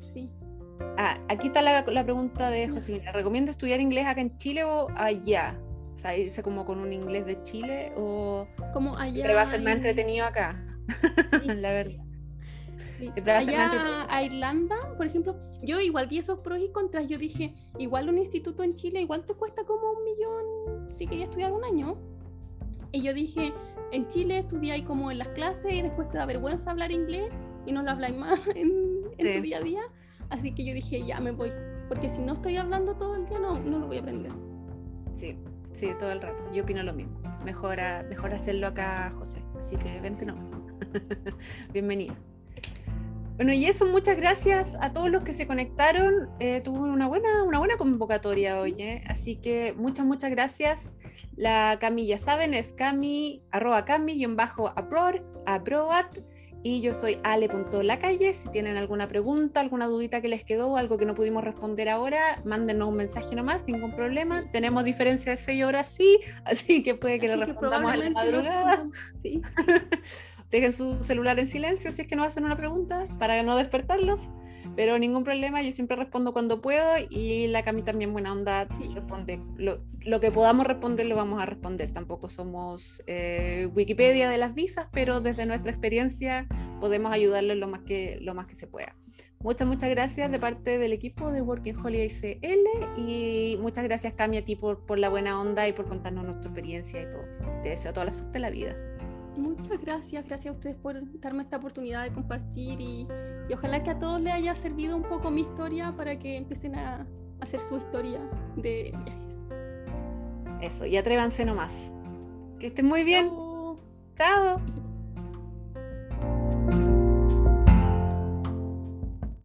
Sí. 0.00 0.30
Ah, 0.96 1.18
aquí 1.28 1.48
está 1.48 1.62
la, 1.62 1.82
la 1.82 2.04
pregunta 2.04 2.50
de 2.50 2.68
Josefina. 2.68 3.12
¿Recomiendo 3.12 3.50
estudiar 3.50 3.80
inglés 3.80 4.06
acá 4.06 4.20
en 4.20 4.36
Chile 4.36 4.64
o 4.64 4.88
allá? 4.96 5.58
O 5.94 5.98
sea, 5.98 6.16
irse 6.16 6.42
como 6.42 6.64
con 6.64 6.80
un 6.80 6.92
inglés 6.92 7.26
de 7.26 7.42
Chile 7.42 7.92
o... 7.96 8.46
Como 8.72 8.96
allá. 8.96 9.22
Pero 9.22 9.34
va 9.36 9.42
a 9.42 9.46
ser 9.46 9.62
más 9.62 9.76
entretenido 9.76 10.26
acá, 10.26 10.64
la 11.42 11.70
verdad. 11.70 12.04
Allá 13.26 14.06
a 14.08 14.22
Irlanda, 14.22 14.76
por 14.96 15.06
ejemplo, 15.06 15.36
yo 15.62 15.80
igual 15.80 16.06
vi 16.06 16.18
esos 16.18 16.40
pros 16.40 16.60
y 16.60 16.70
contras. 16.70 17.08
Yo 17.08 17.18
dije, 17.18 17.54
igual 17.78 18.08
un 18.08 18.18
instituto 18.18 18.62
en 18.62 18.74
Chile, 18.74 19.00
igual 19.00 19.24
te 19.24 19.34
cuesta 19.34 19.64
como 19.64 19.92
un 19.92 20.04
millón 20.04 20.96
si 20.96 21.06
querías 21.06 21.28
estudiar 21.28 21.52
un 21.52 21.64
año. 21.64 21.96
Y 22.92 23.02
yo 23.02 23.12
dije, 23.12 23.52
en 23.92 24.06
Chile 24.06 24.38
estudiáis 24.38 24.84
como 24.84 25.10
en 25.10 25.18
las 25.18 25.28
clases 25.28 25.72
y 25.72 25.82
después 25.82 26.08
te 26.08 26.18
da 26.18 26.26
vergüenza 26.26 26.70
hablar 26.70 26.92
inglés 26.92 27.32
y 27.66 27.72
no 27.72 27.82
lo 27.82 27.90
habláis 27.90 28.16
más 28.16 28.40
en, 28.54 29.04
tu 29.16 29.42
día 29.42 29.58
a 29.58 29.62
día. 29.62 29.82
Así 30.34 30.52
que 30.52 30.64
yo 30.64 30.74
dije, 30.74 31.06
ya 31.06 31.20
me 31.20 31.30
voy. 31.30 31.52
Porque 31.88 32.08
si 32.08 32.20
no 32.20 32.32
estoy 32.32 32.56
hablando 32.56 32.96
todo 32.96 33.14
el 33.14 33.24
día, 33.26 33.38
no, 33.38 33.56
no 33.60 33.78
lo 33.78 33.86
voy 33.86 33.98
a 33.98 34.00
aprender. 34.00 34.32
Sí, 35.12 35.38
sí, 35.70 35.90
todo 35.96 36.10
el 36.10 36.20
rato. 36.20 36.42
Yo 36.52 36.64
opino 36.64 36.82
lo 36.82 36.92
mismo. 36.92 37.20
Mejor, 37.44 37.78
mejor 38.08 38.34
hacerlo 38.34 38.66
acá, 38.66 39.12
José. 39.16 39.44
Así 39.60 39.76
que 39.76 40.00
vente 40.00 40.26
no. 40.26 40.34
Bienvenida. 41.72 42.16
Bueno, 43.36 43.52
y 43.52 43.66
eso, 43.66 43.86
muchas 43.86 44.16
gracias 44.16 44.76
a 44.80 44.92
todos 44.92 45.08
los 45.08 45.22
que 45.22 45.32
se 45.32 45.46
conectaron. 45.46 46.28
Eh, 46.40 46.60
tuvo 46.64 46.82
una 46.84 47.06
buena, 47.06 47.44
una 47.44 47.60
buena 47.60 47.76
convocatoria 47.76 48.58
hoy, 48.58 48.74
¿eh? 48.78 49.04
así 49.06 49.36
que 49.36 49.72
muchas, 49.72 50.04
muchas 50.04 50.32
gracias. 50.32 50.96
La 51.36 51.78
Cami, 51.80 52.08
ya 52.08 52.18
saben, 52.18 52.54
es 52.54 52.72
Cami, 52.72 53.44
arroba 53.52 53.84
Cami, 53.84 54.24
bajo 54.26 54.72
abroad, 54.76 55.20
abroad, 55.46 56.06
y 56.64 56.80
yo 56.80 56.94
soy 56.94 57.18
ale.lacalle. 57.22 58.34
Si 58.34 58.48
tienen 58.48 58.76
alguna 58.76 59.06
pregunta, 59.06 59.60
alguna 59.60 59.86
dudita 59.86 60.20
que 60.20 60.28
les 60.28 60.42
quedó, 60.42 60.76
algo 60.76 60.98
que 60.98 61.04
no 61.04 61.14
pudimos 61.14 61.44
responder 61.44 61.88
ahora, 61.90 62.40
mándenos 62.44 62.88
un 62.88 62.96
mensaje 62.96 63.36
nomás, 63.36 63.64
ningún 63.68 63.94
problema. 63.94 64.50
Tenemos 64.50 64.82
diferencia 64.82 65.32
de 65.32 65.36
6 65.36 65.64
horas, 65.64 65.86
sí, 65.86 66.18
así 66.44 66.82
que 66.82 66.96
puede 66.96 67.20
que 67.20 67.28
lo 67.28 67.44
respondamos 67.44 67.92
a 67.92 67.96
la 67.96 68.10
madrugada. 68.10 68.88
Sí. 69.22 69.40
dejen 70.50 70.72
su 70.72 71.02
celular 71.02 71.38
en 71.38 71.46
silencio 71.46 71.90
si 71.90 72.02
es 72.02 72.08
que 72.08 72.16
no 72.16 72.22
hacen 72.22 72.44
una 72.44 72.56
pregunta 72.56 73.08
para 73.18 73.42
no 73.42 73.56
despertarlos, 73.56 74.30
pero 74.76 74.98
ningún 74.98 75.24
problema, 75.24 75.62
yo 75.62 75.72
siempre 75.72 75.96
respondo 75.96 76.32
cuando 76.32 76.60
puedo 76.60 76.94
y 77.10 77.46
la 77.48 77.62
Cami 77.62 77.82
también 77.82 78.12
buena 78.12 78.32
onda 78.32 78.68
responde. 78.94 79.40
Lo, 79.56 80.20
que 80.20 80.30
podamos 80.30 80.66
responder 80.66 81.06
lo 81.06 81.16
vamos 81.16 81.42
a 81.42 81.46
responder, 81.46 81.90
tampoco 81.92 82.28
somos 82.28 83.02
eh, 83.06 83.68
Wikipedia 83.74 84.28
de 84.28 84.38
las 84.38 84.54
visas, 84.54 84.88
pero 84.92 85.20
desde 85.20 85.46
nuestra 85.46 85.70
experiencia 85.70 86.46
podemos 86.80 87.12
ayudarles 87.12 87.56
lo 87.56 87.68
más 87.68 87.80
que, 87.80 88.18
lo 88.20 88.34
más 88.34 88.46
que 88.46 88.54
se 88.54 88.66
pueda. 88.66 88.94
Muchas, 89.40 89.68
muchas 89.68 89.90
gracias 89.90 90.32
de 90.32 90.38
parte 90.38 90.78
del 90.78 90.92
equipo 90.92 91.30
de 91.30 91.42
Working 91.42 91.76
Holiday 91.76 92.08
CL 92.08 92.96
y 92.96 93.58
muchas 93.60 93.84
gracias 93.84 94.14
Cami 94.14 94.38
a 94.38 94.44
ti 94.44 94.56
por, 94.56 94.86
por 94.86 94.98
la 94.98 95.10
buena 95.10 95.38
onda 95.38 95.68
y 95.68 95.72
por 95.72 95.86
contarnos 95.86 96.24
nuestra 96.24 96.50
experiencia 96.50 97.02
y 97.02 97.10
todo. 97.10 97.24
Te 97.62 97.68
deseo 97.70 97.92
toda 97.92 98.06
la 98.06 98.14
suerte 98.14 98.32
de 98.32 98.38
la 98.38 98.50
vida. 98.50 98.93
Muchas 99.36 99.80
gracias, 99.80 100.24
gracias 100.26 100.54
a 100.54 100.56
ustedes 100.56 100.76
por 100.76 100.96
darme 101.20 101.42
esta 101.42 101.56
oportunidad 101.56 102.04
de 102.04 102.12
compartir 102.12 102.80
y, 102.80 103.06
ojalá 103.52 103.82
que 103.82 103.90
a 103.90 103.98
todos 103.98 104.20
les 104.20 104.32
haya 104.32 104.54
servido 104.54 104.96
un 104.96 105.02
poco 105.02 105.30
mi 105.30 105.42
historia 105.42 105.94
para 105.96 106.18
que 106.18 106.36
empiecen 106.36 106.76
a, 106.76 107.06
hacer 107.40 107.60
su 107.60 107.76
historia 107.76 108.20
de 108.56 108.94
viajes. 109.04 109.48
Eso, 110.62 110.86
y 110.86 110.96
atrévanse 110.96 111.44
nomás. 111.44 111.92
Que 112.58 112.68
estén 112.68 112.86
muy 112.86 113.04
bien. 113.04 113.30
Chao. 114.16 114.60